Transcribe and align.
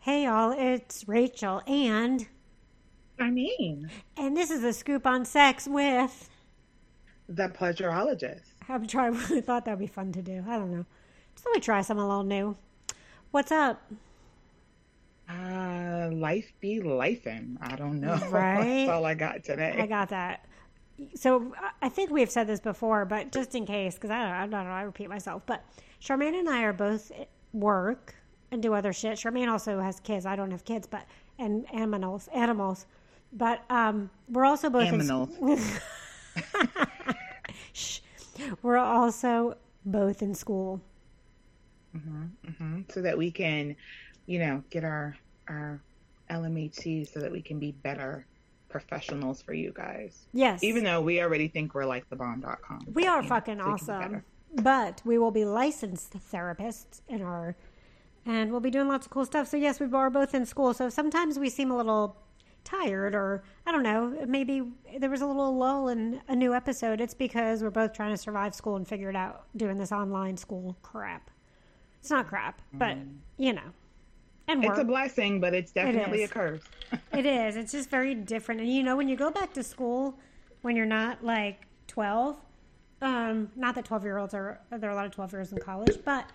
Hey 0.00 0.24
y'all, 0.24 0.52
it's 0.56 1.06
Rachel 1.08 1.62
and 1.66 2.26
I 3.20 3.30
mean, 3.30 3.90
and 4.16 4.36
this 4.36 4.50
is 4.50 4.62
a 4.62 4.72
scoop 4.72 5.06
on 5.06 5.24
sex 5.24 5.66
with 5.66 6.30
the 7.28 7.48
pleasureologist. 7.48 8.42
I'm 8.68 8.86
trying 8.86 9.14
really 9.14 9.40
thought 9.40 9.64
that'd 9.64 9.78
be 9.78 9.86
fun 9.86 10.12
to 10.12 10.22
do. 10.22 10.44
I 10.48 10.56
don't 10.56 10.70
know. 10.72 10.86
Just 11.34 11.46
let 11.46 11.54
me 11.54 11.60
try 11.60 11.82
something 11.82 12.04
a 12.04 12.08
little 12.08 12.22
new. 12.24 12.56
What's 13.32 13.50
up? 13.52 13.82
Uh, 15.28 16.08
life 16.12 16.52
be 16.60 16.80
lifing. 16.80 17.56
I 17.60 17.76
don't 17.76 18.00
know. 18.00 18.16
Right. 18.30 18.86
That's 18.86 18.90
all 18.90 19.04
I 19.04 19.14
got 19.14 19.44
today. 19.44 19.76
I 19.78 19.86
got 19.86 20.08
that. 20.10 20.46
So 21.14 21.52
I- 21.60 21.86
I 21.86 21.88
think 21.88 22.10
we've 22.10 22.30
said 22.30 22.46
this 22.46 22.60
before, 22.60 23.04
but 23.04 23.32
just 23.32 23.54
in 23.54 23.66
case, 23.66 23.94
because 23.94 24.10
I 24.10 24.22
don't, 24.22 24.32
I 24.32 24.40
don't 24.46 24.64
know, 24.64 24.70
I 24.72 24.82
repeat 24.82 25.08
myself. 25.08 25.42
But 25.44 25.64
Charmaine 26.00 26.38
and 26.38 26.48
I 26.48 26.62
are 26.62 26.72
both 26.72 27.10
at 27.10 27.28
work 27.52 28.14
and 28.50 28.62
do 28.62 28.74
other 28.74 28.92
shit. 28.92 29.18
Charmaine 29.18 29.48
also 29.48 29.80
has 29.80 30.00
kids. 30.00 30.26
I 30.26 30.36
don't 30.36 30.50
have 30.50 30.64
kids, 30.64 30.86
but 30.86 31.04
and 31.38 31.66
animals, 31.74 32.28
animals. 32.34 32.86
But 33.32 33.62
um, 33.70 34.10
we're 34.30 34.44
also 34.46 34.70
both 34.70 34.88
in- 34.92 35.00
Aminals. 35.00 35.80
We're 38.62 38.76
also 38.76 39.56
both 39.84 40.22
in 40.22 40.34
school. 40.34 40.80
hmm 41.92 42.80
So 42.88 43.02
that 43.02 43.18
we 43.18 43.30
can, 43.30 43.74
you 44.26 44.38
know, 44.38 44.62
get 44.70 44.84
our 44.84 45.16
our 45.48 45.80
LMHC 46.30 47.10
so 47.12 47.20
that 47.20 47.32
we 47.32 47.42
can 47.42 47.58
be 47.58 47.72
better 47.72 48.26
professionals 48.68 49.40
for 49.42 49.54
you 49.54 49.72
guys. 49.74 50.26
Yes, 50.34 50.62
Even 50.62 50.84
though 50.84 51.00
we 51.00 51.20
already 51.22 51.48
think 51.48 51.74
we're 51.74 51.86
like 51.86 52.08
the 52.10 52.16
bomb.com. 52.16 52.86
we 52.92 53.06
are 53.06 53.16
you 53.16 53.22
know, 53.22 53.28
fucking 53.28 53.58
so 53.58 53.64
we 53.64 53.70
be 53.70 53.72
awesome. 53.72 54.24
But 54.56 55.00
we 55.04 55.18
will 55.18 55.30
be 55.30 55.44
licensed 55.46 56.12
therapists 56.30 57.00
in 57.08 57.22
our, 57.22 57.56
and 58.28 58.50
we'll 58.50 58.60
be 58.60 58.70
doing 58.70 58.86
lots 58.88 59.06
of 59.06 59.10
cool 59.10 59.24
stuff. 59.24 59.48
So 59.48 59.56
yes, 59.56 59.80
we 59.80 59.90
are 59.92 60.10
both 60.10 60.34
in 60.34 60.44
school. 60.46 60.74
So 60.74 60.88
sometimes 60.90 61.38
we 61.38 61.48
seem 61.48 61.70
a 61.70 61.76
little 61.76 62.16
tired, 62.62 63.14
or 63.14 63.42
I 63.66 63.72
don't 63.72 63.82
know, 63.82 64.24
maybe 64.26 64.62
there 64.98 65.08
was 65.08 65.22
a 65.22 65.26
little 65.26 65.56
lull 65.56 65.88
in 65.88 66.20
a 66.28 66.36
new 66.36 66.54
episode. 66.54 67.00
It's 67.00 67.14
because 67.14 67.62
we're 67.62 67.70
both 67.70 67.94
trying 67.94 68.12
to 68.12 68.18
survive 68.18 68.54
school 68.54 68.76
and 68.76 68.86
figure 68.86 69.08
it 69.08 69.16
out 69.16 69.46
doing 69.56 69.78
this 69.78 69.92
online 69.92 70.36
school 70.36 70.76
crap. 70.82 71.30
It's 72.00 72.10
not 72.10 72.28
crap, 72.28 72.60
but 72.74 72.96
you 73.38 73.54
know, 73.54 73.72
and 74.46 74.62
work. 74.62 74.72
It's 74.72 74.80
a 74.80 74.84
blessing, 74.84 75.40
but 75.40 75.54
it's 75.54 75.72
definitely 75.72 76.22
a 76.22 76.28
curse. 76.28 76.62
It 77.12 77.26
is. 77.26 77.56
It's 77.56 77.72
just 77.72 77.90
very 77.90 78.14
different. 78.14 78.60
And 78.60 78.72
you 78.72 78.82
know, 78.82 78.96
when 78.96 79.08
you 79.08 79.16
go 79.16 79.30
back 79.30 79.52
to 79.54 79.62
school 79.62 80.18
when 80.62 80.76
you're 80.76 80.86
not 80.86 81.24
like 81.24 81.66
12, 81.88 82.36
um, 83.02 83.50
not 83.56 83.74
that 83.74 83.84
12 83.84 84.04
year 84.04 84.18
olds 84.18 84.34
are, 84.34 84.60
there 84.70 84.88
are 84.90 84.92
a 84.92 84.96
lot 84.96 85.06
of 85.06 85.12
12 85.12 85.32
years 85.32 85.52
in 85.52 85.58
college, 85.58 85.98
but 86.04 86.26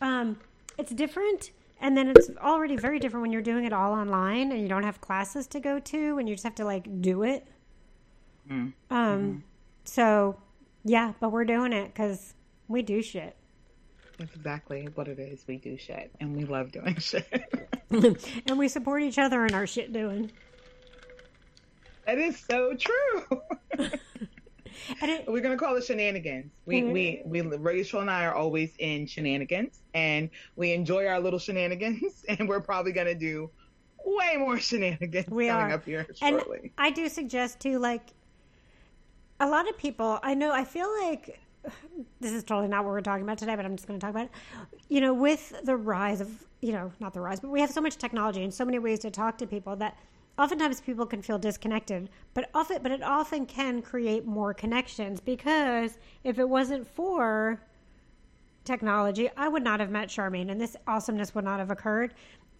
um, 0.00 0.38
it's 0.78 0.92
different. 0.92 1.50
And 1.80 1.96
then 1.96 2.08
it's 2.08 2.30
already 2.40 2.76
very 2.76 2.98
different 2.98 3.22
when 3.22 3.32
you're 3.32 3.42
doing 3.42 3.64
it 3.64 3.72
all 3.72 3.92
online 3.92 4.50
and 4.50 4.60
you 4.62 4.68
don't 4.68 4.82
have 4.84 5.00
classes 5.00 5.46
to 5.48 5.60
go 5.60 5.78
to 5.78 6.18
and 6.18 6.26
you 6.28 6.34
just 6.34 6.44
have 6.44 6.54
to 6.56 6.64
like 6.64 7.02
do 7.02 7.22
it. 7.22 7.46
Mm. 8.50 8.72
Um, 8.90 9.44
So, 9.84 10.36
yeah, 10.84 11.12
but 11.20 11.30
we're 11.32 11.44
doing 11.44 11.72
it 11.72 11.88
because 11.92 12.34
we 12.68 12.82
do 12.82 13.02
shit. 13.02 13.36
That's 14.18 14.34
exactly 14.34 14.88
what 14.94 15.08
it 15.08 15.18
is. 15.18 15.44
We 15.46 15.58
do 15.58 15.76
shit, 15.76 16.10
and 16.20 16.34
we 16.34 16.44
love 16.44 16.72
doing 16.72 16.96
shit. 17.00 17.26
and 17.90 18.58
we 18.58 18.68
support 18.68 19.02
each 19.02 19.18
other 19.18 19.44
in 19.44 19.52
our 19.54 19.66
shit 19.66 19.92
doing. 19.92 20.32
that 22.06 22.18
is 22.18 22.38
so 22.38 22.74
true. 22.74 23.42
It, 25.02 25.26
We're 25.26 25.40
gonna 25.40 25.56
call 25.56 25.76
it 25.76 25.84
shenanigans. 25.84 26.52
We 26.64 26.82
mm-hmm. 26.82 26.92
we 26.92 27.22
we 27.24 27.56
Rachel 27.56 28.00
and 28.00 28.10
I 28.10 28.24
are 28.24 28.34
always 28.34 28.72
in 28.78 29.06
shenanigans, 29.06 29.82
and 29.94 30.30
we 30.56 30.72
enjoy 30.72 31.06
our 31.06 31.20
little 31.20 31.38
shenanigans, 31.38 32.24
and 32.28 32.48
we're 32.48 32.60
probably 32.60 32.92
gonna 32.92 33.14
do 33.14 33.50
way 34.04 34.36
more 34.38 34.58
shenanigans 34.58 35.28
We 35.28 35.48
coming 35.48 35.72
are. 35.72 35.74
up 35.74 35.84
here 35.84 36.06
And. 36.22 36.40
I 36.78 36.90
do 36.90 37.08
suggest 37.08 37.60
too, 37.60 37.78
like 37.78 38.02
a 39.40 39.48
lot 39.48 39.68
of 39.68 39.76
people. 39.76 40.18
I 40.22 40.34
know. 40.34 40.52
I 40.52 40.64
feel 40.64 40.88
like 41.02 41.40
this 42.20 42.32
is 42.32 42.44
totally 42.44 42.68
not 42.68 42.84
what 42.84 42.92
we're 42.92 43.00
talking 43.00 43.24
about 43.24 43.38
today, 43.38 43.56
but 43.56 43.64
I'm 43.64 43.76
just 43.76 43.88
going 43.88 43.98
to 43.98 44.04
talk 44.04 44.10
about 44.10 44.26
it. 44.26 44.30
You 44.88 45.00
know, 45.00 45.12
with 45.12 45.52
the 45.64 45.76
rise 45.76 46.20
of 46.20 46.46
you 46.60 46.72
know, 46.72 46.92
not 47.00 47.12
the 47.12 47.20
rise, 47.20 47.40
but 47.40 47.50
we 47.50 47.60
have 47.60 47.70
so 47.70 47.80
much 47.80 47.96
technology 47.96 48.42
and 48.42 48.52
so 48.52 48.64
many 48.64 48.78
ways 48.78 48.98
to 49.00 49.10
talk 49.10 49.38
to 49.38 49.46
people 49.46 49.76
that 49.76 49.96
oftentimes 50.38 50.80
people 50.80 51.06
can 51.06 51.22
feel 51.22 51.38
disconnected. 51.38 52.08
But 52.34 52.50
often, 52.54 52.82
but 52.82 52.92
it 52.92 53.02
often 53.02 53.46
can 53.46 53.82
create 53.82 54.26
more 54.26 54.52
connections 54.54 55.20
because 55.20 55.98
if 56.24 56.38
it 56.38 56.48
wasn't 56.48 56.86
for 56.86 57.60
technology, 58.64 59.30
I 59.36 59.48
would 59.48 59.62
not 59.62 59.80
have 59.80 59.90
met 59.90 60.08
Charmaine, 60.08 60.50
and 60.50 60.60
this 60.60 60.76
awesomeness 60.86 61.34
would 61.34 61.44
not 61.44 61.60
have 61.60 61.70
occurred. 61.70 62.14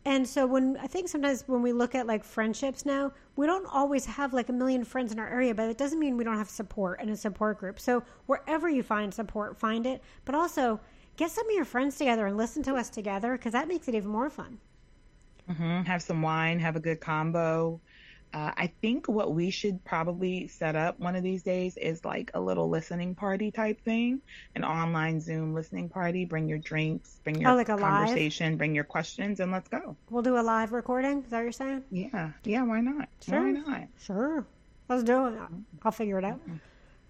And 0.06 0.26
so 0.26 0.46
when 0.46 0.76
I 0.80 0.86
think 0.86 1.08
sometimes 1.08 1.42
when 1.48 1.62
we 1.62 1.72
look 1.72 1.96
at 1.96 2.06
like 2.06 2.22
friendships 2.22 2.86
now, 2.86 3.12
we 3.34 3.44
don't 3.44 3.66
always 3.66 4.06
have 4.06 4.32
like 4.32 4.48
a 4.48 4.52
million 4.52 4.84
friends 4.84 5.10
in 5.10 5.18
our 5.18 5.28
area, 5.28 5.52
but 5.52 5.68
it 5.68 5.76
doesn't 5.76 5.98
mean 5.98 6.16
we 6.16 6.22
don't 6.22 6.38
have 6.38 6.48
support 6.48 7.00
and 7.00 7.10
a 7.10 7.16
support 7.16 7.58
group. 7.58 7.80
So 7.80 8.04
wherever 8.26 8.68
you 8.68 8.84
find 8.84 9.12
support, 9.12 9.58
find 9.58 9.84
it. 9.84 10.00
But 10.24 10.36
also 10.36 10.78
get 11.16 11.32
some 11.32 11.48
of 11.48 11.56
your 11.56 11.64
friends 11.64 11.96
together 11.96 12.26
and 12.26 12.36
listen 12.36 12.62
to 12.62 12.76
us 12.76 12.88
together 12.88 13.32
because 13.32 13.52
that 13.52 13.66
makes 13.66 13.88
it 13.88 13.96
even 13.96 14.08
more 14.08 14.30
fun. 14.30 14.58
Hmm 15.48 15.82
Have 15.82 16.02
some 16.02 16.22
wine, 16.22 16.60
have 16.60 16.76
a 16.76 16.80
good 16.80 17.00
combo. 17.00 17.80
Uh, 18.32 18.52
I 18.56 18.72
think 18.82 19.08
what 19.08 19.32
we 19.34 19.50
should 19.50 19.84
probably 19.84 20.48
set 20.48 20.76
up 20.76 20.98
one 20.98 21.16
of 21.16 21.22
these 21.22 21.42
days 21.42 21.76
is 21.76 22.04
like 22.04 22.30
a 22.34 22.40
little 22.40 22.68
listening 22.68 23.14
party 23.14 23.50
type 23.52 23.80
thing, 23.84 24.20
an 24.54 24.64
online 24.64 25.20
Zoom 25.20 25.54
listening 25.54 25.88
party. 25.88 26.24
Bring 26.26 26.48
your 26.48 26.58
drinks, 26.58 27.20
bring 27.24 27.40
your 27.40 27.52
Oh, 27.52 27.56
like 27.56 27.68
a 27.68 27.76
live? 27.76 28.20
conversation, 28.20 28.56
bring 28.56 28.74
your 28.74 28.84
questions, 28.84 29.40
and 29.40 29.52
let's 29.52 29.68
go. 29.68 29.96
We'll 30.10 30.22
do 30.22 30.38
a 30.38 30.42
live 30.42 30.72
recording. 30.72 31.22
Is 31.24 31.30
that 31.30 31.38
what 31.38 31.42
you're 31.44 31.52
saying? 31.52 31.84
Yeah, 31.90 32.32
yeah. 32.44 32.62
Why 32.64 32.80
not? 32.80 33.08
Sure. 33.22 33.40
Why 33.42 33.50
not? 33.52 33.88
Sure. 33.98 34.46
Let's 34.88 35.02
do 35.04 35.26
it. 35.28 35.34
I'll 35.82 35.92
figure 35.92 36.18
it 36.18 36.24
out. 36.24 36.40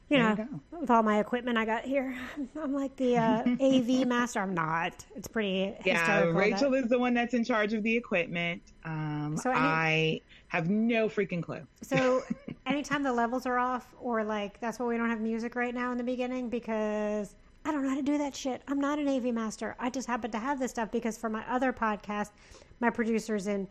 You 0.08 0.18
There 0.18 0.36
know, 0.36 0.46
you 0.70 0.78
with 0.80 0.90
all 0.90 1.02
my 1.02 1.18
equipment 1.18 1.58
I 1.58 1.64
got 1.64 1.84
here, 1.84 2.16
I'm 2.62 2.72
like 2.72 2.94
the 2.96 3.16
uh, 3.16 3.42
AV 3.60 4.06
master. 4.06 4.40
I'm 4.40 4.54
not. 4.54 5.04
It's 5.16 5.26
pretty 5.26 5.74
Yeah, 5.84 6.22
Rachel 6.26 6.74
is 6.74 6.88
the 6.88 6.98
one 6.98 7.12
that's 7.12 7.34
in 7.34 7.44
charge 7.44 7.72
of 7.72 7.82
the 7.82 7.96
equipment. 7.96 8.62
Um, 8.84 9.36
So 9.36 9.50
any- 9.50 9.58
I 9.58 10.20
have 10.48 10.70
no 10.70 11.08
freaking 11.08 11.42
clue. 11.42 11.66
So 11.82 12.22
anytime 12.66 13.02
the 13.02 13.12
levels 13.12 13.46
are 13.46 13.58
off, 13.58 13.94
or 14.00 14.22
like 14.22 14.60
that's 14.60 14.78
why 14.78 14.86
we 14.86 14.96
don't 14.96 15.10
have 15.10 15.20
music 15.20 15.56
right 15.56 15.74
now 15.74 15.90
in 15.90 15.98
the 15.98 16.04
beginning 16.04 16.48
because 16.50 17.34
I 17.64 17.72
don't 17.72 17.82
know 17.82 17.88
how 17.90 17.96
to 17.96 18.02
do 18.02 18.16
that 18.18 18.36
shit. 18.36 18.62
I'm 18.68 18.80
not 18.80 19.00
an 19.00 19.08
AV 19.08 19.34
master. 19.34 19.74
I 19.80 19.90
just 19.90 20.06
happen 20.06 20.30
to 20.30 20.38
have 20.38 20.60
this 20.60 20.70
stuff 20.70 20.92
because 20.92 21.18
for 21.18 21.28
my 21.28 21.44
other 21.50 21.72
podcast, 21.72 22.30
my 22.78 22.90
producer's 22.90 23.48
in 23.48 23.66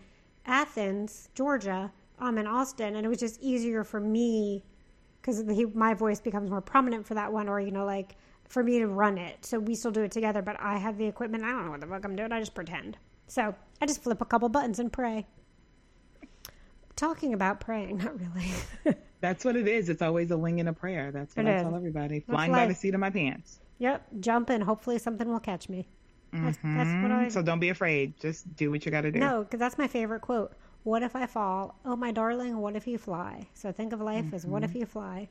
Athens, 0.46 1.30
Georgia. 1.34 1.94
I'm 2.20 2.38
in 2.38 2.46
Austin, 2.46 2.98
and 2.98 3.06
it 3.06 3.10
was 3.10 3.20
just 3.20 3.42
easier 3.42 3.86
for 3.86 4.02
me 4.02 4.64
because 5.26 5.44
my 5.74 5.94
voice 5.96 6.20
becomes 6.20 6.50
more 6.52 6.62
prominent 6.62 7.08
for 7.08 7.16
that 7.16 7.34
one, 7.34 7.50
or 7.50 7.60
you 7.60 7.72
know, 7.72 7.86
like 7.86 8.16
for 8.48 8.64
me 8.64 8.78
to 8.80 8.88
run 8.88 9.18
it. 9.18 9.44
So 9.46 9.58
we 9.60 9.74
still 9.76 9.92
do 9.92 10.02
it 10.04 10.12
together, 10.12 10.42
but 10.44 10.56
I 10.60 10.78
have 10.78 10.98
the 10.98 11.06
equipment. 11.06 11.44
I 11.44 11.50
don't 11.52 11.66
know 11.66 11.72
what 11.72 11.82
the 11.82 11.88
fuck 11.88 12.06
I'm 12.06 12.16
doing. 12.16 12.32
I 12.32 12.40
just 12.40 12.54
pretend. 12.54 12.98
So 13.28 13.56
I 13.82 13.86
just 13.88 14.04
flip 14.04 14.22
a 14.22 14.26
couple 14.26 14.48
buttons 14.50 14.78
and 14.80 14.94
pray. 14.94 15.26
Talking 16.96 17.34
about 17.34 17.60
praying, 17.60 17.98
not 18.04 18.14
really. 18.20 18.96
That's 19.20 19.44
what 19.44 19.56
it 19.56 19.68
is. 19.68 19.90
It's 19.90 20.02
always 20.02 20.30
a 20.32 20.38
wing 20.38 20.60
and 20.60 20.70
a 20.70 20.74
prayer. 20.74 21.12
That's 21.12 21.36
what 21.36 21.46
It 21.46 21.50
I 21.50 21.56
is. 21.58 21.64
tell 21.64 21.76
everybody. 21.76 22.20
Flying 22.22 22.52
by 22.52 22.68
the 22.68 22.76
seat 22.76 22.94
of 22.94 23.00
my 23.00 23.10
pants. 23.10 23.60
yep, 23.80 24.06
jump 24.20 24.50
and 24.50 24.64
hopefully 24.64 25.00
something 25.00 25.28
will 25.28 25.40
catch 25.40 25.68
me. 25.68 25.88
That's, 26.32 26.58
that's 26.64 26.90
what 27.02 27.12
I. 27.12 27.26
Mhm. 27.26 27.32
So 27.32 27.42
don't 27.42 27.60
be 27.62 27.70
afraid. 27.70 28.20
Just 28.20 28.56
do 28.58 28.70
what 28.70 28.86
you 28.86 28.92
got 28.92 29.02
to 29.02 29.12
do. 29.12 29.20
No, 29.20 29.44
because 29.44 29.60
that's 29.60 29.78
my 29.78 29.88
favorite 29.88 30.20
quote. 30.22 30.54
What 30.86 31.02
if 31.02 31.16
I 31.16 31.26
fall? 31.26 31.80
Oh, 31.84 31.96
my 31.96 32.12
darling, 32.12 32.58
what 32.58 32.76
if 32.76 32.86
you 32.86 33.00
fly? 33.00 33.48
So 33.56 33.72
think 33.72 33.92
of 33.92 34.02
life 34.02 34.32
as 34.34 34.46
what 34.46 34.64
if 34.64 34.76
you 34.76 34.86
fly? 34.86 35.30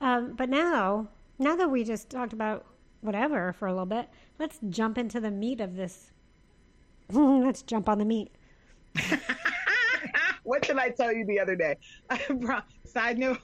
Um, 0.00 0.32
but 0.34 0.48
now, 0.48 1.08
now 1.38 1.54
that 1.54 1.70
we 1.70 1.84
just 1.84 2.08
talked 2.08 2.32
about 2.32 2.64
whatever 3.02 3.52
for 3.52 3.68
a 3.68 3.72
little 3.72 3.84
bit, 3.84 4.08
let's 4.38 4.58
jump 4.70 4.96
into 4.96 5.20
the 5.20 5.30
meat 5.30 5.60
of 5.60 5.76
this. 5.76 6.12
let's 7.12 7.60
jump 7.60 7.90
on 7.90 7.98
the 7.98 8.06
meat. 8.06 8.32
what 10.44 10.62
did 10.62 10.78
I 10.78 10.88
tell 10.88 11.12
you 11.12 11.26
the 11.26 11.40
other 11.40 11.56
day? 11.56 11.76
Bro, 12.30 12.60
side 12.86 13.18
note, 13.18 13.38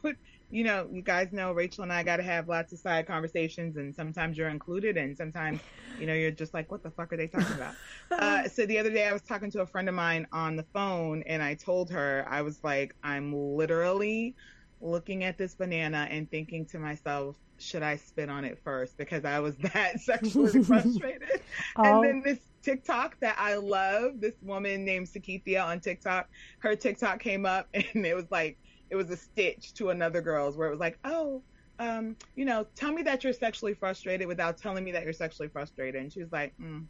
you 0.52 0.64
know, 0.64 0.86
you 0.92 1.00
guys 1.00 1.32
know 1.32 1.52
Rachel 1.52 1.82
and 1.82 1.90
I 1.90 2.02
got 2.02 2.18
to 2.18 2.22
have 2.22 2.46
lots 2.46 2.74
of 2.74 2.78
side 2.78 3.06
conversations, 3.06 3.78
and 3.78 3.94
sometimes 3.94 4.36
you're 4.36 4.50
included, 4.50 4.98
and 4.98 5.16
sometimes, 5.16 5.60
you 5.98 6.06
know, 6.06 6.12
you're 6.12 6.30
just 6.30 6.52
like, 6.52 6.70
what 6.70 6.82
the 6.82 6.90
fuck 6.90 7.10
are 7.10 7.16
they 7.16 7.26
talking 7.26 7.56
about? 7.56 7.74
uh, 8.10 8.46
so 8.48 8.66
the 8.66 8.78
other 8.78 8.90
day, 8.90 9.08
I 9.08 9.14
was 9.14 9.22
talking 9.22 9.50
to 9.52 9.62
a 9.62 9.66
friend 9.66 9.88
of 9.88 9.94
mine 9.94 10.26
on 10.30 10.56
the 10.56 10.62
phone, 10.74 11.22
and 11.26 11.42
I 11.42 11.54
told 11.54 11.88
her, 11.90 12.26
I 12.28 12.42
was 12.42 12.62
like, 12.62 12.94
I'm 13.02 13.32
literally 13.34 14.36
looking 14.82 15.24
at 15.24 15.38
this 15.38 15.54
banana 15.54 16.06
and 16.10 16.30
thinking 16.30 16.66
to 16.66 16.78
myself, 16.78 17.36
should 17.58 17.82
I 17.82 17.96
spit 17.96 18.28
on 18.28 18.44
it 18.44 18.58
first? 18.62 18.98
Because 18.98 19.24
I 19.24 19.40
was 19.40 19.56
that 19.72 20.00
sexually 20.00 20.62
frustrated. 20.64 21.40
Oh. 21.76 22.02
And 22.02 22.04
then 22.04 22.22
this 22.22 22.40
TikTok 22.62 23.18
that 23.20 23.36
I 23.38 23.54
love, 23.54 24.20
this 24.20 24.34
woman 24.42 24.84
named 24.84 25.06
Sakithia 25.06 25.64
on 25.64 25.80
TikTok, 25.80 26.28
her 26.58 26.76
TikTok 26.76 27.20
came 27.20 27.46
up 27.46 27.68
and 27.72 28.04
it 28.04 28.14
was 28.14 28.30
like, 28.30 28.58
it 28.92 28.96
was 28.96 29.08
a 29.08 29.16
stitch 29.16 29.72
to 29.72 29.88
another 29.88 30.20
girl's 30.20 30.54
where 30.54 30.68
it 30.68 30.70
was 30.70 30.78
like, 30.78 30.98
oh, 31.06 31.42
um, 31.78 32.14
you 32.36 32.44
know, 32.44 32.66
tell 32.74 32.92
me 32.92 33.02
that 33.02 33.24
you're 33.24 33.32
sexually 33.32 33.72
frustrated 33.72 34.28
without 34.28 34.58
telling 34.58 34.84
me 34.84 34.92
that 34.92 35.02
you're 35.02 35.14
sexually 35.14 35.48
frustrated. 35.48 35.98
And 35.98 36.12
she 36.12 36.20
was 36.20 36.30
like, 36.30 36.52
mm, 36.60 36.84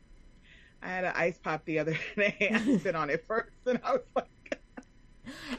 I 0.83 0.89
had 0.89 1.05
an 1.05 1.13
ice 1.15 1.39
pop 1.39 1.65
the 1.65 1.79
other 1.79 1.97
day. 2.17 2.37
And 2.41 2.57
I 2.57 2.77
spit 2.79 2.97
on 2.97 3.09
it 3.09 3.25
first, 3.25 3.53
and 3.67 3.81
I 3.85 3.93
was 3.93 4.03
like, 4.17 4.27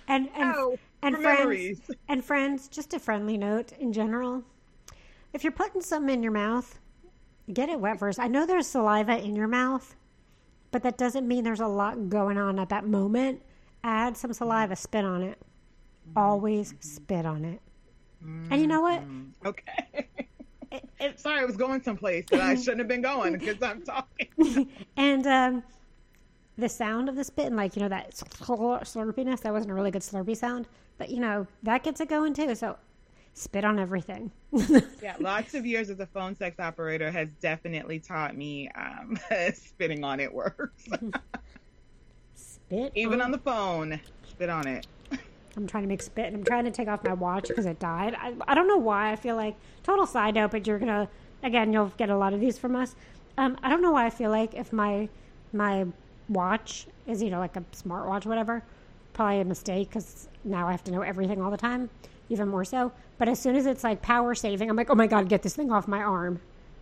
And 0.09 0.29
and 0.35 0.53
"Oh, 0.53 0.77
and 1.01 1.15
friends 1.15 1.39
memories." 1.39 1.81
and 2.09 2.25
friends, 2.25 2.67
just 2.67 2.93
a 2.93 2.99
friendly 2.99 3.37
note 3.37 3.71
in 3.79 3.93
general. 3.93 4.43
If 5.31 5.45
you're 5.45 5.53
putting 5.53 5.81
something 5.81 6.13
in 6.13 6.23
your 6.23 6.33
mouth, 6.33 6.77
get 7.53 7.69
it 7.69 7.79
wet 7.79 7.99
first. 7.99 8.19
I 8.19 8.27
know 8.27 8.45
there's 8.45 8.67
saliva 8.67 9.17
in 9.17 9.37
your 9.37 9.47
mouth, 9.47 9.95
but 10.71 10.83
that 10.83 10.97
doesn't 10.97 11.25
mean 11.25 11.45
there's 11.45 11.61
a 11.61 11.67
lot 11.67 12.09
going 12.09 12.37
on 12.37 12.59
at 12.59 12.67
that 12.67 12.85
moment. 12.85 13.41
Add 13.81 14.17
some 14.17 14.33
saliva, 14.33 14.75
spit 14.75 15.05
on 15.05 15.23
it. 15.23 15.39
Always 16.15 16.73
spit 16.79 17.25
on 17.25 17.45
it. 17.45 17.59
And 18.23 18.61
you 18.61 18.67
know 18.67 18.81
what? 18.81 19.03
Okay. 19.45 20.07
It- 20.71 20.89
it- 20.99 21.19
Sorry, 21.19 21.39
I 21.41 21.45
was 21.45 21.57
going 21.57 21.81
someplace 21.83 22.25
that 22.31 22.41
I 22.41 22.55
shouldn't 22.59 22.79
have 22.79 22.87
been 22.87 23.01
going 23.01 23.33
because 23.33 23.61
I'm 23.61 23.81
talking. 23.83 24.69
and 24.97 25.27
um, 25.27 25.63
the 26.57 26.69
sound 26.69 27.09
of 27.09 27.15
the 27.15 27.23
spit 27.23 27.47
and 27.47 27.55
like 27.55 27.75
you 27.75 27.81
know 27.81 27.89
that 27.89 28.11
slurpiness 28.13 29.41
that 29.41 29.51
wasn't 29.53 29.71
a 29.71 29.73
really 29.73 29.91
good 29.91 30.03
slurpy 30.03 30.37
sound 30.37 30.67
but 30.99 31.09
you 31.09 31.19
know 31.19 31.47
that 31.63 31.81
gets 31.83 31.99
it 31.99 32.07
going 32.09 32.31
too 32.33 32.53
so 32.53 32.77
spit 33.33 33.65
on 33.65 33.79
everything 33.79 34.31
Yeah, 35.01 35.15
lots 35.19 35.55
of 35.55 35.65
years 35.65 35.89
as 35.89 35.99
a 35.99 36.05
phone 36.05 36.35
sex 36.35 36.59
operator 36.59 37.09
has 37.09 37.29
definitely 37.41 37.97
taught 37.99 38.37
me 38.37 38.69
um, 38.75 39.17
spitting 39.53 40.03
on 40.03 40.19
it 40.19 40.31
works. 40.31 40.85
spit 42.35 42.91
Even 42.95 43.19
on 43.21 43.31
the 43.31 43.39
phone, 43.39 43.99
spit 44.29 44.49
on 44.49 44.67
it. 44.67 44.85
I'm 45.57 45.67
trying 45.67 45.83
to 45.83 45.89
make 45.89 46.01
spit 46.01 46.25
and 46.27 46.35
i'm 46.35 46.43
trying 46.43 46.63
to 46.65 46.71
take 46.71 46.87
off 46.87 47.03
my 47.03 47.13
watch 47.13 47.47
because 47.47 47.65
it 47.65 47.79
died 47.79 48.15
I, 48.19 48.33
I 48.47 48.55
don't 48.55 48.67
know 48.67 48.77
why 48.77 49.11
i 49.11 49.15
feel 49.15 49.35
like 49.35 49.55
total 49.83 50.05
side 50.05 50.35
note 50.35 50.51
but 50.51 50.65
you're 50.67 50.79
gonna 50.79 51.07
again 51.43 51.71
you'll 51.73 51.91
get 51.97 52.09
a 52.09 52.17
lot 52.17 52.33
of 52.33 52.39
these 52.39 52.57
from 52.57 52.75
us 52.75 52.95
um, 53.37 53.57
i 53.63 53.69
don't 53.69 53.81
know 53.81 53.91
why 53.91 54.05
i 54.05 54.09
feel 54.09 54.31
like 54.31 54.53
if 54.55 54.71
my 54.73 55.07
my 55.51 55.85
watch 56.29 56.87
is 57.07 57.21
you 57.21 57.29
know 57.29 57.39
like 57.39 57.55
a 57.55 57.61
smartwatch 57.73 58.25
whatever 58.25 58.63
probably 59.13 59.41
a 59.41 59.45
mistake 59.45 59.89
because 59.89 60.27
now 60.43 60.67
i 60.67 60.71
have 60.71 60.83
to 60.83 60.91
know 60.91 61.01
everything 61.01 61.41
all 61.41 61.51
the 61.51 61.57
time 61.57 61.89
even 62.29 62.47
more 62.47 62.63
so 62.65 62.91
but 63.17 63.27
as 63.29 63.39
soon 63.39 63.55
as 63.55 63.65
it's 63.65 63.83
like 63.83 64.01
power 64.01 64.33
saving 64.33 64.69
i'm 64.69 64.75
like 64.75 64.89
oh 64.89 64.95
my 64.95 65.05
god 65.07 65.27
get 65.29 65.43
this 65.43 65.55
thing 65.55 65.71
off 65.71 65.87
my 65.87 66.01
arm 66.01 66.39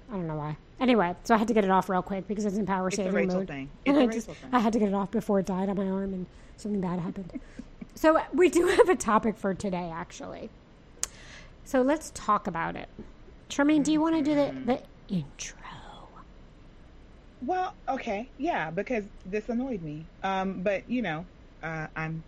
i 0.10 0.14
don't 0.14 0.28
know 0.28 0.36
why 0.36 0.56
anyway 0.80 1.14
so 1.24 1.34
i 1.34 1.38
had 1.38 1.48
to 1.48 1.54
get 1.54 1.66
it 1.66 1.72
off 1.72 1.90
real 1.90 2.02
quick 2.02 2.28
because 2.28 2.46
it's 2.46 2.56
in 2.58 2.66
power 2.66 2.88
It's 2.88 2.98
saving 2.98 3.28
mode 3.28 3.48
thing. 3.48 3.70
and 3.86 3.98
It's 3.98 4.06
a 4.06 4.10
I 4.10 4.14
just 4.14 4.28
thing. 4.28 4.50
I 4.54 4.60
had 4.60 4.72
to 4.74 4.80
get 4.80 4.88
it 4.88 4.94
off 4.94 5.12
before 5.12 5.40
it 5.40 5.48
died 5.48 5.68
on 5.70 5.76
my 5.76 5.88
arm 5.88 6.14
and 6.14 6.26
something 6.58 6.80
bad 6.80 7.00
happened. 7.00 7.40
So 7.96 8.20
we 8.34 8.50
do 8.50 8.68
have 8.78 8.90
a 8.90 8.96
topic 8.96 9.38
for 9.38 9.54
today 9.54 9.92
actually. 9.94 10.50
So 11.64 11.82
let's 11.82 12.12
talk 12.14 12.48
about 12.48 12.76
it. 12.76 12.90
Charmaine, 13.50 13.84
do 13.84 13.92
you 13.92 14.02
want 14.02 14.16
to 14.16 14.22
do 14.24 14.36
the, 14.36 14.54
the 14.66 15.14
intro? 15.14 15.58
Well, 17.44 17.74
okay, 17.90 18.30
yeah, 18.38 18.70
because 18.70 19.06
this 19.26 19.50
annoyed 19.50 19.82
me. 19.82 20.06
Um, 20.24 20.62
but 20.62 20.88
you 20.90 21.02
know, 21.02 21.26
uh, 21.64 21.88
I'm 21.96 22.24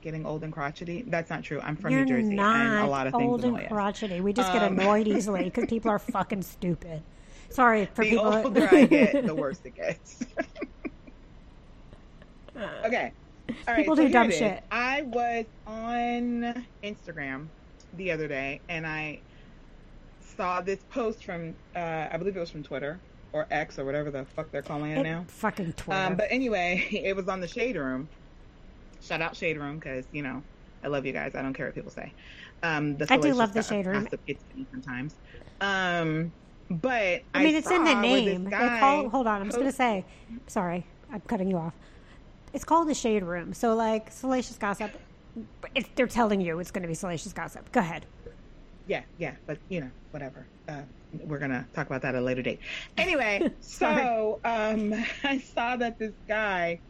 getting 0.00 0.24
old 0.24 0.42
and 0.44 0.52
crotchety. 0.52 1.04
That's 1.06 1.28
not 1.28 1.42
true. 1.42 1.60
I'm 1.62 1.76
from 1.76 1.92
You're 1.92 2.04
New 2.06 2.22
Jersey, 2.22 2.34
not 2.34 2.56
and 2.56 2.78
a 2.78 2.86
lot 2.86 3.06
of 3.06 3.12
things 3.12 3.28
old 3.30 3.44
annoy 3.44 3.58
and 3.58 3.68
crotchety. 3.68 4.20
We 4.22 4.32
just 4.32 4.50
get 4.52 4.62
Um, 4.62 4.78
annoyed 4.78 5.06
easily 5.16 5.44
because 5.44 5.66
people 5.66 5.90
are 5.90 5.98
fucking 5.98 6.42
stupid. 6.42 7.02
Sorry 7.50 7.86
for 7.94 8.02
The 8.04 8.10
people. 8.10 8.30
The 8.30 8.44
older 8.44 8.68
I 8.72 8.84
get, 8.86 9.26
the 9.26 9.34
worse 9.34 9.60
it 9.64 9.74
gets. 9.74 10.24
okay. 12.84 13.12
All 13.68 13.76
People 13.76 13.96
do 13.96 14.08
dumb 14.08 14.30
shit. 14.30 14.62
I 14.70 15.02
was 15.02 15.46
on 15.66 16.64
Instagram 16.82 17.46
the 17.96 18.10
other 18.12 18.28
day, 18.28 18.60
and 18.68 18.86
I 18.86 19.20
saw 20.20 20.60
this 20.60 20.80
post 20.90 21.24
from, 21.24 21.54
uh, 21.76 22.08
I 22.10 22.16
believe 22.16 22.36
it 22.36 22.40
was 22.40 22.50
from 22.50 22.62
Twitter 22.62 22.98
or 23.32 23.46
X 23.50 23.78
or 23.78 23.84
whatever 23.84 24.10
the 24.10 24.24
fuck 24.24 24.50
they're 24.50 24.62
calling 24.62 24.92
it, 24.92 24.98
It- 24.98 25.02
now. 25.02 25.24
Fucking 25.28 25.72
Twitter. 25.74 26.00
Um, 26.00 26.16
but 26.16 26.26
anyway, 26.30 26.86
it 26.90 27.14
was 27.14 27.28
on 27.28 27.40
the 27.40 27.48
Shade 27.48 27.76
Room. 27.76 28.08
Shout 29.02 29.20
out 29.22 29.36
Shade 29.36 29.56
Room 29.56 29.78
because 29.78 30.04
you 30.12 30.22
know 30.22 30.42
I 30.84 30.88
love 30.88 31.06
you 31.06 31.12
guys. 31.12 31.34
I 31.34 31.42
don't 31.42 31.54
care 31.54 31.66
what 31.66 31.74
people 31.74 31.90
say. 31.90 32.12
Um, 32.62 32.96
the 32.96 33.06
I 33.10 33.16
do 33.16 33.32
love 33.32 33.54
the 33.54 33.62
Shade 33.62 33.86
Room. 33.86 34.06
sometimes. 34.70 35.14
Um, 35.60 36.32
but 36.70 37.22
I 37.34 37.42
mean, 37.42 37.54
it's 37.54 37.70
in 37.70 37.84
the 37.84 37.94
name. 37.94 38.44
They 38.44 38.50
call. 38.78 39.08
Hold 39.08 39.26
on, 39.26 39.40
I'm 39.40 39.48
just 39.48 39.58
gonna 39.58 39.72
say. 39.72 40.04
Sorry, 40.46 40.86
I'm 41.12 41.20
cutting 41.22 41.48
you 41.48 41.56
off. 41.56 41.74
It's 42.52 42.64
called 42.64 42.88
the 42.88 42.94
Shade 42.94 43.22
Room. 43.22 43.52
So, 43.52 43.74
like 43.74 44.10
salacious 44.10 44.56
gossip, 44.56 44.90
if 45.74 45.94
they're 45.94 46.06
telling 46.06 46.40
you 46.40 46.58
it's 46.58 46.70
going 46.70 46.82
to 46.82 46.88
be 46.88 46.94
salacious 46.94 47.32
gossip. 47.32 47.70
Go 47.72 47.80
ahead. 47.80 48.06
Yeah, 48.86 49.02
yeah, 49.18 49.34
but 49.46 49.58
you 49.68 49.80
know, 49.82 49.90
whatever. 50.10 50.46
Uh, 50.68 50.82
we're 51.24 51.38
gonna 51.38 51.66
talk 51.74 51.86
about 51.86 52.02
that 52.02 52.14
at 52.14 52.20
a 52.20 52.24
later 52.24 52.42
date. 52.42 52.60
Anyway, 52.96 53.50
so 53.60 54.40
um, 54.44 54.94
I 55.24 55.38
saw 55.38 55.76
that 55.76 55.98
this 55.98 56.14
guy. 56.26 56.80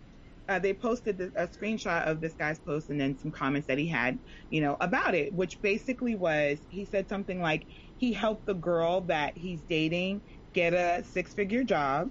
Uh, 0.49 0.59
they 0.59 0.73
posted 0.73 1.17
this, 1.17 1.31
a 1.37 1.47
screenshot 1.47 2.05
of 2.09 2.21
this 2.21 2.33
guy's 2.33 2.59
post 2.59 2.89
and 2.89 3.01
then 3.01 3.17
some 3.17 3.31
comments 3.31 3.69
that 3.69 3.79
he 3.79 3.87
had, 3.87 4.19
you 4.49 4.61
know, 4.61 4.77
about 4.81 5.15
it, 5.15 5.33
which 5.33 5.63
basically 5.63 6.17
was 6.17 6.59
he 6.71 6.85
said 6.85 7.09
something 7.09 7.41
like 7.41 7.67
he 7.99 8.13
helped 8.13 8.47
the 8.47 8.55
girl 8.55 9.01
that 9.03 9.37
he's 9.39 9.61
dating 9.69 10.21
get 10.53 10.75
a 10.75 11.05
six-figure 11.05 11.65
job, 11.65 12.11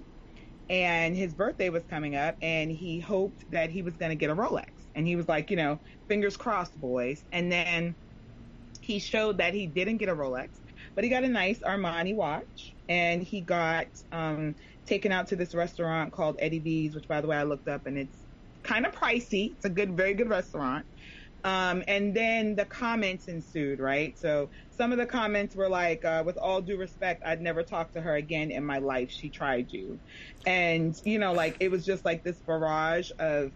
and 0.70 1.16
his 1.16 1.34
birthday 1.34 1.68
was 1.68 1.84
coming 1.90 2.16
up, 2.16 2.36
and 2.40 2.70
he 2.70 3.00
hoped 3.00 3.44
that 3.50 3.70
he 3.70 3.82
was 3.82 3.96
going 3.96 4.10
to 4.10 4.16
get 4.16 4.30
a 4.30 4.36
Rolex, 4.36 4.66
and 4.94 5.06
he 5.06 5.16
was 5.16 5.28
like, 5.28 5.50
you 5.50 5.56
know, 5.56 5.80
fingers 6.08 6.36
crossed, 6.36 6.80
boys, 6.80 7.24
and 7.32 7.52
then 7.52 7.96
he 8.80 9.00
showed 9.00 9.38
that 9.38 9.52
he 9.52 9.66
didn't 9.66 9.98
get 9.98 10.08
a 10.08 10.14
Rolex, 10.14 10.60
but 10.94 11.04
he 11.04 11.10
got 11.10 11.24
a 11.24 11.28
nice 11.28 11.60
Armani 11.60 12.14
watch, 12.14 12.76
and 12.88 13.22
he 13.22 13.42
got 13.42 13.88
um, 14.12 14.54
taken 14.86 15.12
out 15.12 15.28
to 15.28 15.36
this 15.36 15.54
restaurant 15.54 16.12
called 16.12 16.36
Eddie 16.38 16.60
V's, 16.60 16.94
which, 16.94 17.08
by 17.08 17.20
the 17.20 17.26
way, 17.26 17.36
I 17.36 17.42
looked 17.42 17.68
up, 17.68 17.82
and 17.86 17.98
it's 17.98 18.24
kind 18.62 18.86
of 18.86 18.94
pricey. 18.94 19.54
It's 19.54 19.64
a 19.64 19.70
good, 19.70 19.96
very 19.96 20.14
good 20.14 20.28
restaurant. 20.28 20.86
Um, 21.42 21.82
and 21.88 22.14
then 22.14 22.56
the 22.56 22.66
comments 22.66 23.26
ensued, 23.26 23.80
right? 23.80 24.18
So 24.18 24.50
some 24.70 24.92
of 24.92 24.98
the 24.98 25.06
comments 25.06 25.56
were 25.56 25.68
like, 25.70 26.04
uh, 26.04 26.22
with 26.26 26.36
all 26.36 26.60
due 26.60 26.76
respect, 26.76 27.22
I'd 27.24 27.40
never 27.40 27.62
talk 27.62 27.92
to 27.92 28.02
her 28.02 28.14
again 28.14 28.50
in 28.50 28.64
my 28.64 28.78
life. 28.78 29.10
She 29.10 29.30
tried 29.30 29.72
you. 29.72 30.00
And, 30.44 30.94
you 31.04 31.18
know, 31.18 31.32
like 31.32 31.56
it 31.60 31.70
was 31.70 31.84
just 31.84 32.04
like 32.04 32.24
this 32.24 32.42
barrage 32.42 33.10
of, 33.18 33.52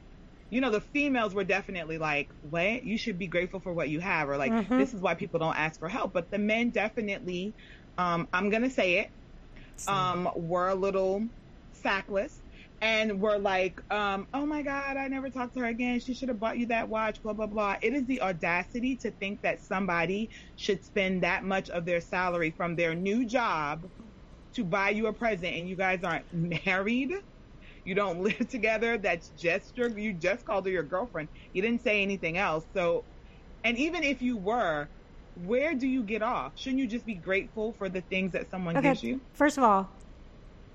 you 0.51 0.61
know, 0.61 0.71
the 0.71 0.81
females 0.81 1.35
were 1.35 1.45
definitely 1.45 1.99
like, 1.99 2.33
what? 2.41 2.85
You 2.85 2.97
should 2.97 3.19
be 3.19 3.29
grateful 3.29 3.61
for 3.61 3.75
what 3.75 3.91
you 3.91 4.01
have. 4.01 4.29
Or 4.29 4.37
like, 4.39 4.55
Mhm. 4.55 4.71
this 4.77 4.95
is 4.95 5.01
why 5.03 5.15
people 5.15 5.41
don't 5.41 5.57
ask 5.57 5.79
for 5.79 5.89
help. 5.89 6.13
But 6.15 6.31
the 6.31 6.39
men 6.39 6.71
definitely, 6.71 7.55
um, 7.99 8.29
I'm 8.33 8.51
going 8.51 8.63
to 8.63 8.71
say 8.71 8.99
it, 8.99 9.11
um, 9.87 10.31
were 10.37 10.69
a 10.69 10.75
little 10.75 11.29
sackless 11.75 12.44
and 12.81 13.21
were 13.21 13.38
like, 13.38 13.81
um, 13.93 14.26
oh 14.35 14.47
my 14.47 14.62
God, 14.62 14.97
I 14.97 15.09
never 15.09 15.31
talked 15.31 15.55
to 15.55 15.61
her 15.61 15.67
again. 15.67 16.00
She 16.00 16.15
should 16.15 16.29
have 16.29 16.41
bought 16.41 16.59
you 16.59 16.67
that 16.67 16.88
watch, 16.88 17.22
blah, 17.22 17.32
blah, 17.32 17.46
blah. 17.46 17.77
It 17.82 17.94
is 17.94 18.06
the 18.06 18.20
audacity 18.20 18.96
to 18.99 19.10
think 19.10 19.43
that 19.43 19.63
somebody 19.63 20.31
should 20.56 20.84
spend 20.84 21.22
that 21.22 21.44
much 21.44 21.70
of 21.70 21.84
their 21.87 22.01
salary 22.01 22.51
from 22.51 22.77
their 22.77 22.94
new 22.94 23.27
job 23.27 23.91
to 24.55 24.65
buy 24.65 24.91
you 24.91 25.06
a 25.06 25.13
present 25.13 25.55
and 25.56 25.69
you 25.69 25.77
guys 25.77 26.03
aren't 26.05 26.27
married. 26.67 27.13
You 27.84 27.94
don't 27.94 28.20
live 28.20 28.49
together. 28.51 28.99
That's 28.99 29.31
just 29.31 29.77
your, 29.77 29.96
you 29.99 30.13
just 30.13 30.44
called 30.44 30.67
her 30.67 30.72
your 30.72 30.82
girlfriend. 30.82 31.29
You 31.53 31.63
didn't 31.63 31.82
say 31.82 32.03
anything 32.03 32.37
else. 32.39 32.67
So, 32.75 33.06
and 33.65 33.79
even 33.79 34.03
if 34.05 34.20
you 34.22 34.37
were, 34.37 34.91
where 35.34 35.75
do 35.75 35.87
you 35.87 36.05
get 36.05 36.22
off? 36.22 36.53
Shouldn't 36.56 36.81
you 36.81 36.87
just 36.87 37.06
be 37.06 37.15
grateful 37.15 37.72
for 37.72 37.89
the 37.89 38.03
things 38.03 38.32
that 38.32 38.51
someone 38.51 38.77
Okay. 38.77 38.89
gives 38.89 39.03
you? 39.03 39.22
First 39.32 39.58
of 39.58 39.65
all, 39.65 39.91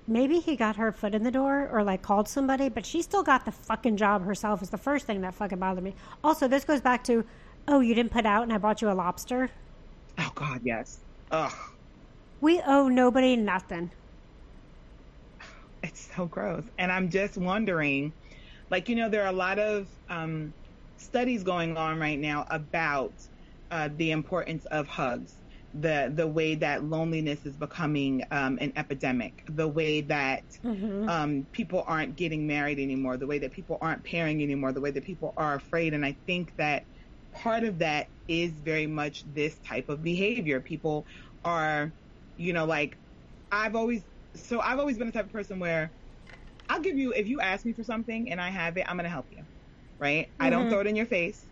maybe 0.06 0.40
he 0.40 0.56
got 0.56 0.76
her 0.76 0.92
foot 0.92 1.14
in 1.14 1.22
the 1.22 1.30
door 1.30 1.68
or 1.72 1.82
like 1.84 2.02
called 2.02 2.28
somebody, 2.28 2.68
but 2.68 2.84
she 2.86 3.02
still 3.02 3.22
got 3.22 3.44
the 3.44 3.52
fucking 3.52 3.96
job 3.96 4.24
herself. 4.24 4.62
Is 4.62 4.70
the 4.70 4.78
first 4.78 5.06
thing 5.06 5.20
that 5.22 5.34
fucking 5.34 5.58
bothered 5.58 5.84
me. 5.84 5.94
Also, 6.24 6.48
this 6.48 6.64
goes 6.64 6.80
back 6.80 7.04
to, 7.04 7.24
oh, 7.68 7.80
you 7.80 7.94
didn't 7.94 8.12
put 8.12 8.26
out 8.26 8.42
and 8.42 8.52
I 8.52 8.58
bought 8.58 8.82
you 8.82 8.90
a 8.90 8.92
lobster. 8.94 9.50
Oh 10.18 10.30
God, 10.34 10.60
yes. 10.64 10.98
Ugh, 11.30 11.52
We 12.40 12.60
owe 12.66 12.88
nobody 12.88 13.36
nothing. 13.36 13.90
it's 15.82 16.10
so 16.14 16.26
gross. 16.26 16.64
And 16.78 16.90
I'm 16.92 17.08
just 17.08 17.36
wondering, 17.38 18.12
like 18.70 18.88
you 18.88 18.96
know, 18.96 19.08
there 19.08 19.22
are 19.22 19.28
a 19.28 19.32
lot 19.32 19.58
of 19.58 19.86
um, 20.08 20.52
studies 20.96 21.42
going 21.42 21.76
on 21.76 21.98
right 21.98 22.18
now 22.18 22.46
about 22.50 23.12
uh, 23.70 23.88
the 23.96 24.10
importance 24.10 24.64
of 24.66 24.88
hugs, 24.88 25.34
the 25.72 26.12
the 26.14 26.26
way 26.28 26.54
that 26.56 26.84
loneliness 26.84 27.46
is 27.46 27.56
becoming 27.56 28.24
um, 28.30 28.58
an 28.60 28.72
epidemic, 28.76 29.42
the 29.48 29.68
way 29.68 30.00
that 30.02 30.44
Mhm. 30.62 31.10
um, 31.10 31.48
people 31.52 31.84
aren't 31.86 32.16
getting 32.16 32.46
married 32.46 32.78
anymore, 32.78 33.16
the 33.16 33.26
way 33.26 33.38
that 33.38 33.52
people 33.52 33.78
aren't 33.80 34.04
pairing 34.04 34.42
anymore, 34.42 34.72
the 34.72 34.80
way 34.80 34.90
that 34.90 35.04
people 35.04 35.32
are 35.36 35.54
afraid. 35.54 35.94
And 35.94 36.04
I 36.04 36.18
think 36.26 36.54
that 36.56 36.86
part 37.32 37.64
of 37.64 37.78
that 37.78 38.08
is 38.28 38.60
very 38.60 38.86
much 38.86 39.22
this 39.24 39.60
type 39.60 39.88
of 39.88 40.02
behavior. 40.02 40.60
People 40.60 41.06
are, 41.44 41.94
you 42.36 42.52
know, 42.52 42.64
like 42.66 42.98
I've 43.50 43.76
always, 43.76 44.06
so 44.36 44.60
I've 44.60 44.78
always 44.78 44.98
been 44.98 45.08
the 45.08 45.12
type 45.12 45.26
of 45.26 45.32
person 45.32 45.58
where 45.60 45.94
I'll 46.68 46.80
give 46.82 46.96
you, 46.98 47.12
if 47.12 47.26
you 47.28 47.40
ask 47.40 47.64
me 47.64 47.74
for 47.74 47.84
something 47.84 48.30
and 48.30 48.40
I 48.40 48.50
have 48.50 48.76
it, 48.76 48.88
I'm 48.88 48.96
going 48.96 49.04
to 49.04 49.10
help 49.10 49.28
you. 49.30 49.46
Right. 49.98 50.30
I 50.40 50.50
don't 50.50 50.68
Mhm. 50.68 50.70
throw 50.70 50.80
it 50.80 50.88
in 50.88 50.96
your 50.96 51.06
face. 51.06 51.49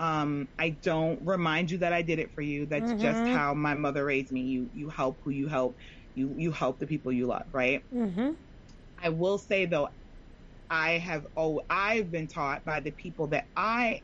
Um, 0.00 0.48
I 0.58 0.70
don't 0.82 1.20
remind 1.24 1.70
you 1.70 1.78
that 1.78 1.92
I 1.92 2.02
did 2.02 2.18
it 2.18 2.32
for 2.34 2.42
you. 2.42 2.66
That's 2.66 2.94
just 2.94 3.22
Mhm. 3.22 3.28
how 3.28 3.54
my 3.54 3.74
mother 3.74 4.04
raised 4.04 4.32
me. 4.32 4.42
You, 4.42 4.68
you 4.72 4.88
help 4.90 5.18
who 5.24 5.30
you 5.30 5.48
help. 5.48 5.76
You, 6.14 6.34
you 6.38 6.52
help 6.52 6.78
the 6.78 6.86
people 6.86 7.12
you 7.12 7.26
love. 7.26 7.46
Right. 7.52 7.82
Mhm. 7.90 8.36
I 8.98 9.08
will 9.10 9.38
say 9.38 9.66
though, 9.66 9.88
I 10.70 10.92
have 10.92 11.26
oh 11.36 11.62
I've 11.70 12.10
been 12.10 12.28
taught 12.28 12.64
by 12.64 12.80
the 12.80 12.92
people 12.92 13.28
that 13.28 13.46
I 13.56 14.02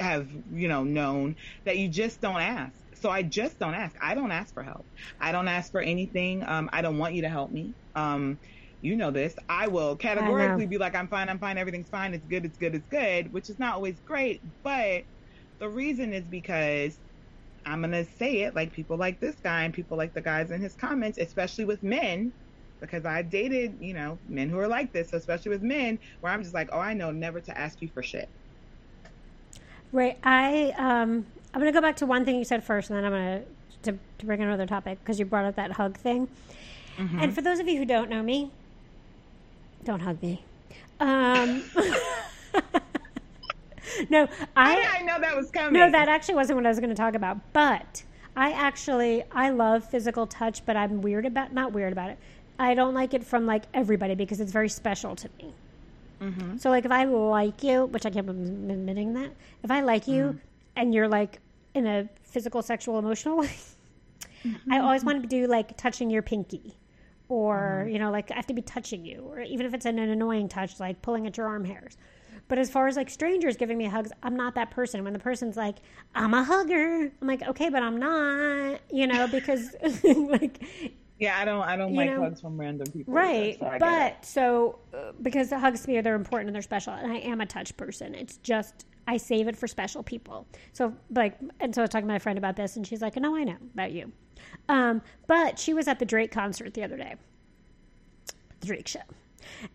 have 0.00 0.30
you 0.50 0.68
know 0.68 0.84
known 0.84 1.36
that 1.66 1.78
you 1.78 1.88
just 1.90 2.20
don't 2.20 2.40
ask. 2.40 2.80
So 2.94 3.10
I 3.10 3.22
just 3.22 3.58
don't 3.58 3.74
ask. 3.74 3.96
I 4.02 4.14
don't 4.14 4.32
ask 4.32 4.54
for 4.54 4.62
help. 4.64 4.88
I 5.20 5.32
don't 5.32 5.48
ask 5.48 5.70
for 5.72 5.80
anything. 5.82 6.44
Um, 6.44 6.70
I 6.72 6.82
don't 6.82 6.98
want 6.98 7.14
you 7.14 7.22
to 7.22 7.28
help 7.30 7.52
me. 7.52 7.76
Um, 7.94 8.40
you 8.82 8.96
know 8.96 9.10
this. 9.10 9.36
I 9.48 9.68
will 9.68 9.96
categorically 9.96 10.64
I 10.64 10.66
be 10.66 10.78
like, 10.78 10.94
I'm 10.94 11.08
fine, 11.08 11.28
I'm 11.28 11.40
fine, 11.40 11.58
everything's 11.58 11.88
fine, 11.90 12.14
it's 12.14 12.26
good, 12.26 12.44
it's 12.46 12.58
good, 12.58 12.74
it's 12.76 12.86
good, 12.88 13.32
which 13.32 13.50
is 13.50 13.58
not 13.58 13.74
always 13.74 14.00
great. 14.00 14.42
But 14.64 15.04
the 15.58 15.68
reason 15.68 16.12
is 16.12 16.24
because 16.24 16.98
I'm 17.64 17.80
going 17.80 17.92
to 17.92 18.04
say 18.18 18.42
it 18.42 18.54
like 18.54 18.72
people 18.72 18.96
like 18.96 19.20
this 19.20 19.36
guy 19.42 19.64
and 19.64 19.74
people 19.74 19.96
like 19.96 20.14
the 20.14 20.20
guys 20.20 20.50
in 20.50 20.60
his 20.60 20.74
comments, 20.74 21.18
especially 21.18 21.64
with 21.64 21.82
men, 21.82 22.32
because 22.80 23.04
I 23.04 23.22
dated, 23.22 23.76
you 23.80 23.94
know, 23.94 24.18
men 24.28 24.48
who 24.48 24.58
are 24.58 24.68
like 24.68 24.92
this, 24.92 25.10
so 25.10 25.16
especially 25.16 25.50
with 25.50 25.62
men, 25.62 25.98
where 26.20 26.32
I'm 26.32 26.42
just 26.42 26.54
like, 26.54 26.68
oh, 26.72 26.78
I 26.78 26.94
know 26.94 27.10
never 27.10 27.40
to 27.40 27.58
ask 27.58 27.80
you 27.82 27.88
for 27.88 28.02
shit. 28.02 28.28
Right. 29.92 30.18
I 30.22 30.74
um 30.76 31.26
I'm 31.54 31.60
gonna 31.60 31.72
go 31.72 31.80
back 31.80 31.96
to 31.96 32.06
one 32.06 32.24
thing 32.24 32.36
you 32.36 32.44
said 32.44 32.62
first, 32.62 32.90
and 32.90 32.98
then 32.98 33.04
I'm 33.04 33.12
gonna 33.12 33.42
to, 33.84 33.98
to 34.18 34.26
bring 34.26 34.42
another 34.42 34.66
topic 34.66 34.98
because 35.00 35.18
you 35.18 35.24
brought 35.24 35.44
up 35.44 35.56
that 35.56 35.72
hug 35.72 35.96
thing. 35.96 36.28
Mm-hmm. 36.98 37.20
And 37.20 37.34
for 37.34 37.40
those 37.40 37.58
of 37.58 37.68
you 37.68 37.78
who 37.78 37.84
don't 37.84 38.10
know 38.10 38.22
me, 38.22 38.50
don't 39.84 40.00
hug 40.00 40.22
me. 40.22 40.44
Um, 41.00 41.62
no, 44.10 44.28
I, 44.56 44.98
I 44.98 45.02
know 45.02 45.20
that 45.20 45.36
was 45.36 45.50
coming. 45.50 45.72
No, 45.72 45.90
that 45.90 46.08
actually 46.08 46.34
wasn't 46.34 46.56
what 46.56 46.66
I 46.66 46.68
was 46.68 46.78
going 46.78 46.90
to 46.90 46.96
talk 46.96 47.14
about. 47.14 47.38
But 47.52 48.02
I 48.36 48.52
actually 48.52 49.24
I 49.32 49.50
love 49.50 49.88
physical 49.88 50.26
touch, 50.26 50.64
but 50.66 50.76
I'm 50.76 51.00
weird 51.00 51.26
about 51.26 51.52
not 51.52 51.72
weird 51.72 51.92
about 51.92 52.10
it. 52.10 52.18
I 52.58 52.74
don't 52.74 52.94
like 52.94 53.14
it 53.14 53.24
from 53.24 53.46
like 53.46 53.64
everybody 53.74 54.14
because 54.14 54.40
it's 54.40 54.52
very 54.52 54.68
special 54.68 55.16
to 55.16 55.28
me. 55.38 55.54
Mm-hmm. 56.20 56.56
So 56.58 56.70
like 56.70 56.84
if 56.84 56.92
I 56.92 57.04
like 57.04 57.62
you, 57.62 57.86
which 57.86 58.06
I 58.06 58.10
can't 58.10 58.26
believe 58.26 58.48
admitting 58.48 59.14
that, 59.14 59.30
if 59.62 59.70
I 59.70 59.80
like 59.80 60.06
you 60.06 60.24
mm-hmm. 60.24 60.38
and 60.76 60.94
you're 60.94 61.08
like 61.08 61.40
in 61.74 61.86
a 61.86 62.08
physical, 62.22 62.62
sexual, 62.62 62.98
emotional 62.98 63.36
way, 63.38 63.50
mm-hmm. 64.44 64.72
I 64.72 64.80
always 64.80 65.04
want 65.04 65.22
to 65.22 65.28
do 65.28 65.46
like 65.46 65.76
touching 65.76 66.10
your 66.10 66.22
pinky, 66.22 66.74
or 67.28 67.80
mm-hmm. 67.82 67.92
you 67.92 67.98
know 67.98 68.10
like 68.10 68.30
I 68.30 68.34
have 68.34 68.46
to 68.48 68.54
be 68.54 68.62
touching 68.62 69.04
you, 69.04 69.26
or 69.30 69.40
even 69.40 69.66
if 69.66 69.74
it's 69.74 69.86
an, 69.86 69.98
an 69.98 70.10
annoying 70.10 70.48
touch 70.48 70.78
like 70.78 71.00
pulling 71.02 71.26
at 71.26 71.36
your 71.36 71.46
arm 71.46 71.64
hairs. 71.64 71.96
But 72.48 72.58
as 72.58 72.70
far 72.70 72.86
as 72.86 72.96
like 72.96 73.10
strangers 73.10 73.56
giving 73.56 73.76
me 73.76 73.86
hugs, 73.86 74.12
I'm 74.22 74.36
not 74.36 74.54
that 74.54 74.70
person. 74.70 75.02
When 75.02 75.12
the 75.12 75.18
person's 75.18 75.56
like, 75.56 75.76
I'm 76.14 76.32
a 76.32 76.44
hugger, 76.44 77.10
I'm 77.20 77.28
like, 77.28 77.42
okay, 77.42 77.68
but 77.68 77.82
I'm 77.82 77.96
not, 77.96 78.80
you 78.90 79.06
know, 79.06 79.26
because 79.26 79.74
like 80.04 80.62
yeah, 81.18 81.38
I 81.38 81.44
don't. 81.46 81.62
I 81.62 81.76
don't 81.76 81.94
like 81.94 82.10
know, 82.10 82.20
hugs 82.20 82.40
from 82.40 82.60
random 82.60 82.86
people. 82.92 83.14
Right, 83.14 83.58
so 83.58 83.76
but 83.78 84.24
so 84.24 84.78
uh, 84.92 85.12
because 85.22 85.48
the 85.48 85.58
hugs 85.58 85.82
to 85.82 85.88
me 85.88 85.96
are 85.96 86.02
they're 86.02 86.14
important 86.14 86.48
and 86.48 86.54
they're 86.54 86.62
special, 86.62 86.92
and 86.92 87.10
I 87.10 87.16
am 87.18 87.40
a 87.40 87.46
touch 87.46 87.74
person. 87.76 88.14
It's 88.14 88.36
just 88.38 88.84
I 89.08 89.16
save 89.16 89.48
it 89.48 89.56
for 89.56 89.66
special 89.66 90.02
people. 90.02 90.46
So 90.74 90.94
like, 91.10 91.38
and 91.60 91.74
so 91.74 91.80
I 91.80 91.84
was 91.84 91.90
talking 91.90 92.06
to 92.06 92.12
my 92.12 92.18
friend 92.18 92.36
about 92.36 92.56
this, 92.56 92.76
and 92.76 92.86
she's 92.86 93.00
like, 93.00 93.16
"No, 93.16 93.34
I 93.34 93.44
know 93.44 93.56
about 93.72 93.92
you." 93.92 94.12
Um, 94.68 95.00
but 95.26 95.58
she 95.58 95.72
was 95.72 95.88
at 95.88 95.98
the 95.98 96.04
Drake 96.04 96.32
concert 96.32 96.74
the 96.74 96.84
other 96.84 96.98
day, 96.98 97.14
the 98.60 98.66
Drake 98.66 98.86
show, 98.86 99.00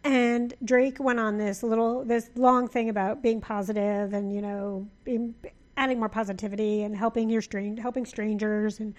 and 0.04 0.54
Drake 0.64 1.00
went 1.00 1.20
on 1.20 1.38
this 1.38 1.64
little, 1.64 2.04
this 2.04 2.30
long 2.36 2.68
thing 2.68 2.90
about 2.90 3.22
being 3.22 3.42
positive 3.42 4.14
and 4.14 4.34
you 4.34 4.42
know, 4.42 4.88
being, 5.04 5.36
adding 5.78 6.00
more 6.00 6.10
positivity 6.10 6.84
and 6.84 6.96
helping 6.96 7.30
your 7.30 7.42
strange, 7.42 7.80
helping 7.80 8.06
strangers 8.06 8.80
and 8.80 8.94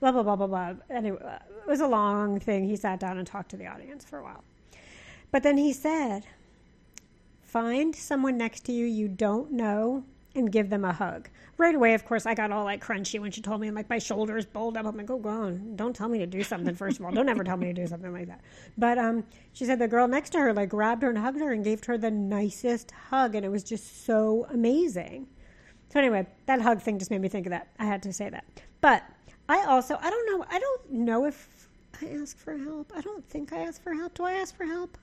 blah 0.00 0.12
blah 0.12 0.22
blah 0.22 0.36
blah 0.36 0.46
blah. 0.46 0.74
Anyway, 0.90 1.18
it 1.20 1.68
was 1.68 1.80
a 1.80 1.86
long 1.86 2.40
thing. 2.40 2.64
He 2.64 2.76
sat 2.76 3.00
down 3.00 3.18
and 3.18 3.26
talked 3.26 3.50
to 3.50 3.56
the 3.56 3.66
audience 3.66 4.04
for 4.04 4.18
a 4.18 4.22
while, 4.22 4.44
but 5.30 5.42
then 5.42 5.56
he 5.56 5.72
said, 5.72 6.26
"Find 7.42 7.94
someone 7.94 8.36
next 8.36 8.64
to 8.66 8.72
you 8.72 8.86
you 8.86 9.08
don't 9.08 9.52
know 9.52 10.04
and 10.36 10.50
give 10.52 10.70
them 10.70 10.84
a 10.84 10.92
hug." 10.92 11.28
Right 11.58 11.74
away, 11.74 11.94
of 11.94 12.04
course, 12.04 12.26
I 12.26 12.34
got 12.34 12.52
all 12.52 12.64
like 12.64 12.84
crunchy 12.84 13.18
when 13.18 13.30
she 13.30 13.40
told 13.40 13.60
me, 13.60 13.66
and 13.66 13.76
like 13.76 13.88
my 13.88 13.98
shoulders 13.98 14.44
bowled 14.46 14.76
up. 14.76 14.86
I'm 14.86 14.96
like, 14.96 15.10
"Oh, 15.10 15.18
go 15.18 15.28
on! 15.30 15.76
Don't 15.76 15.96
tell 15.96 16.08
me 16.08 16.18
to 16.18 16.26
do 16.26 16.42
something. 16.42 16.74
First 16.74 17.00
of 17.00 17.06
all, 17.06 17.12
don't 17.12 17.28
ever 17.28 17.42
tell 17.44 17.56
me 17.56 17.66
to 17.66 17.72
do 17.72 17.86
something 17.86 18.12
like 18.12 18.28
that." 18.28 18.40
But 18.76 18.98
um, 18.98 19.24
she 19.52 19.64
said 19.64 19.78
the 19.78 19.88
girl 19.88 20.06
next 20.06 20.30
to 20.30 20.38
her 20.38 20.52
like 20.52 20.68
grabbed 20.68 21.02
her 21.02 21.08
and 21.08 21.18
hugged 21.18 21.40
her 21.40 21.52
and 21.52 21.64
gave 21.64 21.84
her 21.84 21.98
the 21.98 22.10
nicest 22.10 22.90
hug, 22.90 23.34
and 23.34 23.44
it 23.44 23.50
was 23.50 23.64
just 23.64 24.04
so 24.04 24.46
amazing. 24.50 25.26
So 25.92 26.00
anyway, 26.00 26.26
that 26.46 26.60
hug 26.60 26.80
thing 26.82 26.98
just 26.98 27.10
made 27.10 27.20
me 27.20 27.28
think 27.28 27.46
of 27.46 27.50
that. 27.50 27.68
I 27.78 27.84
had 27.84 28.02
to 28.04 28.12
say 28.12 28.28
that, 28.28 28.44
but 28.80 29.02
I 29.48 29.64
also 29.64 29.98
I 30.00 30.10
don't 30.10 30.26
know 30.26 30.44
I 30.50 30.58
don't 30.58 30.90
know 30.92 31.24
if 31.24 31.68
I 32.02 32.06
ask 32.20 32.36
for 32.36 32.56
help. 32.56 32.92
I 32.94 33.00
don't 33.00 33.26
think 33.28 33.52
I 33.52 33.58
ask 33.60 33.82
for 33.82 33.94
help. 33.94 34.14
Do 34.14 34.24
I 34.24 34.32
ask 34.32 34.54
for 34.54 34.64
help? 34.64 34.98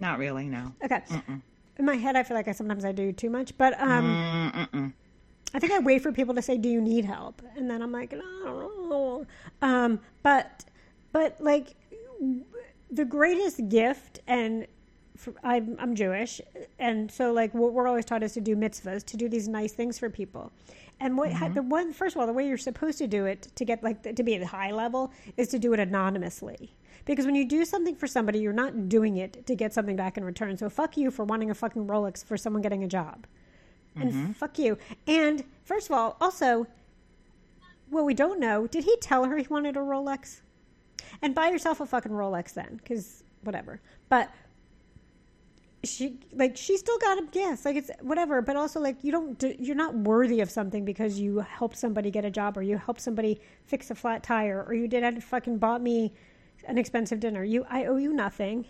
Not 0.00 0.18
really, 0.18 0.48
no. 0.48 0.72
Okay. 0.84 1.00
Mm-mm. 1.08 1.40
In 1.78 1.84
my 1.84 1.96
head, 1.96 2.16
I 2.16 2.22
feel 2.22 2.36
like 2.36 2.48
I 2.48 2.52
sometimes 2.52 2.84
I 2.84 2.92
do 2.92 3.12
too 3.12 3.30
much, 3.30 3.56
but 3.56 3.80
um, 3.80 4.16
Mm-mm. 4.54 4.92
I 5.54 5.58
think 5.58 5.72
I 5.72 5.78
wait 5.78 6.02
for 6.02 6.12
people 6.12 6.34
to 6.34 6.42
say, 6.42 6.56
"Do 6.58 6.68
you 6.68 6.80
need 6.80 7.04
help?" 7.04 7.42
and 7.56 7.70
then 7.70 7.82
I'm 7.82 7.92
like, 7.92 8.12
"No." 8.12 9.26
Um, 9.62 10.00
but 10.22 10.64
but 11.12 11.36
like 11.40 11.74
the 12.90 13.04
greatest 13.04 13.68
gift 13.68 14.20
and 14.26 14.66
I'm, 15.44 15.76
I'm 15.78 15.94
Jewish, 15.94 16.40
and 16.78 17.10
so 17.10 17.32
like 17.32 17.54
what 17.54 17.72
we're 17.72 17.86
always 17.86 18.04
taught 18.04 18.22
is 18.22 18.32
to 18.34 18.40
do 18.40 18.56
mitzvahs, 18.56 19.04
to 19.06 19.16
do 19.16 19.28
these 19.28 19.48
nice 19.48 19.72
things 19.72 19.98
for 19.98 20.10
people. 20.10 20.50
And 21.00 21.18
what 21.18 21.30
mm-hmm. 21.30 21.54
the 21.54 21.62
one 21.62 21.92
first 21.92 22.14
of 22.16 22.20
all, 22.20 22.26
the 22.26 22.32
way 22.32 22.46
you're 22.46 22.56
supposed 22.56 22.98
to 22.98 23.06
do 23.06 23.26
it 23.26 23.48
to 23.56 23.64
get 23.64 23.82
like 23.82 24.14
to 24.14 24.22
be 24.22 24.34
at 24.34 24.42
a 24.42 24.46
high 24.46 24.70
level 24.70 25.12
is 25.36 25.48
to 25.48 25.58
do 25.58 25.72
it 25.72 25.80
anonymously. 25.80 26.74
Because 27.04 27.26
when 27.26 27.34
you 27.34 27.48
do 27.48 27.64
something 27.64 27.96
for 27.96 28.06
somebody, 28.06 28.38
you're 28.38 28.52
not 28.52 28.88
doing 28.88 29.16
it 29.16 29.44
to 29.46 29.54
get 29.56 29.72
something 29.72 29.96
back 29.96 30.16
in 30.16 30.24
return. 30.24 30.56
So 30.56 30.70
fuck 30.70 30.96
you 30.96 31.10
for 31.10 31.24
wanting 31.24 31.50
a 31.50 31.54
fucking 31.54 31.86
Rolex 31.86 32.24
for 32.24 32.36
someone 32.36 32.62
getting 32.62 32.84
a 32.84 32.88
job. 32.88 33.26
And 33.96 34.12
mm-hmm. 34.12 34.32
fuck 34.32 34.58
you. 34.58 34.78
And 35.06 35.44
first 35.64 35.90
of 35.90 35.96
all, 35.96 36.16
also, 36.20 36.66
what 37.90 38.04
we 38.04 38.14
don't 38.14 38.38
know, 38.38 38.66
did 38.66 38.84
he 38.84 38.96
tell 38.98 39.24
her 39.24 39.36
he 39.36 39.46
wanted 39.48 39.76
a 39.76 39.80
Rolex? 39.80 40.40
And 41.20 41.34
buy 41.34 41.50
yourself 41.50 41.80
a 41.80 41.86
fucking 41.86 42.12
Rolex 42.12 42.54
then, 42.54 42.76
because 42.76 43.24
whatever. 43.42 43.80
But 44.08 44.30
she 45.84 46.16
like 46.32 46.56
she 46.56 46.76
still 46.76 46.98
got 46.98 47.18
a 47.18 47.26
yes 47.32 47.64
like 47.64 47.74
it's 47.74 47.90
whatever 48.00 48.40
but 48.40 48.54
also 48.54 48.78
like 48.78 49.02
you 49.02 49.10
don't 49.10 49.42
you're 49.58 49.76
not 49.76 49.94
worthy 49.94 50.40
of 50.40 50.50
something 50.50 50.84
because 50.84 51.18
you 51.18 51.40
helped 51.40 51.76
somebody 51.76 52.10
get 52.10 52.24
a 52.24 52.30
job 52.30 52.56
or 52.56 52.62
you 52.62 52.78
helped 52.78 53.00
somebody 53.00 53.40
fix 53.64 53.90
a 53.90 53.94
flat 53.94 54.22
tire 54.22 54.64
or 54.66 54.74
you 54.74 54.86
did 54.86 55.02
have 55.02 55.22
fucking 55.24 55.58
bought 55.58 55.82
me 55.82 56.12
an 56.68 56.78
expensive 56.78 57.18
dinner 57.18 57.42
you 57.42 57.66
i 57.68 57.84
owe 57.84 57.96
you 57.96 58.12
nothing 58.12 58.64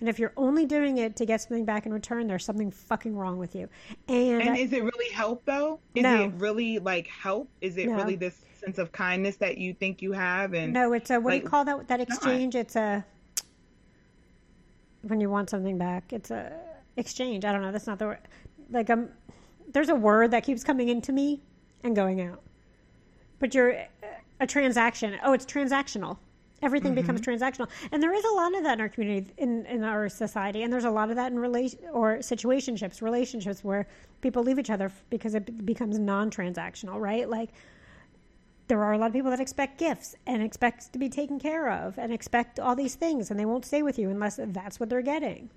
and 0.00 0.08
if 0.08 0.18
you're 0.18 0.32
only 0.36 0.64
doing 0.64 0.96
it 0.96 1.16
to 1.16 1.26
get 1.26 1.42
something 1.42 1.66
back 1.66 1.84
in 1.84 1.92
return 1.92 2.26
there's 2.26 2.44
something 2.44 2.70
fucking 2.70 3.14
wrong 3.14 3.36
with 3.36 3.54
you 3.54 3.68
and, 4.08 4.40
and 4.40 4.50
I, 4.50 4.56
is 4.56 4.72
it 4.72 4.82
really 4.82 5.12
help 5.12 5.44
though 5.44 5.78
is 5.94 6.04
no. 6.04 6.24
it 6.24 6.32
really 6.36 6.78
like 6.78 7.06
help 7.06 7.50
is 7.60 7.76
it 7.76 7.88
no. 7.88 7.96
really 7.96 8.16
this 8.16 8.40
sense 8.58 8.78
of 8.78 8.92
kindness 8.92 9.36
that 9.36 9.58
you 9.58 9.74
think 9.74 10.00
you 10.00 10.12
have 10.12 10.54
and 10.54 10.72
no 10.72 10.94
it's 10.94 11.10
a 11.10 11.20
what 11.20 11.34
like, 11.34 11.42
do 11.42 11.44
you 11.44 11.50
call 11.50 11.64
that 11.66 11.88
that 11.88 12.00
exchange 12.00 12.54
not. 12.54 12.60
it's 12.60 12.76
a 12.76 13.04
when 15.08 15.20
you 15.20 15.30
want 15.30 15.50
something 15.50 15.78
back. 15.78 16.12
It's 16.12 16.30
a 16.30 16.52
exchange. 16.96 17.44
I 17.44 17.52
don't 17.52 17.62
know. 17.62 17.72
That's 17.72 17.86
not 17.86 17.98
the 17.98 18.06
word. 18.06 18.18
Like 18.70 18.90
um, 18.90 19.08
there's 19.72 19.88
a 19.88 19.94
word 19.94 20.30
that 20.32 20.44
keeps 20.44 20.64
coming 20.64 20.88
into 20.88 21.12
me 21.12 21.40
and 21.84 21.94
going 21.94 22.20
out. 22.20 22.42
But 23.38 23.54
you're 23.54 23.84
a 24.40 24.46
transaction. 24.46 25.18
Oh, 25.22 25.32
it's 25.32 25.46
transactional. 25.46 26.18
Everything 26.60 26.92
mm-hmm. 26.92 27.02
becomes 27.02 27.20
transactional, 27.20 27.68
and 27.92 28.02
there 28.02 28.12
is 28.12 28.24
a 28.24 28.32
lot 28.32 28.52
of 28.56 28.64
that 28.64 28.78
in 28.78 28.80
our 28.80 28.88
community, 28.88 29.32
in, 29.38 29.64
in 29.66 29.84
our 29.84 30.08
society, 30.08 30.64
and 30.64 30.72
there's 30.72 30.86
a 30.86 30.90
lot 30.90 31.08
of 31.08 31.14
that 31.14 31.30
in 31.30 31.38
relation 31.38 31.78
or 31.92 32.16
situationships, 32.16 33.00
relationships 33.00 33.62
where 33.62 33.86
people 34.22 34.42
leave 34.42 34.58
each 34.58 34.70
other 34.70 34.90
because 35.08 35.36
it 35.36 35.64
becomes 35.64 36.00
non-transactional, 36.00 36.98
right? 36.98 37.30
Like 37.30 37.50
there 38.68 38.82
are 38.84 38.92
a 38.92 38.98
lot 38.98 39.06
of 39.06 39.12
people 39.12 39.30
that 39.30 39.40
expect 39.40 39.78
gifts 39.78 40.14
and 40.26 40.42
expect 40.42 40.92
to 40.92 40.98
be 40.98 41.08
taken 41.08 41.38
care 41.38 41.70
of 41.70 41.98
and 41.98 42.12
expect 42.12 42.60
all 42.60 42.76
these 42.76 42.94
things 42.94 43.30
and 43.30 43.40
they 43.40 43.46
won't 43.46 43.64
stay 43.64 43.82
with 43.82 43.98
you 43.98 44.10
unless 44.10 44.38
that's 44.38 44.78
what 44.78 44.88
they're 44.88 45.02
getting. 45.02 45.50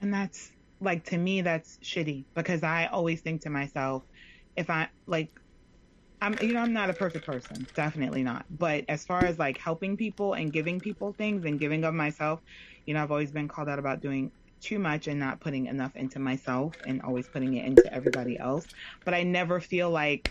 And 0.00 0.12
that's 0.12 0.50
like 0.80 1.04
to 1.04 1.16
me 1.16 1.40
that's 1.40 1.78
shitty 1.82 2.24
because 2.34 2.62
i 2.62 2.86
always 2.86 3.22
think 3.22 3.40
to 3.40 3.48
myself 3.48 4.02
if 4.56 4.68
i 4.68 4.86
like 5.06 5.28
i'm 6.20 6.36
you 6.42 6.52
know 6.52 6.60
i'm 6.60 6.72
not 6.72 6.90
a 6.90 6.92
perfect 6.92 7.24
person 7.24 7.66
definitely 7.74 8.22
not. 8.22 8.44
But 8.58 8.84
as 8.88 9.04
far 9.04 9.24
as 9.24 9.38
like 9.38 9.58
helping 9.58 9.96
people 9.96 10.34
and 10.34 10.52
giving 10.52 10.80
people 10.80 11.12
things 11.12 11.44
and 11.44 11.58
giving 11.58 11.84
of 11.84 11.94
myself 11.94 12.40
you 12.84 12.94
know 12.94 13.02
i've 13.02 13.10
always 13.10 13.30
been 13.30 13.48
called 13.48 13.68
out 13.68 13.78
about 13.78 14.00
doing 14.00 14.30
too 14.60 14.78
much 14.78 15.06
and 15.06 15.20
not 15.20 15.40
putting 15.40 15.66
enough 15.66 15.94
into 15.96 16.18
myself 16.18 16.74
and 16.86 17.02
always 17.02 17.28
putting 17.28 17.54
it 17.54 17.64
into 17.66 17.92
everybody 17.92 18.38
else. 18.38 18.66
But 19.04 19.14
i 19.14 19.22
never 19.22 19.60
feel 19.60 19.90
like 19.90 20.30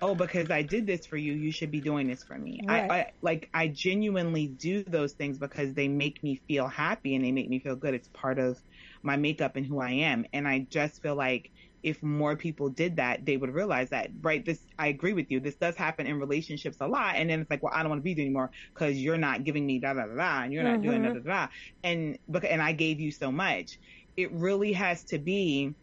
oh, 0.00 0.14
because 0.14 0.50
I 0.50 0.62
did 0.62 0.86
this 0.86 1.06
for 1.06 1.16
you, 1.16 1.32
you 1.32 1.52
should 1.52 1.70
be 1.70 1.80
doing 1.80 2.06
this 2.06 2.22
for 2.22 2.36
me. 2.36 2.60
Right. 2.66 2.90
I, 2.90 2.94
I 2.94 3.12
like 3.22 3.48
I 3.52 3.68
genuinely 3.68 4.46
do 4.46 4.82
those 4.84 5.12
things 5.12 5.38
because 5.38 5.74
they 5.74 5.88
make 5.88 6.22
me 6.22 6.40
feel 6.48 6.66
happy 6.68 7.14
and 7.14 7.24
they 7.24 7.32
make 7.32 7.48
me 7.48 7.58
feel 7.58 7.76
good. 7.76 7.94
It's 7.94 8.08
part 8.08 8.38
of 8.38 8.58
my 9.02 9.16
makeup 9.16 9.56
and 9.56 9.66
who 9.66 9.80
I 9.80 9.90
am. 9.90 10.26
And 10.32 10.46
I 10.46 10.66
just 10.70 11.02
feel 11.02 11.14
like 11.14 11.50
if 11.82 12.02
more 12.02 12.36
people 12.36 12.68
did 12.68 12.96
that, 12.96 13.24
they 13.24 13.36
would 13.36 13.54
realize 13.54 13.90
that, 13.90 14.10
right? 14.20 14.44
This, 14.44 14.58
I 14.78 14.88
agree 14.88 15.12
with 15.12 15.30
you. 15.30 15.40
This 15.40 15.54
does 15.54 15.76
happen 15.76 16.06
in 16.06 16.18
relationships 16.18 16.78
a 16.80 16.86
lot. 16.86 17.14
And 17.16 17.30
then 17.30 17.40
it's 17.40 17.50
like, 17.50 17.62
well, 17.62 17.72
I 17.74 17.82
don't 17.82 17.90
want 17.90 18.00
to 18.00 18.04
be 18.04 18.14
there 18.14 18.24
anymore 18.24 18.50
because 18.74 18.96
you're 18.96 19.16
not 19.18 19.44
giving 19.44 19.64
me 19.64 19.78
da 19.78 19.94
da 19.94 20.06
da 20.06 20.14
da, 20.14 20.42
and 20.42 20.52
you're 20.52 20.64
not 20.64 20.82
doing 20.82 21.02
da 21.02 21.10
mm-hmm. 21.10 21.28
da 21.28 21.46
da. 21.46 21.52
And, 21.84 22.18
and 22.48 22.60
I 22.60 22.72
gave 22.72 23.00
you 23.00 23.12
so 23.12 23.30
much. 23.30 23.78
It 24.16 24.32
really 24.32 24.72
has 24.72 25.04
to 25.04 25.18
be 25.18 25.74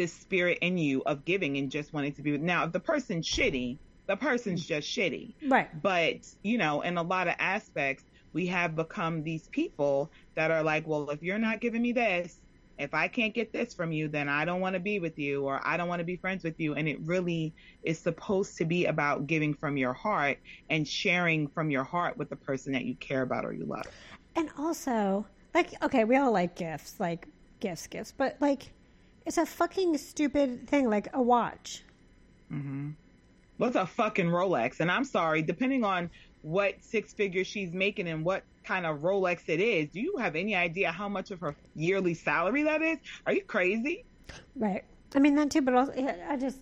this 0.00 0.14
spirit 0.14 0.56
in 0.62 0.78
you 0.78 1.02
of 1.04 1.26
giving 1.26 1.58
and 1.58 1.70
just 1.70 1.92
wanting 1.92 2.14
to 2.14 2.22
be 2.22 2.32
with. 2.32 2.40
Now, 2.40 2.64
if 2.64 2.72
the 2.72 2.80
person's 2.80 3.28
shitty, 3.28 3.76
the 4.06 4.16
person's 4.16 4.64
just 4.64 4.88
shitty. 4.88 5.34
Right. 5.46 5.68
But, 5.82 6.26
you 6.42 6.56
know, 6.56 6.80
in 6.80 6.96
a 6.96 7.02
lot 7.02 7.28
of 7.28 7.34
aspects, 7.38 8.02
we 8.32 8.46
have 8.46 8.74
become 8.74 9.24
these 9.24 9.46
people 9.48 10.10
that 10.36 10.50
are 10.50 10.62
like, 10.62 10.86
well, 10.86 11.10
if 11.10 11.22
you're 11.22 11.38
not 11.38 11.60
giving 11.60 11.82
me 11.82 11.92
this, 11.92 12.40
if 12.78 12.94
I 12.94 13.08
can't 13.08 13.34
get 13.34 13.52
this 13.52 13.74
from 13.74 13.92
you, 13.92 14.08
then 14.08 14.26
I 14.26 14.46
don't 14.46 14.62
want 14.62 14.72
to 14.72 14.80
be 14.80 15.00
with 15.00 15.18
you 15.18 15.44
or 15.44 15.60
I 15.62 15.76
don't 15.76 15.86
want 15.86 16.00
to 16.00 16.04
be 16.06 16.16
friends 16.16 16.44
with 16.44 16.58
you. 16.58 16.72
And 16.72 16.88
it 16.88 16.98
really 17.00 17.52
is 17.82 17.98
supposed 17.98 18.56
to 18.56 18.64
be 18.64 18.86
about 18.86 19.26
giving 19.26 19.52
from 19.52 19.76
your 19.76 19.92
heart 19.92 20.38
and 20.70 20.88
sharing 20.88 21.46
from 21.48 21.70
your 21.70 21.84
heart 21.84 22.16
with 22.16 22.30
the 22.30 22.36
person 22.36 22.72
that 22.72 22.86
you 22.86 22.94
care 22.94 23.20
about 23.20 23.44
or 23.44 23.52
you 23.52 23.66
love. 23.66 23.84
And 24.34 24.48
also, 24.56 25.26
like, 25.52 25.74
okay, 25.82 26.04
we 26.04 26.16
all 26.16 26.32
like 26.32 26.56
gifts, 26.56 26.98
like 26.98 27.28
gifts, 27.60 27.86
gifts, 27.86 28.14
but 28.16 28.38
like, 28.40 28.72
it's 29.30 29.38
a 29.38 29.46
fucking 29.46 29.96
stupid 29.96 30.68
thing, 30.68 30.90
like 30.90 31.06
a 31.14 31.22
watch. 31.22 31.84
Mm-hmm. 32.52 32.90
What's 33.58 33.76
a 33.76 33.86
fucking 33.86 34.26
Rolex? 34.26 34.80
And 34.80 34.90
I'm 34.90 35.04
sorry, 35.04 35.40
depending 35.40 35.84
on 35.84 36.10
what 36.42 36.74
six 36.80 37.12
figures 37.12 37.46
she's 37.46 37.72
making 37.72 38.08
and 38.08 38.24
what 38.24 38.42
kind 38.64 38.84
of 38.84 39.02
Rolex 39.02 39.42
it 39.46 39.60
is. 39.60 39.88
Do 39.90 40.00
you 40.00 40.16
have 40.16 40.34
any 40.34 40.56
idea 40.56 40.90
how 40.90 41.08
much 41.08 41.30
of 41.30 41.38
her 41.42 41.54
yearly 41.76 42.12
salary 42.12 42.64
that 42.64 42.82
is? 42.82 42.98
Are 43.24 43.32
you 43.32 43.44
crazy? 43.44 44.04
Right. 44.56 44.82
I 45.14 45.20
mean 45.20 45.36
that 45.36 45.52
too, 45.52 45.62
but 45.62 45.74
also 45.74 45.92
I 46.28 46.36
just. 46.36 46.58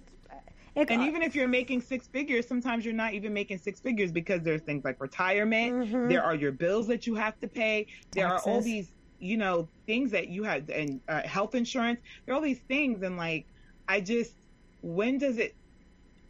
It, 0.74 0.90
and 0.90 1.00
even 1.04 1.22
if 1.22 1.34
you're 1.34 1.48
making 1.48 1.80
six 1.80 2.06
figures, 2.06 2.46
sometimes 2.46 2.84
you're 2.84 2.92
not 2.92 3.14
even 3.14 3.32
making 3.32 3.58
six 3.58 3.80
figures 3.80 4.12
because 4.12 4.42
there's 4.42 4.60
things 4.60 4.84
like 4.84 5.00
retirement. 5.00 5.72
Mm-hmm. 5.72 6.08
There 6.08 6.22
are 6.22 6.34
your 6.34 6.52
bills 6.52 6.86
that 6.88 7.06
you 7.06 7.14
have 7.14 7.40
to 7.40 7.48
pay. 7.48 7.86
There 8.10 8.28
Taxes. 8.28 8.46
are 8.46 8.50
all 8.50 8.60
these, 8.60 8.92
you 9.18 9.36
know, 9.36 9.68
things 9.86 10.10
that 10.12 10.28
you 10.28 10.44
had 10.44 10.70
and 10.70 11.00
uh, 11.08 11.22
health 11.22 11.54
insurance. 11.54 12.00
There 12.24 12.34
are 12.34 12.36
all 12.36 12.42
these 12.42 12.60
things, 12.60 13.02
and 13.02 13.16
like, 13.16 13.46
I 13.88 14.00
just, 14.00 14.32
when 14.82 15.18
does 15.18 15.38
it? 15.38 15.54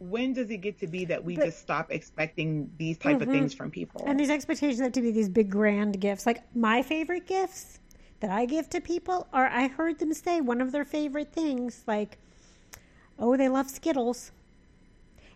when 0.01 0.33
does 0.33 0.51
it 0.51 0.59
get 0.59 0.79
to 0.79 0.87
be 0.87 1.05
that 1.05 1.25
we 1.25 1.37
but, 1.37 1.47
just 1.47 1.59
stop 1.59 1.91
expecting 1.91 2.71
these 2.79 2.97
type 2.99 3.19
mm-hmm. 3.19 3.23
of 3.23 3.29
things 3.29 3.55
from 3.55 3.71
people? 3.71 4.05
And 4.07 4.19
these 4.19 4.31
expectations 4.31 4.81
have 4.81 4.93
to 4.93 5.03
be 5.03 5.11
these 5.11 5.29
big 5.29 5.51
grand 5.51 6.01
gifts. 6.01 6.27
Like 6.27 6.43
my 6.55 6.83
favorite 6.83 7.27
gifts 7.27 7.81
that 8.21 8.31
I 8.31 8.47
give 8.47 8.69
to 8.71 8.81
people 8.81 9.27
are 9.33 9.47
I 9.47 9.69
heard 9.69 9.99
them 9.99 10.15
say 10.15 10.41
one 10.41 10.61
of 10.61 10.73
their 10.73 10.85
favorite 10.85 11.33
things 11.33 11.83
like, 11.87 12.19
"Oh, 13.19 13.37
they 13.37 13.49
love 13.49 13.69
Skittles." 13.71 14.33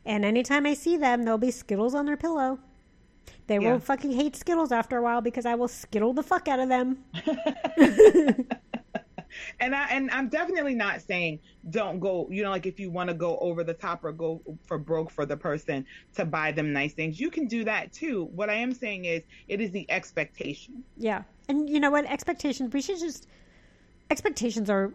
And 0.05 0.25
anytime 0.25 0.67
I 0.67 0.75
see 0.75 0.97
them, 0.97 1.25
there'll 1.25 1.39
be 1.39 1.51
Skittles 1.51 1.95
on 1.95 2.07
their 2.07 2.17
pillow. 2.17 2.59
They 3.47 3.59
yeah. 3.59 3.73
will 3.73 3.79
fucking 3.81 4.13
hate 4.13 4.37
Skittles 4.37 4.73
after 4.73 4.97
a 4.97 5.03
while 5.03 5.21
because 5.21 5.47
I 5.47 5.55
will 5.55 5.69
skittle 5.69 6.13
the 6.13 6.23
fuck 6.23 6.49
out 6.49 6.61
of 6.61 6.69
them. 6.69 6.99
and 9.61 9.75
I 9.75 9.89
and 9.91 10.11
I'm 10.11 10.29
definitely 10.29 10.75
not 10.75 11.03
saying 11.03 11.41
don't 11.71 11.99
go, 12.01 12.29
you 12.31 12.43
know, 12.43 12.51
like 12.51 12.67
if 12.67 12.79
you 12.79 12.91
want 12.91 13.09
to 13.09 13.15
go 13.15 13.39
over 13.39 13.65
the 13.65 13.75
top 13.75 14.05
or 14.05 14.13
go 14.13 14.41
for 14.65 14.79
broke 14.79 15.11
for 15.11 15.27
the 15.27 15.37
person 15.37 15.85
to 16.15 16.25
buy 16.25 16.53
them 16.53 16.73
nice 16.73 16.93
things, 16.93 17.21
you 17.21 17.31
can 17.31 17.47
do 17.47 17.65
that 17.65 17.93
too. 17.93 18.25
What 18.35 18.51
I 18.51 18.55
am 18.55 18.73
saying 18.73 19.05
is 19.05 19.23
it 19.49 19.61
is 19.61 19.71
the 19.71 19.91
expectation. 19.91 20.85
Yeah. 20.97 21.23
And 21.49 21.69
you 21.69 21.81
know 21.81 21.91
what? 21.91 22.07
Expectations, 22.07 22.73
we 22.73 22.81
should 22.81 22.99
just 22.99 23.27
expectations 24.11 24.71
are 24.71 24.93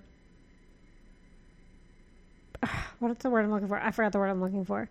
what's 3.00 3.24
the 3.24 3.30
word 3.30 3.46
I'm 3.46 3.52
looking 3.52 3.68
for? 3.68 3.80
I 3.80 3.92
forgot 3.92 4.12
the 4.12 4.20
word 4.20 4.30
I'm 4.30 4.42
looking 4.42 4.66
for. 4.66 4.90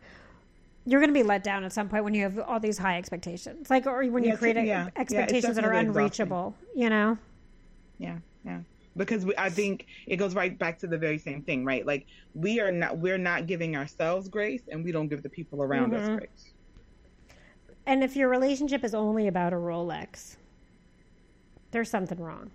You're 0.87 1.01
going 1.01 1.13
to 1.13 1.19
be 1.19 1.25
let 1.25 1.43
down 1.43 1.65
at 1.65 1.73
some 1.73 1.89
point 1.89 2.05
when 2.05 2.15
you 2.15 2.23
have 2.23 2.39
all 2.39 2.61
these 2.61 2.79
high 2.79 2.97
expectations, 2.97 3.69
like 3.69 3.87
or 3.87 4.05
when 4.07 4.23
you 4.23 4.31
yeah, 4.31 4.37
create 4.37 4.65
yeah. 4.65 4.89
expectations 4.97 5.57
yeah, 5.57 5.63
that 5.63 5.65
are 5.65 5.73
unreachable. 5.73 6.55
Exhausting. 6.57 6.83
You 6.83 6.91
know. 6.91 7.19
Yeah, 7.99 8.19
yeah 8.45 8.61
because 8.97 9.25
we, 9.25 9.35
I 9.37 9.51
think 9.51 9.87
it 10.07 10.17
goes 10.17 10.35
right 10.35 10.59
back 10.59 10.79
to 10.81 10.87
the 10.87 10.99
very 10.99 11.19
same 11.19 11.43
thing, 11.43 11.65
right? 11.65 11.87
Like 11.87 12.07
we 12.35 12.61
are 12.61 12.73
not 12.73 12.99
we're 12.99 13.19
not 13.19 13.47
giving 13.47 13.77
ourselves 13.77 14.29
grace, 14.29 14.63
and 14.71 14.85
we 14.85 14.93
don't 14.93 15.09
give 15.09 15.23
the 15.23 15.29
people 15.29 15.63
around 15.63 15.93
mm-hmm. 15.93 16.13
us 16.13 16.19
grace. 16.19 16.53
And 17.87 18.03
if 18.03 18.17
your 18.17 18.29
relationship 18.29 18.83
is 18.83 18.95
only 18.95 19.29
about 19.29 19.53
a 19.53 19.57
Rolex, 19.57 20.37
there's 21.71 21.91
something 21.91 22.19
wrong. 22.19 22.51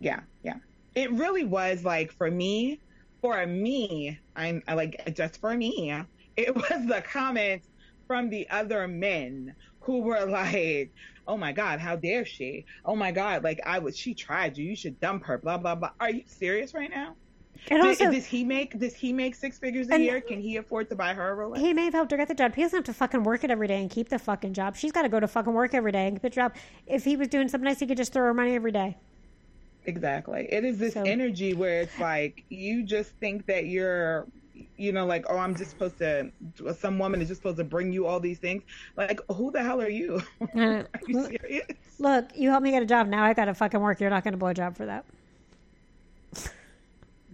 Yeah, 0.00 0.20
yeah. 0.42 0.56
It 0.94 1.12
really 1.12 1.44
was 1.44 1.84
like 1.84 2.12
for 2.12 2.30
me, 2.30 2.80
for 3.20 3.46
me, 3.46 4.18
I'm 4.34 4.62
like 4.66 5.14
just 5.14 5.40
for 5.40 5.54
me. 5.54 5.92
It 6.38 6.54
was 6.54 6.86
the 6.86 7.02
comments 7.02 7.66
from 8.06 8.30
the 8.30 8.48
other 8.48 8.86
men 8.86 9.56
who 9.80 10.02
were 10.02 10.24
like, 10.24 10.92
oh 11.26 11.36
my 11.36 11.50
God, 11.50 11.80
how 11.80 11.96
dare 11.96 12.24
she? 12.24 12.64
Oh 12.84 12.94
my 12.94 13.10
God, 13.10 13.42
like 13.42 13.60
I 13.66 13.80
was, 13.80 13.98
she 13.98 14.14
tried 14.14 14.56
you. 14.56 14.64
You 14.64 14.76
should 14.76 15.00
dump 15.00 15.24
her. 15.24 15.38
Blah 15.38 15.58
blah 15.58 15.74
blah. 15.74 15.90
Are 15.98 16.10
you 16.10 16.22
serious 16.26 16.74
right 16.74 16.90
now? 16.90 17.16
And 17.72 17.82
does, 17.82 18.00
also, 18.00 18.12
does 18.12 18.24
he 18.24 18.44
make 18.44 18.78
does 18.78 18.94
he 18.94 19.12
make 19.12 19.34
six 19.34 19.58
figures 19.58 19.90
a 19.90 19.98
year? 19.98 20.20
Can 20.20 20.40
he 20.40 20.58
afford 20.58 20.88
to 20.90 20.94
buy 20.94 21.12
her 21.12 21.32
a 21.32 21.36
Rolex? 21.36 21.58
He 21.58 21.74
may 21.74 21.86
have 21.86 21.94
helped 21.94 22.12
her 22.12 22.16
get 22.16 22.28
the 22.28 22.34
job. 22.34 22.54
He 22.54 22.62
doesn't 22.62 22.76
have 22.76 22.84
to 22.84 22.94
fucking 22.94 23.24
work 23.24 23.42
it 23.42 23.50
every 23.50 23.66
day 23.66 23.80
and 23.80 23.90
keep 23.90 24.08
the 24.08 24.20
fucking 24.20 24.52
job. 24.52 24.76
She's 24.76 24.92
got 24.92 25.02
to 25.02 25.08
go 25.08 25.18
to 25.18 25.26
fucking 25.26 25.52
work 25.52 25.74
every 25.74 25.90
day 25.90 26.06
and 26.06 26.14
get 26.14 26.22
the 26.22 26.30
job. 26.30 26.54
If 26.86 27.04
he 27.04 27.16
was 27.16 27.26
doing 27.26 27.48
something 27.48 27.64
nice, 27.64 27.80
he 27.80 27.86
could 27.88 27.96
just 27.96 28.12
throw 28.12 28.22
her 28.22 28.34
money 28.34 28.54
every 28.54 28.70
day. 28.70 28.96
Exactly. 29.86 30.46
It 30.52 30.64
is 30.64 30.78
this 30.78 30.94
so, 30.94 31.02
energy 31.02 31.54
where 31.54 31.80
it's 31.80 31.98
like 31.98 32.44
you 32.48 32.84
just 32.84 33.10
think 33.16 33.46
that 33.46 33.66
you're 33.66 34.28
you 34.76 34.92
know, 34.92 35.06
like, 35.06 35.26
oh, 35.28 35.36
I'm 35.36 35.54
just 35.54 35.70
supposed 35.70 35.98
to, 35.98 36.30
some 36.78 36.98
woman 36.98 37.20
is 37.20 37.28
just 37.28 37.40
supposed 37.40 37.58
to 37.58 37.64
bring 37.64 37.92
you 37.92 38.06
all 38.06 38.20
these 38.20 38.38
things. 38.38 38.62
Like, 38.96 39.20
who 39.32 39.50
the 39.50 39.62
hell 39.62 39.80
are 39.80 39.88
you? 39.88 40.22
are 40.54 40.86
you 41.06 41.18
uh, 41.18 41.28
serious? 41.28 41.66
Look, 41.98 42.30
you 42.34 42.50
helped 42.50 42.64
me 42.64 42.70
get 42.70 42.82
a 42.82 42.86
job. 42.86 43.08
Now 43.08 43.24
I 43.24 43.34
got 43.34 43.46
to 43.46 43.54
fucking 43.54 43.80
work. 43.80 44.00
You're 44.00 44.10
not 44.10 44.24
going 44.24 44.32
to 44.32 44.38
blow 44.38 44.50
a 44.50 44.54
job 44.54 44.76
for 44.76 44.86
that. 44.86 45.04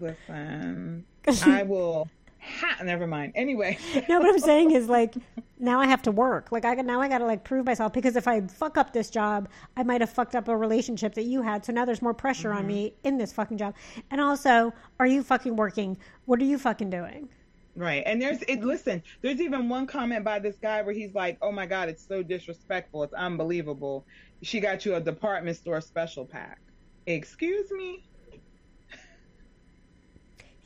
Listen, 0.01 1.05
I 1.45 1.63
will. 1.63 2.09
Ha, 2.45 2.83
never 2.85 3.07
mind. 3.07 3.33
Anyway. 3.35 3.79
no, 4.09 4.21
what 4.21 4.29
I'm 4.29 4.39
saying 4.39 4.73
is 4.73 4.89
like 4.89 5.15
now 5.59 5.81
I 5.81 5.87
have 5.87 6.03
to 6.03 6.13
work. 6.13 6.53
Like 6.53 6.65
I 6.65 6.75
now 6.75 7.01
I 7.01 7.09
got 7.09 7.19
to 7.19 7.27
like 7.27 7.45
prove 7.45 7.67
myself 7.67 7.93
because 7.93 8.17
if 8.17 8.29
I 8.29 8.41
fuck 8.43 8.77
up 8.77 8.93
this 8.93 9.11
job, 9.11 9.49
I 9.77 9.83
might 9.83 10.01
have 10.01 10.11
fucked 10.11 10.35
up 10.35 10.49
a 10.49 10.57
relationship 10.57 11.15
that 11.15 11.25
you 11.25 11.43
had. 11.43 11.65
So 11.65 11.73
now 11.73 11.85
there's 11.85 12.03
more 12.03 12.15
pressure 12.15 12.51
mm-hmm. 12.51 12.59
on 12.59 12.67
me 12.67 12.95
in 13.05 13.17
this 13.17 13.33
fucking 13.33 13.59
job. 13.59 13.75
And 14.11 14.21
also, 14.21 14.73
are 15.01 15.07
you 15.07 15.23
fucking 15.23 15.57
working? 15.57 15.97
What 16.27 16.41
are 16.41 16.45
you 16.45 16.59
fucking 16.59 16.91
doing? 16.91 17.29
Right. 17.77 18.03
And 18.07 18.21
there's 18.21 18.43
it 18.43 18.63
listen, 18.63 19.03
there's 19.23 19.41
even 19.41 19.69
one 19.69 19.87
comment 19.87 20.25
by 20.25 20.39
this 20.39 20.57
guy 20.57 20.83
where 20.83 20.95
he's 20.95 21.15
like, 21.15 21.39
"Oh 21.43 21.51
my 21.51 21.67
god, 21.67 21.89
it's 21.89 22.07
so 22.07 22.23
disrespectful. 22.23 23.03
It's 23.03 23.15
unbelievable. 23.15 24.07
She 24.43 24.61
got 24.61 24.85
you 24.85 24.95
a 24.95 25.01
department 25.01 25.57
store 25.57 25.81
special 25.81 26.25
pack." 26.25 26.61
Excuse 27.07 27.71
me? 27.73 28.05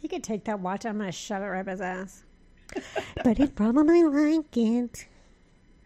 He 0.01 0.09
could 0.09 0.23
take 0.23 0.45
that 0.45 0.61
watch. 0.61 0.87
I'm 0.87 0.99
gonna 0.99 1.13
shove 1.13 1.43
it 1.43 1.47
right 1.47 1.61
up 1.61 1.69
his 1.69 1.81
ass. 1.81 2.25
but 3.25 3.39
he'd 3.39 3.57
probably 3.57 4.05
like 4.05 4.57
it. 4.57 5.07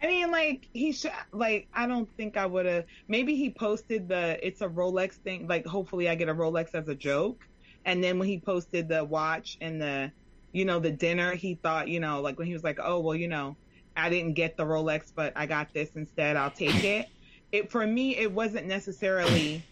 I 0.01 0.07
mean, 0.07 0.31
like 0.31 0.67
he 0.73 0.91
should. 0.91 1.11
Like 1.31 1.67
I 1.73 1.87
don't 1.87 2.09
think 2.17 2.37
I 2.37 2.45
would 2.45 2.65
have. 2.65 2.85
Maybe 3.07 3.35
he 3.35 3.49
posted 3.49 4.07
the 4.07 4.45
"it's 4.45 4.61
a 4.61 4.67
Rolex" 4.67 5.13
thing. 5.13 5.47
Like 5.47 5.65
hopefully 5.65 6.09
I 6.09 6.15
get 6.15 6.29
a 6.29 6.35
Rolex 6.35 6.75
as 6.75 6.87
a 6.89 6.95
joke. 6.95 7.47
And 7.85 8.03
then 8.03 8.19
when 8.19 8.27
he 8.27 8.39
posted 8.39 8.87
the 8.87 9.03
watch 9.03 9.57
and 9.59 9.81
the, 9.81 10.11
you 10.53 10.63
know, 10.63 10.79
the 10.79 10.91
dinner, 10.91 11.35
he 11.35 11.55
thought, 11.55 11.89
you 11.89 11.99
know, 11.99 12.21
like 12.21 12.37
when 12.37 12.47
he 12.47 12.53
was 12.53 12.63
like, 12.63 12.79
oh 12.81 12.99
well, 12.99 13.15
you 13.15 13.27
know, 13.27 13.57
I 13.97 14.09
didn't 14.09 14.33
get 14.33 14.57
the 14.57 14.63
Rolex, 14.63 15.11
but 15.13 15.33
I 15.35 15.45
got 15.45 15.73
this 15.73 15.89
instead. 15.95 16.37
I'll 16.37 16.51
take 16.51 16.83
it. 16.83 17.09
It 17.51 17.71
for 17.71 17.85
me, 17.85 18.17
it 18.17 18.31
wasn't 18.31 18.67
necessarily. 18.67 19.63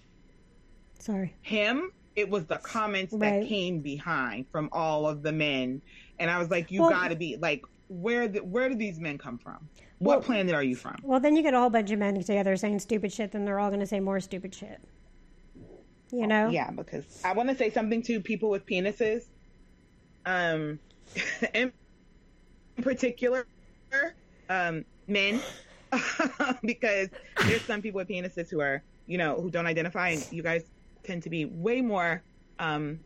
Sorry. 0.99 1.34
Him 1.41 1.91
it 2.15 2.30
was 2.30 2.45
the 2.45 2.58
comments 2.58 3.13
right. 3.13 3.41
that 3.41 3.47
came 3.47 3.80
behind 3.80 4.45
from 4.52 4.69
all 4.71 5.08
of 5.08 5.24
the 5.24 5.32
men, 5.32 5.82
and 6.19 6.30
I 6.30 6.39
was 6.39 6.50
like, 6.50 6.71
you 6.71 6.82
well, 6.82 6.89
got 6.89 7.10
to 7.10 7.15
be 7.15 7.38
like, 7.38 7.63
where 7.88 8.28
the, 8.28 8.39
where 8.39 8.69
do 8.69 8.76
these 8.76 9.00
men 9.00 9.17
come 9.17 9.38
from? 9.38 9.67
What 10.00 10.19
well, 10.19 10.21
planet 10.21 10.56
are 10.56 10.63
you 10.63 10.76
from? 10.76 10.97
Well, 11.04 11.19
then 11.19 11.36
you 11.36 11.43
get 11.43 11.54
a 11.54 11.60
whole 11.60 11.69
bunch 11.69 11.91
of 11.91 12.00
men 12.00 12.15
together 12.21 12.56
saying 12.58 12.80
stupid 12.80 13.12
shit, 13.12 13.32
then 13.32 13.45
they're 13.45 13.60
all 13.60 13.69
going 13.69 13.82
to 13.82 13.88
say 13.88 14.00
more 14.00 14.19
stupid 14.19 14.54
shit. 14.54 14.82
You 16.12 16.28
know? 16.28 16.50
yeah, 16.50 16.71
because 16.71 17.21
I 17.24 17.34
want 17.34 17.50
to 17.50 17.56
say 17.56 17.69
something 17.69 18.02
to 18.04 18.19
people 18.19 18.50
with 18.50 18.65
penises. 18.65 19.24
Um, 20.26 20.80
in 21.54 21.71
particular, 22.82 23.47
um, 24.50 24.84
men, 25.08 25.41
because 26.63 27.10
there's 27.45 27.62
some 27.62 27.82
people 27.82 28.00
with 28.00 28.10
penises 28.10 28.50
who 28.50 28.60
are, 28.60 28.84
you 29.08 29.17
know, 29.17 29.39
who 29.39 29.50
don't 29.50 29.67
identify, 29.67 30.10
and 30.10 30.28
you 30.32 30.43
guys 30.43 30.63
tend 31.03 31.23
to 31.23 31.29
be 31.29 31.45
way 31.45 31.81
more 31.81 32.23
um, 32.59 32.99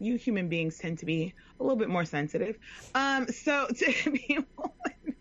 you 0.00 0.16
human 0.16 0.48
beings 0.48 0.78
tend 0.78 0.98
to 0.98 1.06
be 1.06 1.34
a 1.58 1.62
little 1.62 1.76
bit 1.76 1.88
more 1.88 2.04
sensitive. 2.04 2.58
Um, 2.94 3.28
so 3.28 3.66
to 3.76 3.92
people 4.10 4.74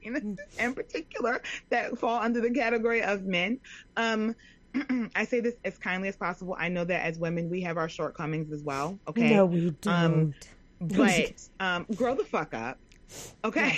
in 0.04 0.74
particular 0.74 1.42
that 1.70 1.98
fall 1.98 2.20
under 2.20 2.42
the 2.42 2.52
category 2.52 3.04
of 3.04 3.26
men, 3.26 3.60
um, 3.98 4.36
I 5.16 5.26
say 5.26 5.40
this 5.42 5.56
as 5.66 5.78
kindly 5.78 6.10
as 6.10 6.16
possible. 6.16 6.56
I 6.58 6.70
know 6.70 6.86
that 6.86 7.06
as 7.06 7.20
women 7.20 7.50
we 7.50 7.62
have 7.62 7.78
our 7.78 7.90
shortcomings 7.90 8.52
as 8.52 8.64
well. 8.64 8.98
Okay. 9.08 9.36
No, 9.36 9.46
we 9.46 9.68
um, 9.68 9.76
don't. 9.82 9.94
Um, 9.94 10.34
but 10.82 11.34
um, 11.60 11.86
grow 11.96 12.16
the 12.16 12.24
fuck 12.24 12.54
up, 12.54 12.80
okay? 13.44 13.78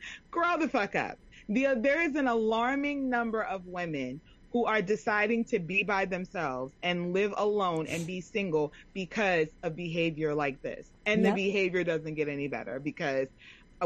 grow 0.30 0.56
the 0.58 0.68
fuck 0.68 0.94
up. 0.94 1.18
The, 1.48 1.76
there 1.78 2.00
is 2.02 2.16
an 2.16 2.26
alarming 2.26 3.08
number 3.08 3.42
of 3.42 3.66
women 3.66 4.20
who 4.56 4.64
are 4.64 4.80
deciding 4.80 5.44
to 5.44 5.58
be 5.58 5.82
by 5.82 6.06
themselves 6.06 6.72
and 6.82 7.12
live 7.12 7.34
alone 7.36 7.86
and 7.88 8.06
be 8.06 8.22
single 8.22 8.72
because 8.94 9.48
of 9.62 9.76
behavior 9.76 10.34
like 10.34 10.62
this. 10.62 10.88
And 11.04 11.22
yep. 11.22 11.34
the 11.34 11.44
behavior 11.44 11.84
doesn't 11.84 12.14
get 12.14 12.26
any 12.26 12.48
better 12.48 12.80
because 12.80 13.28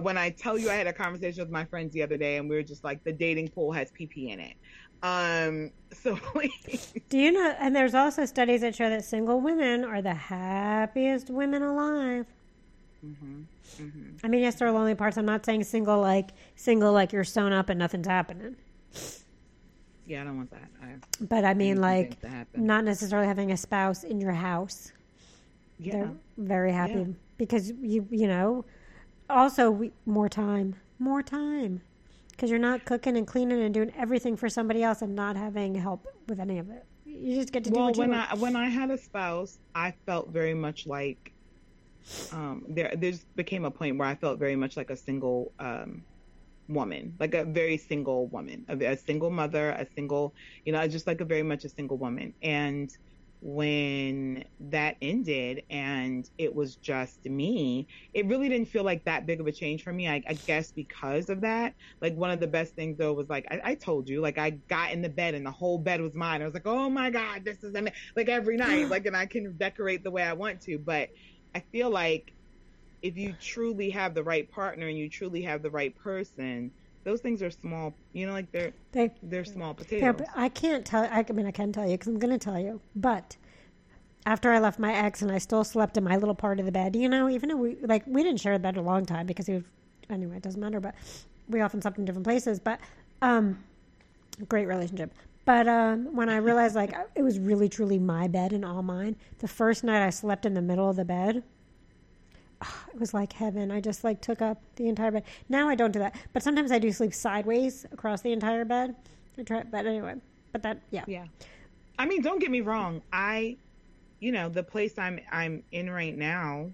when 0.00 0.16
I 0.16 0.30
tell 0.30 0.56
you 0.56 0.70
I 0.70 0.74
had 0.74 0.86
a 0.86 0.92
conversation 0.92 1.42
with 1.42 1.50
my 1.50 1.64
friends 1.64 1.92
the 1.92 2.04
other 2.04 2.16
day 2.16 2.36
and 2.36 2.48
we 2.48 2.54
were 2.54 2.62
just 2.62 2.84
like 2.84 3.02
the 3.02 3.10
dating 3.10 3.48
pool 3.48 3.72
has 3.72 3.90
PP 3.90 4.30
in 4.30 4.38
it. 4.38 4.54
Um 5.02 5.72
so 5.92 6.16
Do 7.08 7.18
you 7.18 7.32
know 7.32 7.52
and 7.58 7.74
there's 7.74 7.96
also 7.96 8.24
studies 8.24 8.60
that 8.60 8.76
show 8.76 8.88
that 8.90 9.04
single 9.04 9.40
women 9.40 9.84
are 9.84 10.00
the 10.00 10.14
happiest 10.14 11.30
women 11.30 11.64
alive. 11.64 12.26
Mm-hmm. 13.04 13.40
Mm-hmm. 13.82 14.24
I 14.24 14.28
mean, 14.28 14.42
yes, 14.42 14.54
there 14.54 14.68
are 14.68 14.72
lonely 14.72 14.94
parts. 14.94 15.16
I'm 15.16 15.26
not 15.26 15.44
saying 15.44 15.64
single 15.64 16.00
like 16.00 16.28
single 16.54 16.92
like 16.92 17.12
you're 17.12 17.24
sewn 17.24 17.52
up 17.52 17.70
and 17.70 17.78
nothing's 17.80 18.06
happening. 18.06 18.54
Yeah, 20.10 20.22
I 20.22 20.24
don't 20.24 20.38
want 20.38 20.50
that. 20.50 20.68
I, 20.82 20.94
but 21.20 21.44
I 21.44 21.54
mean, 21.54 21.80
like, 21.80 22.16
not 22.56 22.82
necessarily 22.82 23.28
having 23.28 23.52
a 23.52 23.56
spouse 23.56 24.02
in 24.02 24.20
your 24.20 24.32
house. 24.32 24.90
Yeah. 25.78 25.92
They're 25.92 26.10
very 26.36 26.72
happy 26.72 26.94
yeah. 26.94 27.04
because 27.38 27.70
you, 27.80 28.04
you 28.10 28.26
know, 28.26 28.64
also 29.28 29.70
we, 29.70 29.92
more 30.06 30.28
time, 30.28 30.74
more 30.98 31.22
time, 31.22 31.80
because 32.32 32.50
you're 32.50 32.58
not 32.58 32.84
cooking 32.84 33.16
and 33.16 33.24
cleaning 33.24 33.62
and 33.62 33.72
doing 33.72 33.92
everything 33.96 34.36
for 34.36 34.48
somebody 34.48 34.82
else 34.82 35.00
and 35.00 35.14
not 35.14 35.36
having 35.36 35.76
help 35.76 36.04
with 36.26 36.40
any 36.40 36.58
of 36.58 36.68
it. 36.70 36.84
You 37.06 37.36
just 37.36 37.52
get 37.52 37.62
to 37.62 37.70
do 37.70 37.78
well, 37.78 37.92
when 37.92 38.10
want. 38.10 38.32
I 38.32 38.34
when 38.34 38.56
I 38.56 38.68
had 38.68 38.90
a 38.90 38.98
spouse, 38.98 39.60
I 39.76 39.94
felt 40.06 40.30
very 40.30 40.54
much 40.54 40.88
like 40.88 41.32
um, 42.32 42.64
there. 42.68 42.92
There 42.96 43.12
became 43.36 43.64
a 43.64 43.70
point 43.70 43.96
where 43.96 44.08
I 44.08 44.16
felt 44.16 44.40
very 44.40 44.56
much 44.56 44.76
like 44.76 44.90
a 44.90 44.96
single 44.96 45.52
um, 45.60 46.02
woman, 46.70 47.14
like 47.18 47.34
a 47.34 47.44
very 47.44 47.76
single 47.76 48.28
woman, 48.28 48.64
a, 48.68 48.76
a, 48.84 48.96
single 48.96 49.30
mother, 49.30 49.70
a 49.70 49.86
single, 49.94 50.34
you 50.64 50.72
know, 50.72 50.86
just 50.88 51.06
like 51.06 51.20
a 51.20 51.24
very 51.24 51.42
much 51.42 51.64
a 51.64 51.68
single 51.68 51.98
woman. 51.98 52.32
And 52.42 52.96
when 53.42 54.44
that 54.60 54.96
ended 55.00 55.62
and 55.70 56.28
it 56.36 56.54
was 56.54 56.76
just 56.76 57.24
me, 57.24 57.88
it 58.12 58.26
really 58.26 58.48
didn't 58.48 58.68
feel 58.68 58.84
like 58.84 59.04
that 59.04 59.26
big 59.26 59.40
of 59.40 59.46
a 59.46 59.52
change 59.52 59.82
for 59.82 59.92
me. 59.92 60.08
I, 60.08 60.22
I 60.28 60.34
guess 60.34 60.70
because 60.70 61.30
of 61.30 61.40
that, 61.40 61.74
like 62.00 62.14
one 62.14 62.30
of 62.30 62.40
the 62.40 62.46
best 62.46 62.74
things 62.74 62.98
though 62.98 63.12
was 63.12 63.28
like, 63.28 63.46
I, 63.50 63.60
I, 63.64 63.74
told 63.74 64.08
you, 64.08 64.20
like 64.20 64.38
I 64.38 64.50
got 64.50 64.92
in 64.92 65.00
the 65.02 65.08
bed 65.08 65.34
and 65.34 65.44
the 65.44 65.50
whole 65.50 65.78
bed 65.78 66.00
was 66.00 66.14
mine. 66.14 66.42
I 66.42 66.44
was 66.44 66.54
like, 66.54 66.66
oh 66.66 66.90
my 66.90 67.10
God, 67.10 67.44
this 67.44 67.64
is 67.64 67.74
amazing. 67.74 67.98
like 68.14 68.28
every 68.28 68.56
night, 68.56 68.88
like, 68.90 69.06
and 69.06 69.16
I 69.16 69.26
can 69.26 69.56
decorate 69.56 70.04
the 70.04 70.10
way 70.10 70.22
I 70.22 70.34
want 70.34 70.60
to. 70.62 70.78
But 70.78 71.08
I 71.54 71.60
feel 71.72 71.90
like 71.90 72.34
if 73.02 73.16
you 73.16 73.34
truly 73.40 73.90
have 73.90 74.14
the 74.14 74.22
right 74.22 74.50
partner 74.50 74.88
and 74.88 74.98
you 74.98 75.08
truly 75.08 75.42
have 75.42 75.62
the 75.62 75.70
right 75.70 75.96
person, 75.96 76.70
those 77.04 77.20
things 77.20 77.42
are 77.42 77.50
small. 77.50 77.94
You 78.12 78.26
know, 78.26 78.32
like 78.32 78.50
they're 78.52 78.72
they, 78.92 79.10
they're 79.22 79.44
small 79.44 79.74
potatoes. 79.74 80.16
They're, 80.18 80.26
I 80.34 80.48
can't 80.48 80.84
tell. 80.84 81.04
I, 81.10 81.24
mean, 81.32 81.46
I 81.46 81.50
can 81.50 81.72
tell 81.72 81.84
you 81.84 81.92
because 81.92 82.08
I'm 82.08 82.18
going 82.18 82.38
to 82.38 82.44
tell 82.44 82.58
you. 82.58 82.80
But 82.94 83.36
after 84.26 84.50
I 84.50 84.58
left 84.58 84.78
my 84.78 84.92
ex 84.92 85.22
and 85.22 85.32
I 85.32 85.38
still 85.38 85.64
slept 85.64 85.96
in 85.96 86.04
my 86.04 86.16
little 86.16 86.34
part 86.34 86.60
of 86.60 86.66
the 86.66 86.72
bed, 86.72 86.94
you 86.94 87.08
know, 87.08 87.28
even 87.28 87.48
though 87.48 87.56
we 87.56 87.76
like 87.82 88.04
we 88.06 88.22
didn't 88.22 88.40
share 88.40 88.54
the 88.54 88.62
bed 88.62 88.76
a 88.76 88.82
long 88.82 89.06
time 89.06 89.26
because 89.26 89.46
he 89.46 89.54
was 89.54 89.62
anyway, 90.10 90.36
it 90.36 90.42
doesn't 90.42 90.60
matter. 90.60 90.80
But 90.80 90.94
we 91.48 91.60
often 91.60 91.80
slept 91.80 91.98
in 91.98 92.04
different 92.04 92.26
places. 92.26 92.60
But 92.60 92.80
um, 93.22 93.58
great 94.48 94.66
relationship. 94.66 95.12
But 95.46 95.66
um, 95.66 96.14
when 96.14 96.28
I 96.28 96.36
realized 96.36 96.74
like 96.74 96.94
it 97.14 97.22
was 97.22 97.38
really 97.38 97.68
truly 97.68 97.98
my 97.98 98.28
bed 98.28 98.52
and 98.52 98.64
all 98.64 98.82
mine, 98.82 99.16
the 99.38 99.48
first 99.48 99.84
night 99.84 100.06
I 100.06 100.10
slept 100.10 100.44
in 100.44 100.54
the 100.54 100.62
middle 100.62 100.88
of 100.88 100.96
the 100.96 101.04
bed 101.04 101.42
it 102.92 102.98
was 102.98 103.14
like 103.14 103.32
heaven. 103.32 103.70
I 103.70 103.80
just 103.80 104.04
like 104.04 104.20
took 104.20 104.42
up 104.42 104.60
the 104.76 104.88
entire 104.88 105.10
bed. 105.10 105.24
Now 105.48 105.68
I 105.68 105.74
don't 105.74 105.92
do 105.92 105.98
that, 105.98 106.14
but 106.32 106.42
sometimes 106.42 106.72
I 106.72 106.78
do 106.78 106.92
sleep 106.92 107.14
sideways 107.14 107.86
across 107.92 108.22
the 108.22 108.32
entire 108.32 108.64
bed. 108.64 108.94
I 109.38 109.42
try, 109.42 109.62
but 109.62 109.86
anyway, 109.86 110.16
but 110.52 110.62
that 110.62 110.80
yeah, 110.90 111.04
yeah. 111.06 111.26
I 111.98 112.06
mean, 112.06 112.22
don't 112.22 112.40
get 112.40 112.50
me 112.50 112.60
wrong. 112.60 113.02
I, 113.12 113.56
you 114.20 114.32
know, 114.32 114.48
the 114.48 114.62
place 114.62 114.98
I'm 114.98 115.20
I'm 115.30 115.62
in 115.72 115.90
right 115.90 116.16
now, 116.16 116.70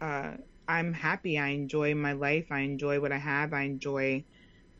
uh, 0.00 0.32
I'm 0.68 0.92
happy. 0.92 1.38
I 1.38 1.48
enjoy 1.48 1.94
my 1.94 2.12
life. 2.12 2.46
I 2.50 2.60
enjoy 2.60 3.00
what 3.00 3.12
I 3.12 3.18
have. 3.18 3.52
I 3.52 3.62
enjoy 3.62 4.24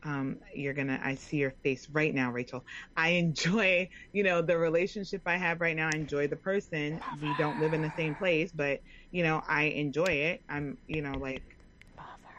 um, 0.03 0.39
you're 0.53 0.73
gonna 0.73 0.99
i 1.03 1.15
see 1.15 1.37
your 1.37 1.53
face 1.63 1.87
right 1.91 2.13
now 2.13 2.31
rachel 2.31 2.63
i 2.95 3.09
enjoy 3.09 3.87
you 4.13 4.23
know 4.23 4.41
the 4.41 4.57
relationship 4.57 5.21
i 5.25 5.37
have 5.37 5.61
right 5.61 5.75
now 5.75 5.89
i 5.89 5.95
enjoy 5.95 6.27
the 6.27 6.37
person 6.37 7.01
we 7.19 7.33
don't 7.33 7.59
live 7.59 7.73
in 7.73 7.81
the 7.81 7.91
same 7.91 8.15
place 8.15 8.51
but 8.51 8.79
you 9.11 9.23
know 9.23 9.41
i 9.47 9.63
enjoy 9.63 10.11
it 10.11 10.41
i'm 10.49 10.77
you 10.87 11.01
know 11.01 11.17
like 11.17 11.43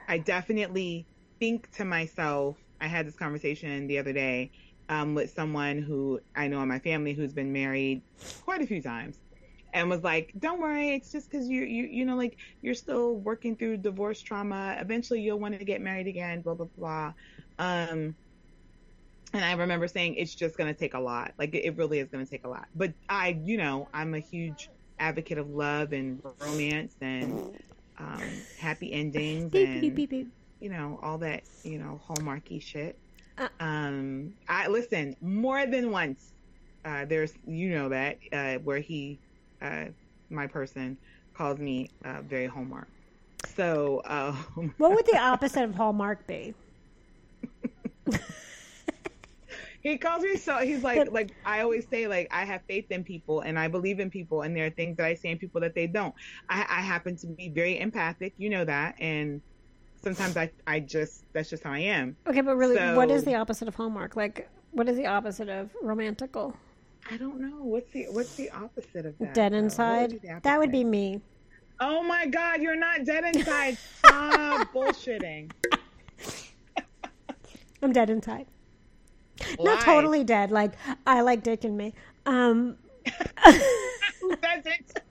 i 0.09 0.19
definitely 0.19 1.07
think 1.41 1.71
to 1.73 1.85
myself 1.85 2.59
i 2.81 2.87
had 2.87 3.07
this 3.07 3.17
conversation 3.17 3.87
the 3.87 3.99
other 3.99 4.13
day 4.13 4.51
um, 4.89 5.15
with 5.15 5.31
someone 5.31 5.79
who 5.79 6.21
i 6.37 6.49
know 6.49 6.63
in 6.63 6.69
my 6.69 6.79
family 6.81 7.15
who's 7.15 7.33
been 7.33 7.53
married 7.53 8.03
quite 8.43 8.63
a 8.63 8.67
few 8.67 8.83
times 8.83 9.19
and 9.75 9.91
was 9.91 10.05
like, 10.05 10.33
"Don't 10.39 10.61
worry, 10.61 10.91
it's 10.95 11.11
just 11.13 11.31
because 11.31 11.49
you 11.49 11.63
you 11.65 11.85
you 11.91 12.05
know 12.07 12.17
like 12.17 12.39
you're 12.63 12.75
still 12.75 13.17
working 13.17 13.57
through 13.57 13.79
divorce 13.79 14.23
trauma. 14.23 14.77
Eventually, 14.81 15.21
you'll 15.23 15.41
want 15.41 15.59
to 15.59 15.65
get 15.65 15.83
married 15.83 16.07
again." 16.09 16.43
Blah 16.43 16.55
blah 16.55 16.69
blah. 16.77 17.13
Um, 17.59 18.15
and 19.35 19.45
I 19.45 19.53
remember 19.53 19.89
saying 19.89 20.17
it's 20.17 20.35
just 20.35 20.59
going 20.59 20.73
to 20.73 20.79
take 20.79 20.95
a 20.95 21.01
lot. 21.01 21.33
Like 21.39 21.55
it 21.55 21.77
really 21.77 21.99
is 22.01 22.09
going 22.09 22.25
to 22.25 22.31
take 22.31 22.45
a 22.45 22.49
lot. 22.49 22.67
But 22.75 22.93
I, 23.09 23.41
you 23.45 23.57
know, 23.57 23.89
I'm 23.95 24.15
a 24.15 24.19
huge 24.19 24.69
advocate 24.99 25.39
of 25.39 25.49
love 25.49 25.93
and 25.93 26.23
romance 26.41 26.95
and 27.01 27.43
um, 27.99 28.21
happy 28.59 28.93
endings 28.93 29.51
beep, 29.53 29.69
and 29.69 29.81
beep, 29.97 30.11
beep, 30.11 30.29
you 30.61 30.71
know 30.71 30.99
all 31.03 31.19
that 31.19 31.43
you 31.65 31.79
know 31.79 32.01
hallmarky 32.09 32.63
shit. 32.63 32.99
Uh, 33.39 33.49
um, 33.61 34.35
I 34.49 34.69
listen 34.69 35.17
more 35.21 35.67
than 35.67 35.91
once. 35.91 36.33
Uh, 36.85 37.05
there's 37.05 37.33
you 37.47 37.71
know 37.71 37.89
that 37.89 38.19
uh, 38.33 38.55
where 38.57 38.79
he, 38.79 39.21
uh, 39.61 39.87
my 40.31 40.47
person, 40.47 40.99
calls 41.35 41.59
me 41.59 41.91
uh, 42.05 42.23
very 42.23 42.47
hallmark. 42.47 42.89
So, 43.55 44.03
um, 44.05 44.75
what 44.79 44.95
would 44.95 45.07
the 45.07 45.19
opposite 45.19 45.65
of 45.65 45.75
hallmark 45.75 46.27
be? 46.27 46.55
He 49.83 49.99
calls 49.99 50.23
me 50.23 50.37
so 50.37 50.59
he's 50.59 50.83
like 50.83 51.11
like 51.11 51.33
I 51.45 51.61
always 51.61 51.87
say 51.89 52.07
like 52.07 52.29
I 52.31 52.45
have 52.45 52.63
faith 52.69 52.91
in 52.91 53.05
people 53.05 53.41
and 53.41 53.59
I 53.59 53.69
believe 53.69 54.01
in 54.01 54.11
people 54.11 54.43
and 54.43 54.57
there 54.57 54.67
are 54.67 54.71
things 54.71 54.97
that 54.97 55.07
I 55.07 55.15
see 55.15 55.29
in 55.29 55.39
people 55.39 55.61
that 55.61 55.75
they 55.75 55.87
don't. 55.87 56.15
I, 56.49 56.61
I 56.69 56.81
happen 56.81 57.17
to 57.17 57.27
be 57.27 57.49
very 57.49 57.79
empathic, 57.79 58.35
you 58.39 58.49
know 58.49 58.65
that, 58.65 58.95
and 59.01 59.43
sometimes 60.03 60.37
I 60.37 60.51
I 60.67 60.81
just 60.81 61.25
that's 61.33 61.51
just 61.51 61.65
how 61.65 61.73
I 61.73 61.81
am. 61.81 62.17
Okay, 62.27 62.41
but 62.41 62.57
really, 62.57 62.77
so, 62.77 62.97
what 62.97 63.11
is 63.11 63.25
the 63.25 63.35
opposite 63.35 63.69
of 63.69 63.75
Hallmark? 63.75 64.17
Like, 64.17 64.49
what 64.73 64.89
is 64.89 64.97
the 64.97 65.07
opposite 65.07 65.49
of 65.49 65.71
romantical? 65.83 66.55
I 67.11 67.17
don't 67.17 67.41
know. 67.41 67.65
What's 67.65 67.91
the 67.93 68.07
what's 68.11 68.35
the 68.37 68.51
opposite 68.51 69.07
of 69.07 69.19
that? 69.19 69.35
Dead 69.35 69.53
inside. 69.53 70.13
Would 70.13 70.43
that 70.43 70.59
would 70.59 70.73
be 70.73 70.85
me. 70.85 71.21
Oh 71.81 72.03
my 72.03 72.27
God, 72.27 72.63
you're 72.63 72.77
not 72.77 73.05
dead 73.05 73.25
inside. 73.35 73.79
Stop 73.99 74.73
bullshitting. 74.73 75.51
I'm 77.83 77.93
dead 77.93 78.11
inside. 78.11 78.47
Why? 79.57 79.75
Not 79.75 79.85
totally 79.85 80.25
dead. 80.25 80.51
Like 80.51 80.73
I 81.07 81.21
like 81.23 81.43
dick 81.43 81.65
in 81.65 81.77
me. 81.77 81.95
Um, 82.27 82.77
That's 83.45 84.67
it. 84.67 85.03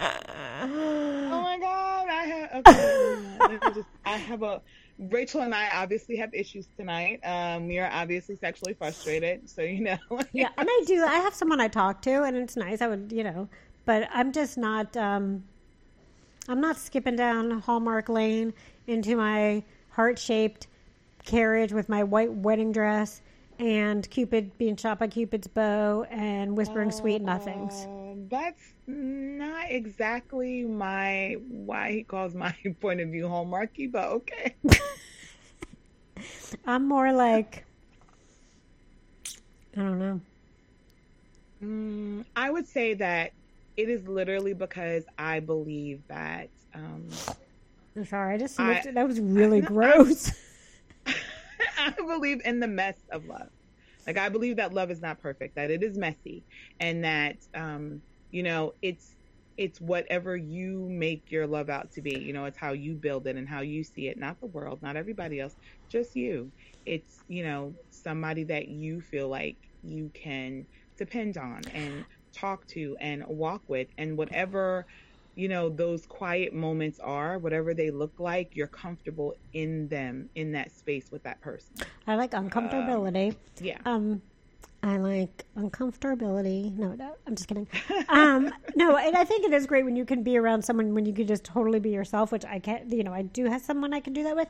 oh 0.00 1.42
my 1.42 1.58
god! 1.60 2.08
I 2.08 2.24
have 2.24 2.66
okay. 2.66 3.58
just, 3.74 3.88
I 4.04 4.16
have 4.16 4.42
a 4.42 4.60
Rachel 5.10 5.40
and 5.40 5.54
I 5.54 5.68
obviously 5.74 6.16
have 6.16 6.32
issues 6.34 6.66
tonight. 6.76 7.20
Um, 7.24 7.66
we 7.66 7.78
are 7.78 7.90
obviously 7.92 8.36
sexually 8.36 8.74
frustrated, 8.74 9.48
so 9.48 9.62
you 9.62 9.82
know. 9.82 9.98
yeah, 10.32 10.48
and 10.56 10.68
I 10.70 10.82
do. 10.86 11.02
I 11.04 11.16
have 11.16 11.34
someone 11.34 11.60
I 11.60 11.68
talk 11.68 12.02
to, 12.02 12.22
and 12.22 12.36
it's 12.36 12.56
nice. 12.56 12.80
I 12.80 12.88
would, 12.88 13.12
you 13.12 13.24
know, 13.24 13.48
but 13.84 14.08
I'm 14.12 14.32
just 14.32 14.58
not. 14.58 14.96
Um, 14.96 15.44
I'm 16.48 16.60
not 16.60 16.76
skipping 16.76 17.16
down 17.16 17.60
Hallmark 17.60 18.08
Lane 18.08 18.52
into 18.86 19.16
my 19.16 19.62
heart 19.90 20.18
shaped 20.18 20.66
carriage 21.24 21.72
with 21.72 21.88
my 21.88 22.02
white 22.02 22.32
wedding 22.32 22.72
dress 22.72 23.22
and 23.58 24.08
Cupid 24.10 24.56
being 24.58 24.76
shot 24.76 24.98
by 24.98 25.06
Cupid's 25.06 25.46
bow 25.46 26.04
and 26.10 26.56
whispering 26.56 26.88
uh, 26.88 26.92
sweet 26.92 27.22
nothings. 27.22 27.86
That's 28.28 28.60
not 28.86 29.70
exactly 29.70 30.64
my 30.64 31.36
why 31.48 31.92
he 31.92 32.02
calls 32.02 32.34
my 32.34 32.54
point 32.80 33.00
of 33.00 33.08
view 33.08 33.26
hallmarky, 33.26 33.90
but 33.90 34.08
okay. 34.08 34.54
I'm 36.66 36.86
more 36.88 37.12
like 37.12 37.64
I 39.76 39.80
don't 39.80 39.98
know. 39.98 40.20
Mm, 41.62 42.24
I 42.36 42.50
would 42.50 42.66
say 42.66 42.94
that 42.94 43.32
it 43.76 43.88
is 43.88 44.06
literally 44.06 44.52
because 44.52 45.04
I 45.18 45.40
believe 45.40 46.02
that 46.08 46.48
um, 46.74 47.06
I'm 47.96 48.04
sorry, 48.04 48.34
I 48.34 48.38
just 48.38 48.58
I, 48.58 48.82
that 48.92 49.06
was 49.06 49.20
really 49.20 49.62
I, 49.62 49.66
gross. 49.66 50.30
I, 50.30 50.34
I 51.98 52.02
believe 52.06 52.40
in 52.44 52.60
the 52.60 52.68
mess 52.68 52.98
of 53.10 53.24
love. 53.24 53.48
Like 54.06 54.18
I 54.18 54.28
believe 54.28 54.56
that 54.56 54.74
love 54.74 54.90
is 54.90 55.00
not 55.00 55.20
perfect, 55.20 55.56
that 55.56 55.70
it 55.70 55.82
is 55.82 55.96
messy, 55.96 56.44
and 56.80 57.04
that 57.04 57.36
um, 57.54 58.02
you 58.30 58.42
know 58.42 58.72
it's 58.82 59.16
it's 59.56 59.80
whatever 59.80 60.36
you 60.36 60.88
make 60.90 61.30
your 61.30 61.46
love 61.46 61.68
out 61.68 61.92
to 61.92 62.02
be. 62.02 62.18
You 62.18 62.32
know, 62.32 62.46
it's 62.46 62.58
how 62.58 62.72
you 62.72 62.94
build 62.96 63.26
it 63.26 63.36
and 63.36 63.48
how 63.48 63.60
you 63.60 63.84
see 63.84 64.08
it, 64.08 64.18
not 64.18 64.40
the 64.40 64.46
world, 64.46 64.80
not 64.82 64.96
everybody 64.96 65.40
else, 65.40 65.54
just 65.90 66.14
you. 66.16 66.52
It's, 66.86 67.22
you 67.28 67.44
know, 67.44 67.76
somebody 67.90 68.44
that 68.44 68.68
you 68.68 69.00
feel 69.02 69.28
like 69.28 69.58
you 69.82 70.10
can 70.14 70.66
depend 70.98 71.36
on 71.36 71.62
and 71.74 72.06
talk 72.34 72.66
to 72.68 72.96
and 73.00 73.24
walk 73.28 73.62
with 73.68 73.88
and 73.98 74.16
whatever 74.16 74.86
you 75.34 75.48
know 75.48 75.68
those 75.68 76.06
quiet 76.06 76.52
moments 76.52 76.98
are 77.00 77.38
whatever 77.38 77.74
they 77.74 77.90
look 77.90 78.12
like 78.18 78.54
you're 78.54 78.66
comfortable 78.66 79.34
in 79.52 79.88
them 79.88 80.28
in 80.34 80.52
that 80.52 80.70
space 80.70 81.10
with 81.10 81.22
that 81.22 81.40
person 81.40 81.74
I 82.06 82.16
like 82.16 82.32
uncomfortability. 82.32 83.36
yeah 83.60 83.78
Um, 83.84 84.20
I 84.84 84.96
like 84.96 85.44
uncomfortability. 85.56 86.76
No, 86.76 86.94
no, 86.94 87.14
I'm 87.24 87.36
just 87.36 87.48
kidding. 87.48 87.68
Um, 88.08 88.52
no, 88.74 88.96
and 88.96 89.16
I 89.16 89.22
think 89.22 89.44
it 89.44 89.52
is 89.52 89.64
great 89.64 89.84
when 89.84 89.94
you 89.94 90.04
can 90.04 90.24
be 90.24 90.36
around 90.36 90.64
someone 90.64 90.92
when 90.92 91.06
you 91.06 91.12
can 91.12 91.28
just 91.28 91.44
totally 91.44 91.78
be 91.78 91.90
yourself, 91.90 92.32
which 92.32 92.44
I 92.44 92.58
can't. 92.58 92.90
You 92.90 93.04
know, 93.04 93.12
I 93.12 93.22
do 93.22 93.44
have 93.44 93.62
someone 93.62 93.94
I 93.94 94.00
can 94.00 94.12
do 94.12 94.24
that 94.24 94.34
with, 94.34 94.48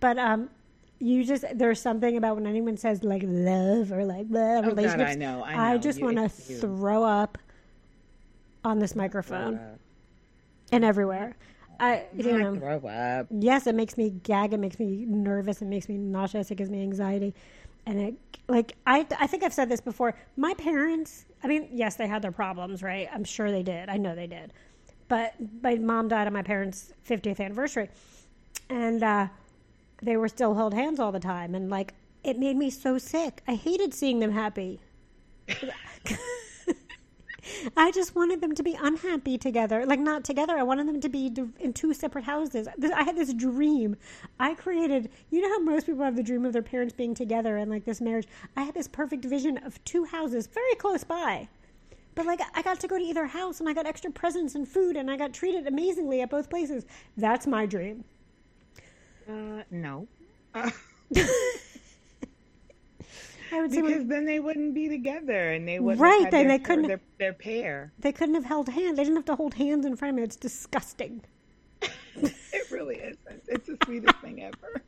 but 0.00 0.16
um, 0.16 0.48
you 0.98 1.24
just 1.24 1.44
there's 1.54 1.80
something 1.80 2.16
about 2.16 2.36
when 2.36 2.46
anyone 2.46 2.78
says 2.78 3.04
like 3.04 3.22
love 3.26 3.92
or 3.92 4.04
like 4.04 4.26
blah, 4.28 4.40
oh 4.40 4.62
god 4.62 4.66
relationships. 4.68 5.10
i 5.10 5.14
know 5.14 5.44
i, 5.44 5.72
know. 5.72 5.78
just 5.78 6.00
want 6.00 6.16
to 6.16 6.28
throw 6.28 7.02
up 7.04 7.36
on 8.64 8.78
this 8.78 8.96
microphone 8.96 9.60
and 10.72 10.84
everywhere. 10.84 11.36
I, 11.78 12.04
you 12.16 12.38
know, 12.38 12.54
throw 12.54 12.88
up 12.88 13.26
yes, 13.30 13.66
it 13.66 13.74
makes 13.74 13.98
me 13.98 14.10
gag. 14.10 14.54
It 14.54 14.60
makes 14.60 14.78
me 14.78 15.04
nervous. 15.06 15.60
It 15.60 15.66
makes 15.66 15.88
me 15.88 15.98
nauseous. 15.98 16.50
It 16.50 16.54
gives 16.54 16.70
me 16.70 16.82
anxiety. 16.82 17.34
And 17.84 18.00
it, 18.00 18.14
like, 18.48 18.74
I, 18.86 19.06
I 19.20 19.26
think 19.26 19.42
I've 19.42 19.52
said 19.52 19.68
this 19.68 19.80
before. 19.80 20.14
My 20.36 20.54
parents, 20.54 21.26
I 21.44 21.48
mean, 21.48 21.68
yes, 21.70 21.96
they 21.96 22.08
had 22.08 22.22
their 22.22 22.32
problems, 22.32 22.82
right? 22.82 23.08
I'm 23.12 23.24
sure 23.24 23.50
they 23.50 23.62
did. 23.62 23.88
I 23.88 23.96
know 23.96 24.14
they 24.14 24.26
did. 24.26 24.52
But 25.08 25.34
my 25.62 25.76
mom 25.76 26.08
died 26.08 26.26
on 26.26 26.32
my 26.32 26.42
parents' 26.42 26.92
50th 27.08 27.40
anniversary. 27.40 27.90
And 28.70 29.02
uh, 29.02 29.28
they 30.02 30.16
were 30.16 30.28
still 30.28 30.54
held 30.54 30.74
hands 30.74 30.98
all 30.98 31.12
the 31.12 31.20
time. 31.20 31.54
And, 31.54 31.70
like, 31.70 31.94
it 32.24 32.38
made 32.38 32.56
me 32.56 32.70
so 32.70 32.98
sick. 32.98 33.42
I 33.46 33.54
hated 33.54 33.94
seeing 33.94 34.18
them 34.18 34.32
happy. 34.32 34.80
I 37.76 37.90
just 37.90 38.14
wanted 38.14 38.40
them 38.40 38.54
to 38.54 38.62
be 38.62 38.76
unhappy 38.80 39.38
together. 39.38 39.84
Like, 39.86 40.00
not 40.00 40.24
together. 40.24 40.56
I 40.56 40.62
wanted 40.62 40.88
them 40.88 41.00
to 41.00 41.08
be 41.08 41.32
in 41.60 41.72
two 41.72 41.94
separate 41.94 42.24
houses. 42.24 42.68
I 42.94 43.04
had 43.04 43.16
this 43.16 43.32
dream. 43.34 43.96
I 44.38 44.54
created, 44.54 45.10
you 45.30 45.40
know 45.40 45.48
how 45.48 45.60
most 45.60 45.86
people 45.86 46.04
have 46.04 46.16
the 46.16 46.22
dream 46.22 46.44
of 46.44 46.52
their 46.52 46.62
parents 46.62 46.94
being 46.94 47.14
together 47.14 47.56
and 47.56 47.70
like 47.70 47.84
this 47.84 48.00
marriage? 48.00 48.26
I 48.56 48.62
had 48.62 48.74
this 48.74 48.88
perfect 48.88 49.24
vision 49.24 49.58
of 49.58 49.82
two 49.84 50.04
houses 50.04 50.46
very 50.46 50.74
close 50.76 51.04
by. 51.04 51.48
But 52.14 52.26
like, 52.26 52.40
I 52.54 52.62
got 52.62 52.80
to 52.80 52.88
go 52.88 52.98
to 52.98 53.04
either 53.04 53.26
house 53.26 53.60
and 53.60 53.68
I 53.68 53.74
got 53.74 53.86
extra 53.86 54.10
presents 54.10 54.54
and 54.54 54.66
food 54.66 54.96
and 54.96 55.10
I 55.10 55.16
got 55.16 55.34
treated 55.34 55.66
amazingly 55.66 56.22
at 56.22 56.30
both 56.30 56.48
places. 56.48 56.86
That's 57.16 57.46
my 57.46 57.66
dream. 57.66 58.04
uh, 59.28 59.62
no 59.70 60.08
uh, 60.54 60.70
I 63.52 63.60
would 63.60 63.72
say 63.72 63.82
when- 63.82 63.92
because 63.92 64.06
then 64.08 64.24
they 64.24 64.38
wouldn't 64.40 64.74
be 64.74 64.88
together 64.88 65.52
and 65.52 65.66
they 65.66 65.78
wouldn't 65.80 66.00
Right, 66.00 66.22
have 66.22 66.30
then 66.30 66.48
their, 66.48 66.58
they 66.58 66.64
couldn't- 66.64 66.88
their, 66.88 67.00
their 67.18 67.32
pair 67.32 67.92
they 67.98 68.12
couldn't 68.12 68.34
have 68.34 68.44
held 68.44 68.68
hands. 68.68 68.96
They 68.96 69.04
didn't 69.04 69.16
have 69.16 69.24
to 69.26 69.36
hold 69.36 69.54
hands 69.54 69.86
in 69.86 69.96
front 69.96 70.10
of 70.10 70.16
me. 70.16 70.22
It's 70.22 70.36
disgusting. 70.36 71.22
it 71.82 72.70
really 72.70 72.96
isn't. 72.96 73.42
It's 73.48 73.66
the 73.66 73.76
sweetest 73.84 74.16
thing 74.18 74.42
ever. 74.42 74.82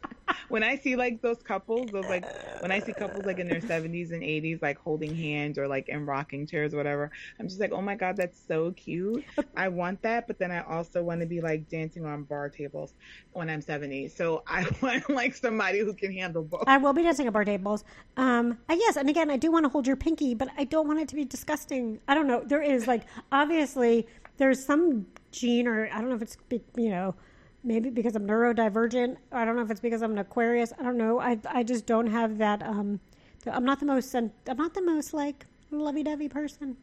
When 0.49 0.63
I 0.63 0.77
see 0.77 0.97
like 0.97 1.21
those 1.21 1.43
couples, 1.43 1.91
those 1.91 2.07
like 2.07 2.25
when 2.61 2.71
I 2.71 2.81
see 2.81 2.93
couples 2.93 3.25
like 3.25 3.39
in 3.39 3.49
their 3.49 3.61
seventies 3.61 4.11
and 4.13 4.23
eighties, 4.23 4.61
like 4.63 4.79
holding 4.79 5.15
hands 5.15 5.59
or 5.59 5.69
like 5.69 5.89
in 5.89 6.07
rocking 6.07 6.47
chairs, 6.47 6.75
or 6.75 6.77
whatever, 6.79 7.11
I'm 7.39 7.49
just 7.49 7.61
like, 7.61 7.73
oh 7.73 7.83
my 7.83 7.95
god, 7.95 8.17
that's 8.17 8.41
so 8.47 8.73
cute. 8.73 9.25
I 9.57 9.69
want 9.69 10.03
that, 10.03 10.27
but 10.27 10.39
then 10.39 10.51
I 10.51 10.61
also 10.61 11.03
want 11.03 11.21
to 11.21 11.27
be 11.27 11.41
like 11.41 11.69
dancing 11.69 12.07
on 12.07 12.25
bar 12.25 12.49
tables 12.49 12.95
when 13.33 13.51
I'm 13.51 13.61
seventy. 13.61 14.09
So 14.09 14.43
I 14.47 14.67
want 14.83 15.09
like 15.11 15.35
somebody 15.35 15.81
who 15.81 15.93
can 15.93 16.13
handle 16.13 16.43
both. 16.43 16.65
I 16.67 16.79
will 16.79 16.93
be 16.93 17.03
dancing 17.03 17.27
at 17.27 17.33
bar 17.33 17.45
tables. 17.45 17.85
Um, 18.17 18.59
uh, 18.69 18.77
yes, 18.79 18.97
and 18.97 19.09
again, 19.09 19.31
I 19.31 19.37
do 19.37 19.51
want 19.51 19.65
to 19.65 19.69
hold 19.69 19.87
your 19.87 19.97
pinky, 19.97 20.35
but 20.35 20.49
I 20.57 20.65
don't 20.65 20.87
want 20.87 21.01
it 21.01 21.09
to 21.09 21.15
be 21.15 21.25
disgusting. 21.25 22.01
I 22.09 22.15
don't 22.15 22.27
know. 22.27 22.43
There 22.45 22.63
is 22.63 22.87
like 22.87 23.03
obviously 23.33 24.07
there's 24.39 24.65
some 24.65 25.07
gene, 25.33 25.67
or 25.67 25.89
I 25.93 26.01
don't 26.01 26.09
know 26.09 26.17
if 26.17 26.23
it's 26.23 26.37
you 26.77 26.91
know 26.91 27.15
maybe 27.65 27.91
because 27.91 28.17
I'm 28.17 28.27
neurodivergent. 28.27 29.17
I 29.33 29.45
don't 29.45 29.57
know 29.57 29.63
if 29.63 29.71
it's 29.71 29.81
because 29.81 30.03
I'm 30.03 30.13
an 30.13 30.19
Aquarius. 30.19 30.73
I 30.79 30.83
don't 30.83 30.97
know. 30.99 31.21
I 31.21 31.39
I 31.49 31.63
just 31.63 31.87
don't 31.87 32.09
have 32.09 32.39
that. 32.39 32.63
Um, 32.63 33.01
the- 33.45 33.55
I'm 33.55 33.65
not 33.65 33.81
the 33.81 33.87
most. 33.87 34.15
I'm 34.15 34.33
not 34.47 34.75
the 34.75 34.83
most 34.83 35.13
like 35.15 35.47
lovey-dovey 35.71 36.29
person. 36.29 36.77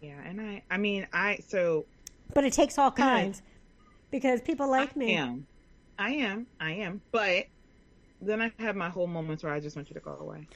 Yeah, 0.00 0.20
and 0.24 0.40
I, 0.40 0.62
I 0.70 0.76
mean, 0.76 1.06
I 1.12 1.38
so 1.46 1.86
But 2.34 2.44
it 2.44 2.52
takes 2.52 2.78
all 2.78 2.90
kinds 2.90 3.42
because 4.10 4.40
people 4.40 4.68
like 4.68 4.96
me. 4.96 5.06
I 5.06 5.08
me. 5.08 5.14
am, 5.16 5.46
I 5.98 6.10
am, 6.12 6.46
I 6.60 6.72
am, 6.72 7.00
but 7.12 7.46
then 8.20 8.40
I 8.42 8.52
have 8.58 8.76
my 8.76 8.88
whole 8.90 9.06
moments 9.06 9.42
where 9.42 9.52
I 9.52 9.60
just 9.60 9.76
want 9.76 9.88
you 9.90 9.94
to 9.94 10.00
go 10.00 10.16
away. 10.20 10.46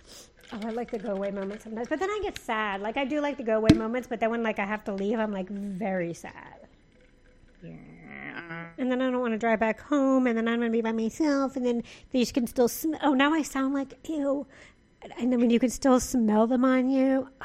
Oh, 0.52 0.60
I 0.66 0.70
like 0.70 0.90
the 0.90 0.98
go 0.98 1.12
away 1.12 1.30
moments 1.30 1.64
sometimes, 1.64 1.88
but 1.88 1.98
then 2.00 2.10
I 2.10 2.20
get 2.22 2.38
sad. 2.38 2.80
Like 2.80 2.96
I 2.96 3.04
do 3.04 3.20
like 3.20 3.36
the 3.36 3.42
go 3.42 3.56
away 3.56 3.74
moments, 3.74 4.08
but 4.08 4.20
then 4.20 4.30
when 4.30 4.42
like 4.42 4.58
I 4.58 4.64
have 4.66 4.84
to 4.84 4.92
leave, 4.94 5.18
I'm 5.18 5.32
like 5.32 5.48
very 5.48 6.14
sad. 6.14 6.68
Yeah. 7.62 7.72
And 8.76 8.90
then 8.90 9.00
I 9.00 9.10
don't 9.10 9.20
want 9.20 9.32
to 9.34 9.38
drive 9.38 9.60
back 9.60 9.80
home, 9.80 10.26
and 10.26 10.36
then 10.36 10.46
I'm 10.48 10.58
going 10.60 10.70
to 10.70 10.76
be 10.76 10.82
by 10.82 10.92
myself, 10.92 11.56
and 11.56 11.64
then 11.64 11.82
they 12.12 12.24
can 12.26 12.46
still 12.46 12.68
smell. 12.68 13.00
Oh, 13.02 13.14
now 13.14 13.32
I 13.32 13.42
sound 13.42 13.74
like 13.74 13.94
ew. 14.08 14.46
And 15.18 15.32
then 15.32 15.40
when 15.40 15.50
you 15.50 15.60
can 15.60 15.70
still 15.70 16.00
smell 16.00 16.46
them 16.46 16.64
on 16.64 16.90
you, 16.90 17.28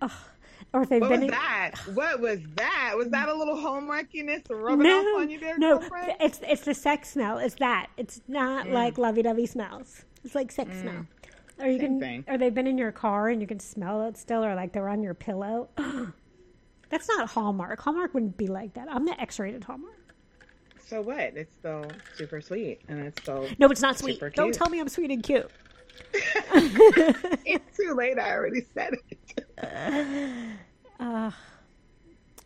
Oh, 0.00 0.24
or 0.72 0.82
if 0.82 0.88
they've 0.88 1.00
What 1.00 1.10
been 1.10 1.20
was 1.20 1.24
in- 1.28 1.30
that? 1.32 1.72
What 1.94 2.20
was 2.20 2.40
that? 2.56 2.94
Was 2.96 3.08
that 3.10 3.28
a 3.28 3.34
little 3.34 3.56
hallmarkiness 3.56 4.42
rubbing 4.50 4.84
no, 4.88 4.98
off 5.00 5.20
on 5.22 5.30
you 5.30 5.38
there, 5.38 5.58
no, 5.58 5.78
girlfriend? 5.78 6.12
it's 6.20 6.40
it's 6.42 6.62
the 6.62 6.74
sex 6.74 7.10
smell. 7.10 7.38
It's 7.38 7.54
that. 7.56 7.88
It's 7.96 8.20
not 8.26 8.66
Mm. 8.66 8.72
like 8.72 8.98
lovey-dovey 8.98 9.46
smells. 9.46 10.04
It's 10.24 10.34
like 10.34 10.50
sex 10.50 10.70
smell. 10.80 11.06
Or 11.60 11.66
you 11.66 11.78
Same 11.78 12.00
can, 12.00 12.00
thing. 12.00 12.24
or 12.26 12.38
they've 12.38 12.54
been 12.54 12.66
in 12.66 12.78
your 12.78 12.90
car 12.92 13.28
and 13.28 13.40
you 13.40 13.46
can 13.46 13.60
smell 13.60 14.02
it 14.08 14.16
still, 14.16 14.44
or 14.44 14.54
like 14.54 14.72
they're 14.72 14.88
on 14.88 15.02
your 15.02 15.14
pillow. 15.14 15.68
That's 16.92 17.08
not 17.08 17.30
Hallmark. 17.30 17.80
Hallmark 17.80 18.12
wouldn't 18.12 18.36
be 18.36 18.48
like 18.48 18.74
that. 18.74 18.86
I'm 18.90 19.06
the 19.06 19.18
X-rated 19.18 19.64
Hallmark. 19.64 20.14
So 20.78 21.00
what? 21.00 21.18
It's 21.18 21.54
still 21.54 21.90
super 22.14 22.42
sweet, 22.42 22.82
and 22.86 23.00
it's 23.00 23.22
still. 23.22 23.48
No, 23.58 23.68
it's 23.68 23.80
not 23.80 23.98
sweet. 23.98 24.16
Super 24.16 24.28
Don't 24.28 24.52
tell 24.52 24.68
me 24.68 24.78
I'm 24.78 24.90
sweet 24.90 25.10
and 25.10 25.22
cute. 25.22 25.50
it's 26.14 27.76
too 27.78 27.94
late. 27.94 28.18
I 28.18 28.32
already 28.32 28.66
said 28.74 28.92
it. 29.08 30.38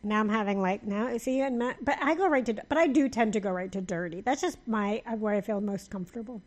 Now 0.03 0.21
I'm 0.21 0.29
having 0.29 0.63
like 0.63 0.85
now 0.85 1.17
see 1.19 1.41
and 1.41 1.59
ma- 1.59 1.75
but 1.83 1.99
I 2.01 2.15
go 2.15 2.29
right 2.29 2.47
to 2.47 2.55
but 2.69 2.79
I 2.79 2.87
do 2.87 3.09
tend 3.09 3.33
to 3.33 3.41
go 3.41 3.51
right 3.51 3.73
to 3.73 3.81
dirty. 3.81 4.21
That's 4.21 4.41
just 4.41 4.57
my 4.69 5.03
uh, 5.05 5.17
where 5.17 5.35
I 5.35 5.41
feel 5.41 5.61
most 5.61 5.91
comfortable. 5.91 6.41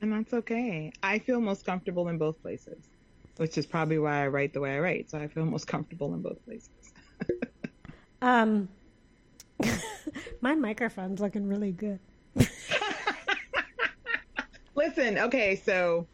And 0.00 0.10
that's 0.10 0.32
okay. 0.32 0.90
I 1.02 1.18
feel 1.18 1.42
most 1.42 1.66
comfortable 1.66 2.08
in 2.08 2.16
both 2.16 2.40
places, 2.40 2.88
which 3.36 3.58
is 3.58 3.66
probably 3.66 3.98
why 3.98 4.24
I 4.24 4.28
write 4.28 4.54
the 4.54 4.60
way 4.60 4.76
I 4.76 4.78
write. 4.78 5.10
So 5.10 5.18
I 5.18 5.28
feel 5.28 5.44
most 5.44 5.66
comfortable 5.66 6.14
in 6.14 6.22
both 6.22 6.42
places. 6.46 6.70
Um, 8.22 8.68
my 10.42 10.54
microphone's 10.54 11.20
looking 11.20 11.46
really 11.46 11.72
good. 11.72 11.98
Listen, 14.76 15.18
okay, 15.18 15.56
so 15.56 16.06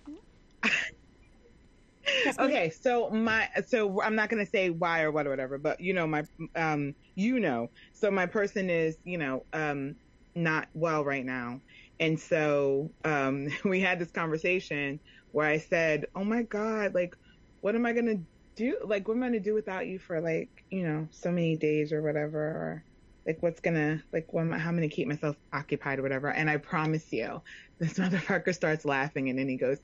okay, 2.38 2.70
so 2.70 3.10
my 3.10 3.48
so 3.66 4.00
I'm 4.02 4.14
not 4.14 4.28
gonna 4.28 4.46
say 4.46 4.70
why 4.70 5.02
or 5.02 5.10
what 5.10 5.26
or 5.26 5.30
whatever, 5.30 5.58
but 5.58 5.80
you 5.80 5.94
know 5.94 6.06
my 6.06 6.24
um 6.54 6.94
you 7.14 7.40
know 7.40 7.70
so 7.92 8.10
my 8.10 8.26
person 8.26 8.70
is 8.70 8.96
you 9.04 9.18
know 9.18 9.44
um 9.52 9.96
not 10.34 10.68
well 10.74 11.04
right 11.04 11.24
now, 11.24 11.60
and 12.00 12.18
so 12.18 12.90
um 13.04 13.48
we 13.64 13.80
had 13.80 13.98
this 13.98 14.10
conversation 14.10 15.00
where 15.32 15.46
I 15.46 15.58
said, 15.58 16.06
oh 16.14 16.24
my 16.24 16.42
god, 16.42 16.94
like 16.94 17.14
what 17.60 17.74
am 17.74 17.84
I 17.86 17.92
gonna 17.92 18.16
do? 18.56 18.76
Like 18.84 19.08
what 19.08 19.16
am 19.16 19.22
I 19.22 19.26
gonna 19.28 19.40
do 19.40 19.54
without 19.54 19.86
you 19.86 19.98
for 19.98 20.20
like 20.20 20.50
you 20.70 20.82
know 20.84 21.08
so 21.12 21.30
many 21.30 21.56
days 21.56 21.92
or 21.92 22.02
whatever 22.02 22.38
or 22.38 22.84
like 23.26 23.42
what's 23.42 23.60
gonna 23.60 24.02
like 24.12 24.32
what 24.32 24.42
am 24.42 24.52
I, 24.52 24.58
how 24.58 24.68
am 24.70 24.76
I 24.76 24.78
gonna 24.78 24.88
keep 24.88 25.08
myself 25.08 25.36
occupied 25.52 25.98
or 25.98 26.02
whatever 26.02 26.28
and 26.30 26.48
i 26.48 26.56
promise 26.58 27.12
you 27.12 27.42
this 27.80 27.94
motherfucker 27.94 28.54
starts 28.54 28.84
laughing 28.84 29.28
and 29.28 29.36
then 29.38 29.48
he 29.48 29.56
goes 29.56 29.78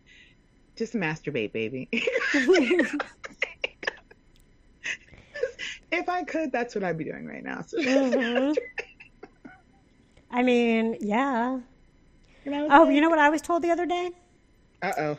just 0.78 0.94
masturbate 0.94 1.52
baby 1.52 1.88
if 2.32 2.98
i 6.08 6.22
could 6.24 6.52
that's 6.52 6.74
what 6.74 6.84
i'd 6.84 6.98
be 6.98 7.04
doing 7.04 7.26
right 7.26 7.44
now 7.44 7.62
so, 7.66 7.78
Mhm. 7.82 8.56
I 10.30 10.42
mean, 10.42 10.96
yeah. 11.00 11.60
I 12.46 12.50
was 12.62 12.68
Oh, 12.70 12.82
like, 12.84 12.94
you 12.94 13.00
know 13.00 13.10
what 13.10 13.18
I 13.18 13.30
was 13.30 13.42
told 13.42 13.62
the 13.62 13.70
other 13.70 13.86
day? 13.86 14.10
uh-oh 14.82 15.18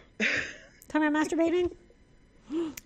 Talking 0.87 1.07
about 1.07 1.27
masturbating? 1.27 1.71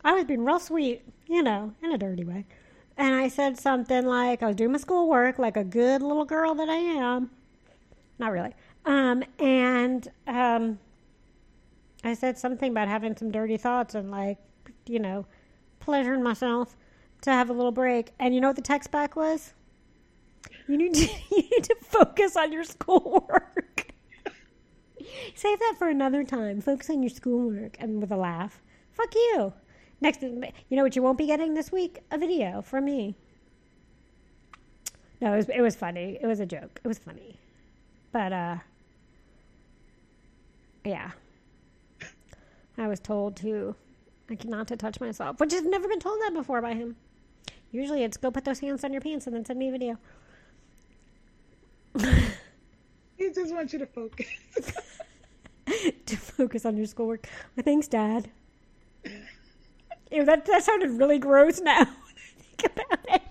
I 0.03 0.13
was 0.13 0.25
being 0.25 0.45
real 0.45 0.59
sweet, 0.59 1.03
you 1.27 1.43
know, 1.43 1.73
in 1.81 1.91
a 1.91 1.97
dirty 1.97 2.23
way. 2.23 2.45
And 2.97 3.13
I 3.13 3.27
said 3.27 3.59
something 3.59 4.05
like, 4.05 4.41
I 4.41 4.47
was 4.47 4.55
doing 4.55 4.71
my 4.71 4.79
schoolwork 4.79 5.37
like 5.37 5.57
a 5.57 5.63
good 5.63 6.01
little 6.01 6.25
girl 6.25 6.55
that 6.55 6.69
I 6.69 6.75
am. 6.75 7.29
Not 8.17 8.31
really. 8.31 8.53
Um, 8.85 9.23
and 9.37 10.07
um, 10.25 10.79
I 12.03 12.13
said 12.13 12.37
something 12.37 12.71
about 12.71 12.87
having 12.87 13.15
some 13.15 13.31
dirty 13.31 13.57
thoughts 13.57 13.93
and 13.95 14.09
like, 14.09 14.37
you 14.85 14.99
know, 14.99 15.25
pleasuring 15.79 16.23
myself. 16.23 16.75
to 17.21 17.31
have 17.31 17.49
a 17.49 17.53
little 17.53 17.71
break. 17.71 18.11
And 18.19 18.33
you 18.33 18.41
know 18.41 18.47
what 18.47 18.55
the 18.55 18.61
text 18.61 18.91
back 18.91 19.15
was? 19.15 19.53
You 20.67 20.77
need 20.77 20.93
to, 20.93 21.01
you 21.31 21.41
need 21.51 21.63
to 21.63 21.75
focus 21.81 22.35
on 22.35 22.51
your 22.51 22.63
schoolwork. 22.63 23.91
Save 25.35 25.59
that 25.59 25.75
for 25.77 25.89
another 25.89 26.23
time. 26.23 26.61
Focus 26.61 26.89
on 26.89 27.03
your 27.03 27.09
schoolwork. 27.09 27.77
And 27.79 28.01
with 28.01 28.11
a 28.11 28.17
laugh. 28.17 28.61
Fuck 28.97 29.13
you. 29.13 29.53
Next, 30.01 30.21
you 30.21 30.51
know 30.71 30.83
what 30.83 30.95
you 30.95 31.03
won't 31.03 31.17
be 31.17 31.27
getting 31.27 31.53
this 31.53 31.71
week? 31.71 31.99
A 32.11 32.17
video 32.17 32.61
from 32.61 32.85
me. 32.85 33.15
No, 35.21 35.33
it 35.33 35.37
was, 35.37 35.49
it 35.49 35.61
was 35.61 35.75
funny. 35.75 36.17
It 36.21 36.25
was 36.27 36.39
a 36.39 36.45
joke. 36.45 36.79
It 36.83 36.87
was 36.87 36.97
funny. 36.97 37.39
But, 38.11 38.33
uh, 38.33 38.57
yeah. 40.83 41.11
I 42.77 42.87
was 42.87 42.99
told 42.99 43.35
to, 43.37 43.75
like, 44.29 44.45
not 44.45 44.67
to 44.67 44.75
touch 44.75 44.99
myself, 44.99 45.39
which 45.39 45.51
has 45.51 45.63
never 45.63 45.87
been 45.87 45.99
told 45.99 46.19
that 46.21 46.33
before 46.33 46.61
by 46.61 46.73
him. 46.73 46.95
Usually 47.71 48.03
it's 48.03 48.17
go 48.17 48.31
put 48.31 48.45
those 48.45 48.59
hands 48.59 48.83
on 48.83 48.93
your 48.93 49.01
pants 49.01 49.27
and 49.27 49.35
then 49.35 49.45
send 49.45 49.59
me 49.59 49.69
a 49.69 49.71
video. 49.71 49.97
He 53.17 53.31
just 53.31 53.53
wants 53.53 53.73
you 53.73 53.79
to 53.79 53.87
focus. 53.87 54.27
to 56.05 56.17
focus 56.17 56.65
on 56.65 56.77
your 56.77 56.85
schoolwork. 56.85 57.27
Well, 57.55 57.63
thanks, 57.63 57.87
Dad. 57.87 58.29
Ew, 60.11 60.25
that, 60.25 60.45
that 60.45 60.63
sounded 60.63 60.91
really 60.91 61.19
gross 61.19 61.59
now. 61.59 61.85
Think 62.57 62.71
about 62.75 62.99
it. 63.09 63.21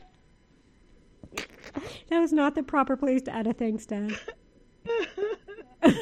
That 2.08 2.20
was 2.20 2.32
not 2.32 2.54
the 2.54 2.62
proper 2.62 2.96
place 2.96 3.22
to 3.22 3.34
add 3.34 3.46
a 3.46 3.52
thanks, 3.52 3.84
Dad. 3.86 4.12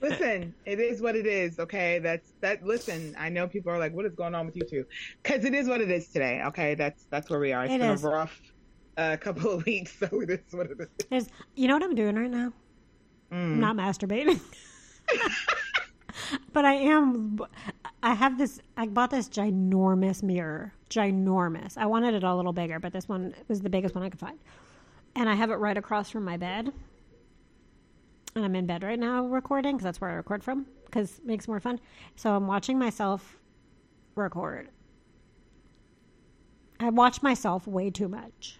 listen, 0.00 0.54
it 0.64 0.78
is 0.80 1.00
what 1.00 1.16
it 1.16 1.26
is. 1.26 1.58
Okay, 1.58 1.98
that's 1.98 2.32
that. 2.40 2.64
Listen, 2.64 3.14
I 3.18 3.28
know 3.30 3.48
people 3.48 3.72
are 3.72 3.78
like, 3.78 3.94
"What 3.94 4.04
is 4.06 4.14
going 4.14 4.34
on 4.34 4.46
with 4.46 4.56
you 4.56 4.62
two? 4.68 4.84
Because 5.22 5.44
it 5.44 5.54
is 5.54 5.66
what 5.68 5.80
it 5.80 5.90
is 5.90 6.08
today. 6.08 6.42
Okay, 6.46 6.74
that's 6.74 7.04
that's 7.10 7.30
where 7.30 7.40
we 7.40 7.52
are. 7.52 7.64
It's 7.64 7.74
It 7.74 7.80
been 7.80 7.90
is. 7.90 8.04
a 8.04 8.08
rough 8.10 8.40
uh, 8.96 9.16
couple 9.20 9.50
of 9.50 9.64
weeks, 9.66 9.98
so 9.98 10.06
it 10.20 10.30
is 10.30 10.40
what 10.52 10.66
it 10.70 10.78
is. 10.80 10.88
There's, 11.08 11.28
you 11.56 11.66
know 11.68 11.74
what 11.74 11.82
I'm 11.82 11.94
doing 11.94 12.16
right 12.16 12.30
now? 12.30 12.52
I'm 13.32 13.60
not 13.60 13.76
masturbating. 13.76 14.40
but 16.52 16.64
I 16.64 16.74
am. 16.74 17.40
I 18.02 18.14
have 18.14 18.38
this. 18.38 18.60
I 18.76 18.86
bought 18.86 19.10
this 19.10 19.28
ginormous 19.28 20.22
mirror. 20.22 20.72
Ginormous. 20.88 21.76
I 21.76 21.86
wanted 21.86 22.14
it 22.14 22.22
a 22.22 22.34
little 22.34 22.52
bigger, 22.52 22.78
but 22.78 22.92
this 22.92 23.08
one 23.08 23.34
was 23.48 23.60
the 23.60 23.70
biggest 23.70 23.94
one 23.94 24.04
I 24.04 24.10
could 24.10 24.20
find. 24.20 24.38
And 25.16 25.28
I 25.28 25.34
have 25.34 25.50
it 25.50 25.56
right 25.56 25.76
across 25.76 26.10
from 26.10 26.24
my 26.24 26.36
bed. 26.36 26.72
And 28.34 28.44
I'm 28.44 28.54
in 28.54 28.66
bed 28.66 28.82
right 28.82 28.98
now 28.98 29.26
recording 29.26 29.76
because 29.76 29.84
that's 29.84 30.00
where 30.00 30.10
I 30.10 30.14
record 30.14 30.42
from 30.42 30.66
because 30.86 31.18
it 31.18 31.26
makes 31.26 31.48
more 31.48 31.60
fun. 31.60 31.80
So 32.16 32.34
I'm 32.34 32.46
watching 32.46 32.78
myself 32.78 33.38
record. 34.14 34.70
I 36.78 36.88
watch 36.90 37.22
myself 37.22 37.66
way 37.66 37.90
too 37.90 38.08
much. 38.08 38.58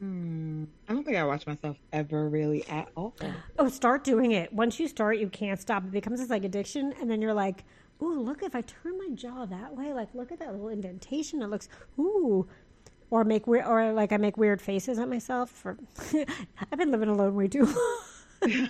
Hmm. 0.00 0.64
I 0.88 0.92
don't 0.92 1.04
think 1.04 1.16
I 1.16 1.24
watch 1.24 1.46
myself 1.46 1.78
ever 1.92 2.28
really 2.28 2.66
at 2.68 2.88
all. 2.96 3.14
Oh, 3.58 3.68
start 3.68 4.02
doing 4.02 4.32
it. 4.32 4.52
Once 4.52 4.80
you 4.80 4.88
start, 4.88 5.18
you 5.18 5.28
can't 5.28 5.60
stop. 5.60 5.84
It 5.84 5.92
becomes 5.92 6.18
this 6.18 6.28
like 6.28 6.44
addiction, 6.44 6.92
and 7.00 7.08
then 7.08 7.22
you're 7.22 7.32
like, 7.32 7.64
"Ooh, 8.02 8.20
look! 8.20 8.42
If 8.42 8.54
I 8.54 8.62
turn 8.62 8.98
my 8.98 9.08
jaw 9.14 9.46
that 9.46 9.76
way, 9.76 9.92
like, 9.92 10.14
look 10.14 10.32
at 10.32 10.38
that 10.40 10.52
little 10.52 10.68
indentation. 10.68 11.42
It 11.42 11.48
looks 11.48 11.68
ooh." 11.98 12.46
Or 13.10 13.24
make 13.24 13.46
weird, 13.46 13.66
or 13.66 13.92
like 13.92 14.10
I 14.12 14.16
make 14.16 14.38
weird 14.38 14.62
faces 14.62 14.98
at 14.98 15.06
myself. 15.08 15.50
For 15.50 15.76
I've 16.72 16.78
been 16.78 16.90
living 16.90 17.10
alone 17.10 17.34
way 17.34 17.46
too 17.48 17.66
long. 17.66 18.68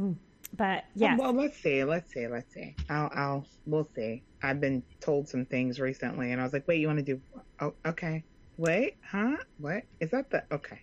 But 0.56 0.84
yeah. 0.94 1.16
Well, 1.16 1.32
let's 1.32 1.56
see. 1.58 1.82
Let's 1.82 2.12
see. 2.12 2.26
Let's 2.26 2.52
see. 2.52 2.76
I'll. 2.90 3.10
I'll. 3.14 3.46
We'll 3.66 3.88
see. 3.96 4.22
I've 4.42 4.60
been 4.60 4.82
told 5.00 5.28
some 5.28 5.44
things 5.46 5.80
recently, 5.80 6.32
and 6.32 6.40
I 6.40 6.44
was 6.44 6.52
like, 6.52 6.68
"Wait, 6.68 6.80
you 6.80 6.86
want 6.86 6.98
to 6.98 7.04
do? 7.04 7.20
Oh, 7.60 7.74
okay. 7.86 8.22
Wait, 8.58 8.96
huh? 9.04 9.36
What 9.58 9.84
is 10.00 10.10
that? 10.10 10.30
The 10.30 10.44
okay." 10.52 10.80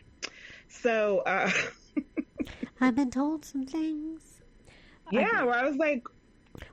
So, 0.68 1.20
uh, 1.20 1.52
I've 2.82 2.96
been 2.96 3.12
told 3.12 3.46
some 3.46 3.66
things. 3.66 4.39
Yeah, 5.12 5.44
where 5.44 5.56
I 5.56 5.64
was 5.68 5.78
like, 5.78 6.04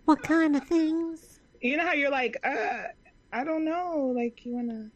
What 0.05 0.23
kind 0.23 0.57
of 0.57 0.65
things? 0.67 1.41
you 1.61 1.77
know 1.77 1.85
how 1.87 1.93
you're 1.93 2.11
like, 2.11 2.37
uh, 2.45 2.85
I 3.33 3.45
don't 3.45 3.65
know, 3.65 4.13
like 4.15 4.45
you 4.45 4.55
wanna, 4.55 4.91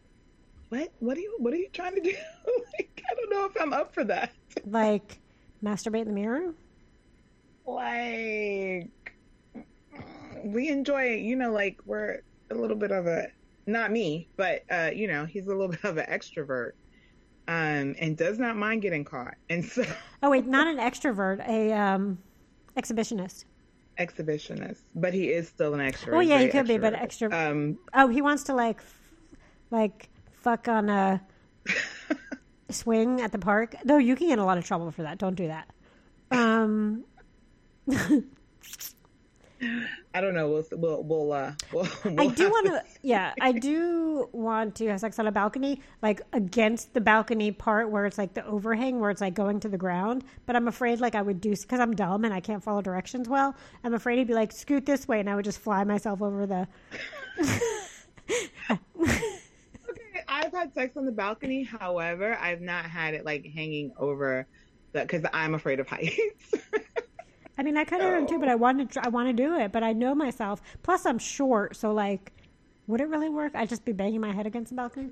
what? 0.69 0.93
What 1.01 1.17
are 1.17 1.21
you? 1.21 1.35
What 1.39 1.53
are 1.53 1.57
you 1.57 1.69
trying 1.73 1.95
to 1.97 2.01
do? 2.01 2.11
like, 2.79 3.03
I 3.11 3.15
don't 3.15 3.31
know 3.31 3.45
if 3.47 3.61
I'm 3.61 3.73
up 3.73 3.93
for 3.95 4.05
that. 4.05 4.33
Like 4.65 5.21
masturbate 5.65 6.03
in 6.03 6.09
the 6.09 6.15
mirror? 6.15 6.55
Like, 7.67 8.91
we 10.45 10.69
enjoy, 10.69 11.15
you 11.17 11.37
know, 11.37 11.53
like 11.53 11.79
we're 11.85 12.21
a 12.51 12.55
little 12.55 12.77
bit 12.77 12.91
of 12.91 13.07
a, 13.07 13.29
not 13.67 13.91
me, 13.93 14.29
but 14.37 14.63
uh, 14.71 14.91
you 14.95 15.07
know, 15.09 15.25
he's 15.27 15.47
a 15.47 15.51
little 15.51 15.69
bit 15.71 15.85
of 15.85 15.97
an 15.99 16.07
extrovert, 16.07 16.73
um, 17.49 17.95
and 17.99 18.17
does 18.17 18.39
not 18.39 18.57
mind 18.57 18.83
getting 18.83 19.05
caught, 19.05 19.35
and 19.49 19.65
so 19.65 19.85
Oh 20.23 20.31
wait, 20.31 20.47
not 20.47 20.67
an 20.67 20.79
extrovert, 20.79 21.47
a 21.49 21.73
um, 21.73 22.19
exhibitionist. 22.77 23.45
exhibitionist, 23.99 24.81
but 24.95 25.13
he 25.15 25.31
is 25.31 25.49
still 25.49 25.75
an 25.75 25.81
extrovert. 25.81 26.17
Oh 26.17 26.21
yeah, 26.21 26.39
he 26.39 26.49
could 26.49 26.67
be, 26.67 26.79
but 26.79 26.95
extra. 26.95 27.29
Um, 27.33 27.79
Oh, 27.95 28.09
he 28.09 28.23
wants 28.23 28.45
to 28.45 28.55
like, 28.55 28.79
f- 28.79 28.95
like 29.71 30.09
fuck 30.33 30.69
on 30.69 30.89
a 30.89 31.21
swing 32.71 33.21
at 33.21 33.33
the 33.33 33.39
park. 33.39 33.75
No, 33.85 33.99
you 33.99 34.17
can 34.17 34.29
get 34.29 34.35
in 34.35 34.39
a 34.39 34.47
lot 34.47 34.59
of 34.59 34.65
trouble 34.65 34.91
for 34.91 35.03
that. 35.03 35.19
Don't 35.19 35.35
do 35.35 35.49
that. 35.49 35.69
Um, 36.31 37.05
I 40.15 40.21
don't 40.21 40.35
know. 40.35 40.49
We'll 40.49 40.65
we'll 40.73 41.03
we'll. 41.03 41.33
Uh, 41.33 41.53
we'll, 41.73 41.89
I 42.05 42.11
we'll 42.11 42.31
do 42.31 42.51
want 42.51 42.67
to 42.67 42.73
to. 42.73 42.85
Yeah, 43.03 43.35
I 43.41 43.53
do 43.53 44.29
want 44.33 44.75
to 44.77 44.89
have 44.89 45.01
sex 45.01 45.19
on 45.19 45.27
a 45.27 45.33
balcony, 45.33 45.81
like 46.03 46.23
against 46.33 46.95
the 46.95 47.01
balcony 47.01 47.53
part 47.53 47.91
where 47.91 48.07
it's 48.07 48.19
like 48.19 48.35
the 48.35 48.45
overhang, 48.47 49.01
where 49.01 49.11
it's 49.11 49.21
like 49.21 49.35
going 49.35 49.61
to 49.61 49.69
the 49.69 49.79
ground. 49.79 50.25
But 50.47 50.57
I'm 50.57 50.69
afraid, 50.69 51.01
like 51.01 51.15
I 51.15 51.23
would 51.23 51.41
do 51.41 51.51
because 51.51 51.81
I'm 51.81 51.95
dumb 51.95 52.25
and 52.25 52.33
I 52.33 52.41
can't 52.41 52.63
follow 52.63 52.83
directions 52.83 53.29
well. 53.29 53.55
I'm 53.85 53.95
afraid 53.95 54.19
he'd 54.19 54.29
be 54.29 54.35
like, 54.35 54.53
"Scoot 54.53 54.87
this 54.87 55.07
way," 55.07 55.21
and 55.21 55.29
I 55.29 55.35
would 55.35 55.45
just 55.45 55.59
fly 55.59 55.85
myself 55.85 56.23
over 56.23 56.47
the. 56.47 56.69
Okay, 59.91 60.21
I've 60.29 60.53
had 60.53 60.73
sex 60.73 60.97
on 60.97 61.05
the 61.05 61.13
balcony. 61.13 61.65
However, 61.65 62.37
I've 62.41 62.61
not 62.61 62.85
had 62.85 63.15
it 63.15 63.25
like 63.25 63.45
hanging 63.47 63.93
over 63.99 64.47
the 64.93 65.01
because 65.03 65.25
I'm 65.33 65.55
afraid 65.55 65.81
of 65.81 65.89
heights. 65.89 66.55
I 67.59 67.63
mean, 67.63 67.77
I 67.77 67.85
kind 67.85 68.03
of 68.03 68.09
am 68.09 68.27
too, 68.27 68.39
but 68.39 68.49
I 68.49 68.55
want 68.55 68.93
to. 68.93 69.05
I 69.05 69.09
want 69.09 69.29
to 69.29 69.33
do 69.33 69.57
it, 69.59 69.73
but 69.73 69.83
I 69.83 69.93
know 69.93 70.15
myself. 70.15 70.63
Plus, 70.83 71.05
I'm 71.05 71.19
short, 71.19 71.77
so 71.77 71.93
like, 71.93 72.33
would 72.87 73.01
it 73.01 73.09
really 73.09 73.29
work? 73.29 73.53
I'd 73.55 73.69
just 73.69 73.85
be 73.85 73.93
banging 73.93 74.21
my 74.21 74.33
head 74.33 74.47
against 74.47 74.71
the 74.71 74.77
balcony 74.77 75.11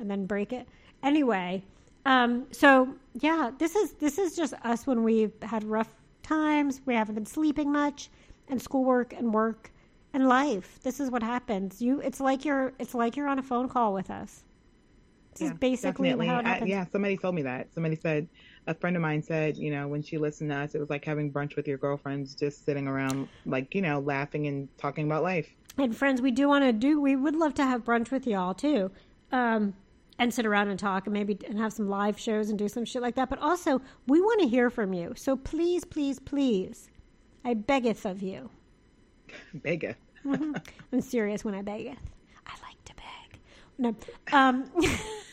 and 0.00 0.10
then 0.10 0.26
break 0.26 0.52
it. 0.52 0.66
Anyway, 1.02 1.62
um, 2.06 2.46
so 2.50 2.94
yeah, 3.20 3.50
this 3.58 3.76
is 3.76 3.92
this 3.94 4.18
is 4.18 4.34
just 4.34 4.54
us 4.64 4.86
when 4.86 5.04
we've 5.04 5.32
had 5.42 5.64
rough 5.64 5.94
times. 6.22 6.80
We 6.84 6.94
haven't 6.94 7.14
been 7.14 7.26
sleeping 7.26 7.70
much, 7.70 8.10
and 8.48 8.60
schoolwork 8.60 9.12
and 9.12 9.32
work 9.32 9.70
and 10.12 10.28
life. 10.28 10.78
This 10.82 11.00
is 11.00 11.10
what 11.10 11.22
happens. 11.22 11.80
You, 11.80 12.00
it's 12.00 12.20
like 12.20 12.44
you're, 12.44 12.72
it's 12.78 12.94
like 12.94 13.16
you're 13.16 13.28
on 13.28 13.38
a 13.38 13.42
phone 13.42 13.68
call 13.68 13.92
with 13.92 14.10
us. 14.10 14.44
This 15.34 15.50
is 15.50 15.58
basically 15.58 16.10
definitely. 16.10 16.26
how 16.28 16.38
it 16.38 16.46
I- 16.46 16.64
yeah, 16.64 16.84
somebody 16.92 17.16
told 17.16 17.34
me 17.34 17.42
that. 17.42 17.72
Somebody 17.74 17.96
said 17.96 18.28
a 18.66 18.74
friend 18.74 18.96
of 18.96 19.02
mine 19.02 19.22
said, 19.22 19.56
you 19.56 19.70
know, 19.70 19.88
when 19.88 20.02
she 20.02 20.18
listened 20.18 20.50
to 20.50 20.56
us, 20.56 20.74
it 20.74 20.78
was 20.78 20.90
like 20.90 21.04
having 21.04 21.32
brunch 21.32 21.56
with 21.56 21.68
your 21.68 21.78
girlfriends, 21.78 22.34
just 22.34 22.64
sitting 22.64 22.86
around, 22.86 23.28
like 23.46 23.74
you 23.74 23.82
know, 23.82 24.00
laughing 24.00 24.46
and 24.46 24.68
talking 24.78 25.06
about 25.06 25.22
life. 25.22 25.48
And 25.76 25.94
friends, 25.96 26.22
we 26.22 26.30
do 26.30 26.48
want 26.48 26.64
to 26.64 26.72
do. 26.72 27.00
We 27.00 27.16
would 27.16 27.36
love 27.36 27.54
to 27.54 27.64
have 27.64 27.84
brunch 27.84 28.10
with 28.10 28.26
y'all 28.26 28.54
too, 28.54 28.90
um, 29.32 29.74
and 30.18 30.32
sit 30.32 30.46
around 30.46 30.68
and 30.68 30.78
talk, 30.78 31.06
and 31.06 31.12
maybe 31.12 31.38
and 31.46 31.58
have 31.58 31.72
some 31.72 31.88
live 31.88 32.18
shows 32.18 32.48
and 32.48 32.58
do 32.58 32.68
some 32.68 32.84
shit 32.84 33.02
like 33.02 33.16
that. 33.16 33.28
But 33.28 33.40
also, 33.40 33.82
we 34.06 34.20
want 34.20 34.40
to 34.40 34.48
hear 34.48 34.70
from 34.70 34.92
you. 34.92 35.12
So 35.16 35.36
please, 35.36 35.84
please, 35.84 36.18
please, 36.18 36.90
I 37.44 37.54
beggeth 37.54 38.06
of 38.06 38.22
you. 38.22 38.50
Bega. 39.62 39.96
I'm 40.24 41.00
serious 41.00 41.44
when 41.44 41.54
I 41.54 41.62
beggeth. 41.62 41.98
I 42.46 42.52
like 42.62 42.82
to 42.84 42.94
beg. 42.94 43.40
No, 43.78 43.96
um, 44.32 44.70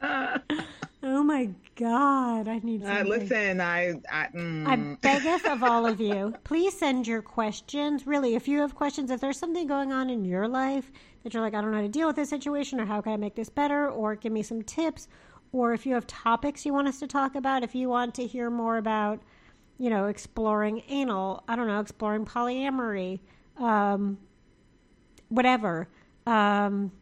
oh 1.02 1.22
my 1.22 1.50
god, 1.76 2.48
I 2.48 2.58
need. 2.62 2.84
Uh, 2.84 3.04
listen, 3.06 3.60
I, 3.60 3.94
I, 4.10 4.28
mm, 4.34 4.66
I 4.66 4.96
beggeth 5.00 5.46
of 5.46 5.62
all 5.62 5.86
of 5.86 6.00
you, 6.00 6.34
please 6.44 6.76
send 6.78 7.06
your 7.06 7.22
questions. 7.22 8.06
Really, 8.06 8.34
if 8.34 8.48
you 8.48 8.60
have 8.60 8.74
questions, 8.74 9.10
if 9.10 9.20
there's 9.20 9.38
something 9.38 9.66
going 9.66 9.92
on 9.92 10.10
in 10.10 10.24
your 10.24 10.48
life 10.48 10.90
that 11.22 11.34
you're 11.34 11.42
like, 11.42 11.54
I 11.54 11.60
don't 11.60 11.70
know 11.70 11.78
how 11.78 11.82
to 11.82 11.88
deal 11.88 12.06
with 12.06 12.16
this 12.16 12.30
situation, 12.30 12.80
or 12.80 12.86
how 12.86 13.00
can 13.00 13.12
I 13.12 13.16
make 13.16 13.34
this 13.34 13.48
better, 13.48 13.88
or 13.88 14.14
give 14.14 14.32
me 14.32 14.42
some 14.42 14.62
tips, 14.62 15.08
or 15.52 15.72
if 15.72 15.86
you 15.86 15.94
have 15.94 16.06
topics 16.06 16.66
you 16.66 16.72
want 16.72 16.88
us 16.88 16.98
to 17.00 17.06
talk 17.06 17.34
about, 17.34 17.62
if 17.62 17.74
you 17.74 17.88
want 17.88 18.14
to 18.16 18.26
hear 18.26 18.50
more 18.50 18.76
about, 18.78 19.20
you 19.78 19.90
know, 19.90 20.06
exploring 20.06 20.82
anal, 20.88 21.44
I 21.48 21.56
don't 21.56 21.66
know, 21.66 21.80
exploring 21.80 22.24
polyamory, 22.24 23.20
um, 23.58 24.18
whatever. 25.28 25.88
Um, 26.26 26.92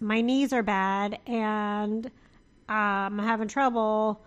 my 0.00 0.20
knees 0.20 0.52
are 0.52 0.62
bad 0.62 1.18
and 1.26 2.10
I'm 2.68 3.18
having 3.18 3.48
trouble 3.48 4.20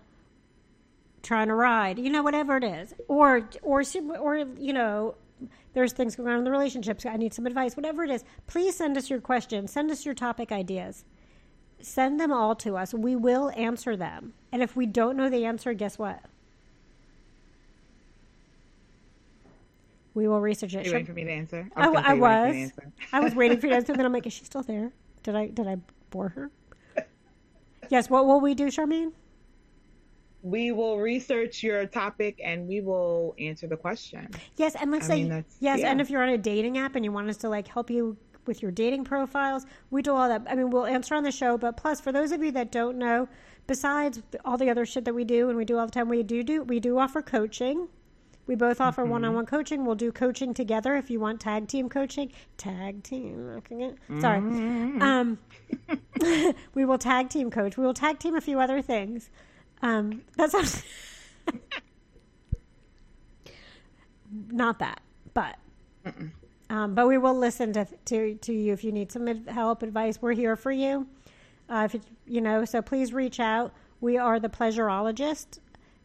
trying 1.22 1.48
to 1.48 1.54
ride, 1.54 1.98
you 1.98 2.10
know, 2.10 2.22
whatever 2.22 2.56
it 2.56 2.64
is, 2.64 2.94
or 3.08 3.48
or 3.62 3.82
or 4.18 4.36
you 4.36 4.72
know, 4.72 5.14
there's 5.74 5.92
things 5.92 6.16
going 6.16 6.28
on 6.28 6.38
in 6.38 6.44
the 6.44 6.50
relationships. 6.50 7.06
I 7.06 7.16
need 7.16 7.32
some 7.32 7.46
advice, 7.46 7.76
whatever 7.76 8.04
it 8.04 8.10
is. 8.10 8.24
Please 8.46 8.76
send 8.76 8.96
us 8.96 9.08
your 9.08 9.20
questions. 9.20 9.72
Send 9.72 9.90
us 9.90 10.04
your 10.04 10.14
topic 10.14 10.52
ideas. 10.52 11.04
Send 11.80 12.20
them 12.20 12.32
all 12.32 12.54
to 12.56 12.76
us. 12.76 12.94
We 12.94 13.16
will 13.16 13.50
answer 13.56 13.96
them. 13.96 14.34
And 14.52 14.62
if 14.62 14.76
we 14.76 14.86
don't 14.86 15.16
know 15.16 15.28
the 15.28 15.44
answer, 15.44 15.72
guess 15.74 15.98
what? 15.98 16.20
We 20.14 20.28
will 20.28 20.40
research 20.40 20.74
it. 20.74 20.84
You 20.84 20.92
waiting 20.92 21.06
for 21.06 21.12
me 21.14 21.24
to 21.24 21.32
answer? 21.32 21.68
Oh, 21.76 21.80
I, 21.80 21.86
gonna 21.86 21.98
I 22.00 22.02
say 22.10 22.14
you 22.16 22.20
waiting 22.20 22.20
for 22.20 22.48
was. 22.48 22.56
answer. 22.56 22.92
I 23.12 23.20
was 23.20 23.34
waiting 23.34 23.60
for 23.60 23.66
you 23.66 23.70
to 23.70 23.76
answer. 23.76 23.94
Then 23.94 24.04
I'm 24.04 24.12
like, 24.12 24.26
is 24.26 24.32
she 24.32 24.44
still 24.44 24.62
there? 24.62 24.92
Did 25.22 25.34
I 25.36 25.46
did 25.48 25.66
I 25.66 25.76
bore 26.10 26.28
her? 26.30 26.50
Yes. 27.92 28.08
What 28.08 28.26
will 28.26 28.40
we 28.40 28.54
do, 28.54 28.68
Charmaine? 28.68 29.12
We 30.42 30.72
will 30.72 30.98
research 30.98 31.62
your 31.62 31.84
topic 31.84 32.40
and 32.42 32.66
we 32.66 32.80
will 32.80 33.34
answer 33.38 33.66
the 33.66 33.76
question. 33.76 34.28
Yes, 34.56 34.74
and 34.80 34.90
let's 34.90 35.04
I 35.04 35.08
say 35.08 35.24
mean, 35.24 35.44
yes, 35.60 35.80
yeah. 35.80 35.90
and 35.90 36.00
if 36.00 36.08
you're 36.08 36.22
on 36.22 36.30
a 36.30 36.38
dating 36.38 36.78
app 36.78 36.96
and 36.96 37.04
you 37.04 37.12
want 37.12 37.28
us 37.28 37.36
to 37.38 37.50
like 37.50 37.68
help 37.68 37.90
you 37.90 38.16
with 38.46 38.62
your 38.62 38.70
dating 38.72 39.04
profiles, 39.04 39.66
we 39.90 40.00
do 40.00 40.14
all 40.14 40.26
that. 40.26 40.42
I 40.48 40.54
mean, 40.54 40.70
we'll 40.70 40.86
answer 40.86 41.14
on 41.14 41.22
the 41.22 41.30
show, 41.30 41.58
but 41.58 41.76
plus 41.76 42.00
for 42.00 42.12
those 42.12 42.32
of 42.32 42.42
you 42.42 42.50
that 42.52 42.72
don't 42.72 42.96
know, 42.96 43.28
besides 43.66 44.22
all 44.42 44.56
the 44.56 44.70
other 44.70 44.86
shit 44.86 45.04
that 45.04 45.14
we 45.14 45.24
do 45.24 45.50
and 45.50 45.58
we 45.58 45.66
do 45.66 45.76
all 45.76 45.84
the 45.84 45.92
time, 45.92 46.08
we 46.08 46.22
do 46.22 46.42
do 46.42 46.62
we 46.62 46.80
do 46.80 46.98
offer 46.98 47.20
coaching. 47.20 47.88
We 48.46 48.54
both 48.56 48.80
offer 48.80 49.02
Mm-hmm. 49.02 49.10
one-on-one 49.10 49.46
coaching. 49.46 49.84
We'll 49.84 49.94
do 49.94 50.10
coaching 50.12 50.52
together 50.54 50.96
if 50.96 51.10
you 51.10 51.20
want 51.20 51.40
tag 51.40 51.68
team 51.68 51.88
coaching. 51.88 52.32
Tag 52.56 53.02
team, 53.02 53.62
sorry. 54.20 54.40
Mm-hmm. 54.40 55.02
Um, 55.02 55.38
we 56.74 56.84
will 56.84 56.98
tag 56.98 57.28
team 57.28 57.50
coach. 57.50 57.76
We 57.76 57.84
will 57.84 57.94
tag 57.94 58.18
team 58.18 58.34
a 58.34 58.40
few 58.40 58.58
other 58.60 58.82
things. 58.82 59.30
Um, 59.80 60.22
that 60.36 60.50
sounds 60.50 60.82
not 64.50 64.78
that, 64.78 65.00
but 65.34 65.56
um, 66.70 66.94
but 66.94 67.06
we 67.06 67.18
will 67.18 67.36
listen 67.36 67.72
to, 67.74 67.86
to 68.06 68.34
to 68.34 68.52
you 68.52 68.72
if 68.72 68.84
you 68.84 68.92
need 68.92 69.10
some 69.12 69.26
help, 69.46 69.82
advice. 69.82 70.20
We're 70.20 70.32
here 70.32 70.56
for 70.56 70.72
you. 70.72 71.06
Uh, 71.68 71.82
if 71.86 71.94
it, 71.96 72.02
you 72.26 72.40
know, 72.40 72.64
so 72.64 72.82
please 72.82 73.12
reach 73.12 73.40
out. 73.40 73.72
We 74.00 74.18
are 74.18 74.38
the 74.40 74.48
Pleasureologist. 74.48 75.58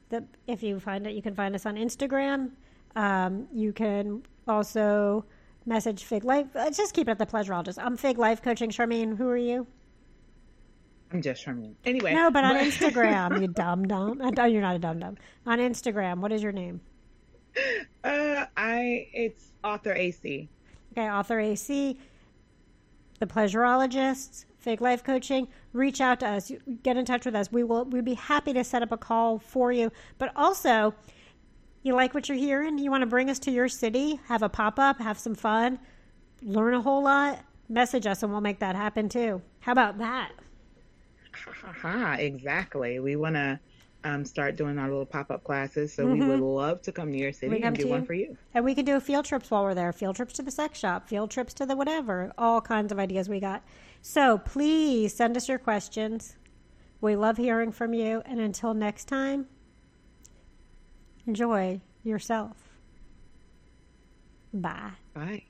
The, 0.10 0.24
if 0.48 0.64
you 0.64 0.80
find 0.80 1.06
it, 1.06 1.14
you 1.14 1.22
can 1.22 1.36
find 1.36 1.54
us 1.56 1.66
on 1.66 1.76
Instagram. 1.76 2.52
Um, 2.96 3.48
you 3.54 3.74
can 3.74 4.24
also 4.48 5.26
message 5.66 6.06
Fig 6.06 6.24
Life. 6.24 6.48
Let's 6.56 6.78
just 6.78 6.94
keep 6.94 7.08
it 7.08 7.12
at 7.12 7.20
the 7.20 7.26
Pleasureologist. 7.26 7.78
I'm 7.78 7.98
Fig 7.98 8.18
Life 8.18 8.42
Coaching. 8.42 8.70
Charmaine, 8.70 9.18
who 9.18 9.28
are 9.28 9.38
you? 9.38 9.68
I'm 11.12 11.22
just 11.22 11.46
Charmaine. 11.46 11.74
Anyway. 11.86 12.14
No, 12.14 12.32
but 12.32 12.44
on 12.44 12.56
Instagram, 12.58 13.42
you 13.42 13.48
dumb 13.48 13.88
dumb. 13.88 14.22
Uh, 14.22 14.44
you're 14.46 14.62
not 14.62 14.76
a 14.76 14.80
dumb 14.80 15.00
dumb. 15.00 15.18
On 15.46 15.60
Instagram, 15.60 16.20
what 16.20 16.32
is 16.32 16.42
your 16.42 16.52
name? 16.52 16.82
Uh, 18.04 18.46
I 18.56 19.08
it's 19.14 19.52
author 19.64 19.94
AC. 19.94 20.50
Okay, 20.94 21.10
author 21.10 21.40
AC, 21.40 21.98
the 23.20 23.26
pleasureologist, 23.26 24.46
Fig 24.68 24.82
Life 24.82 25.02
Coaching. 25.02 25.48
Reach 25.72 26.02
out 26.02 26.20
to 26.20 26.28
us. 26.28 26.52
Get 26.84 26.98
in 26.98 27.06
touch 27.06 27.26
with 27.26 27.34
us. 27.36 27.50
We 27.50 27.64
will. 27.64 27.86
We'd 27.86 28.04
be 28.04 28.16
happy 28.16 28.52
to 28.52 28.66
set 28.66 28.84
up 28.84 28.92
a 28.92 28.98
call 28.98 29.40
for 29.40 29.72
you. 29.72 29.94
But 30.18 30.34
also, 30.36 30.94
you 31.84 31.96
like 31.96 32.14
what 32.14 32.28
you're 32.28 32.38
hearing? 32.38 32.78
You 32.78 32.92
want 32.92 33.02
to 33.02 33.06
bring 33.06 33.30
us 33.30 33.40
to 33.40 33.52
your 33.52 33.70
city? 33.70 34.20
Have 34.28 34.44
a 34.44 34.50
pop 34.50 34.78
up? 34.78 35.00
Have 35.00 35.18
some 35.18 35.36
fun? 35.36 35.80
Learn 36.42 36.74
a 36.74 36.82
whole 36.82 37.02
lot? 37.02 37.40
Message 37.70 38.06
us, 38.06 38.24
and 38.24 38.32
we'll 38.34 38.42
make 38.42 38.60
that 38.60 38.76
happen 38.76 39.08
too. 39.08 39.42
How 39.62 39.72
about 39.72 40.00
that? 40.00 40.34
Ha 41.32 41.74
ha, 41.74 42.16
exactly. 42.20 43.00
We 43.00 43.16
want 43.16 43.36
to 43.36 43.58
um, 44.04 44.26
start 44.26 44.58
doing 44.58 44.78
our 44.78 44.90
little 44.90 45.06
pop 45.06 45.32
up 45.32 45.46
classes, 45.46 45.94
so 45.94 46.06
we 46.06 46.20
would 46.20 46.42
love 46.42 46.82
to 46.82 46.92
come 46.92 47.14
to 47.14 47.18
your 47.18 47.32
Mm-hmm. 47.32 47.52
City 47.52 47.64
and 47.64 47.78
do 47.78 47.88
one 47.88 48.06
for 48.06 48.16
you. 48.16 48.38
And 48.54 48.66
we 48.66 48.76
can 48.76 48.84
do 48.84 49.00
field 49.00 49.24
trips 49.24 49.50
while 49.50 49.64
we're 49.64 49.76
there. 49.76 49.94
Field 49.94 50.18
trips 50.18 50.34
to 50.34 50.42
the 50.42 50.52
sex 50.52 50.78
shop, 50.78 51.08
field 51.08 51.32
trips 51.32 51.54
to 51.54 51.66
the 51.66 51.78
whatever. 51.78 52.34
All 52.38 52.60
kinds 52.60 52.92
of 52.92 53.00
ideas 53.00 53.30
we 53.30 53.40
got. 53.40 53.64
So 54.02 54.38
please 54.38 55.14
send 55.14 55.38
us 55.38 55.50
your 55.50 55.60
questions. 55.60 56.38
We 57.02 57.16
love 57.16 57.38
hearing 57.38 57.72
from 57.72 57.94
you. 57.94 58.22
And 58.26 58.40
until 58.40 58.74
next 58.74 59.06
time, 59.06 59.48
enjoy 61.26 61.82
yourself. 62.04 62.58
Bye. 64.54 64.92
Bye. 65.14 65.44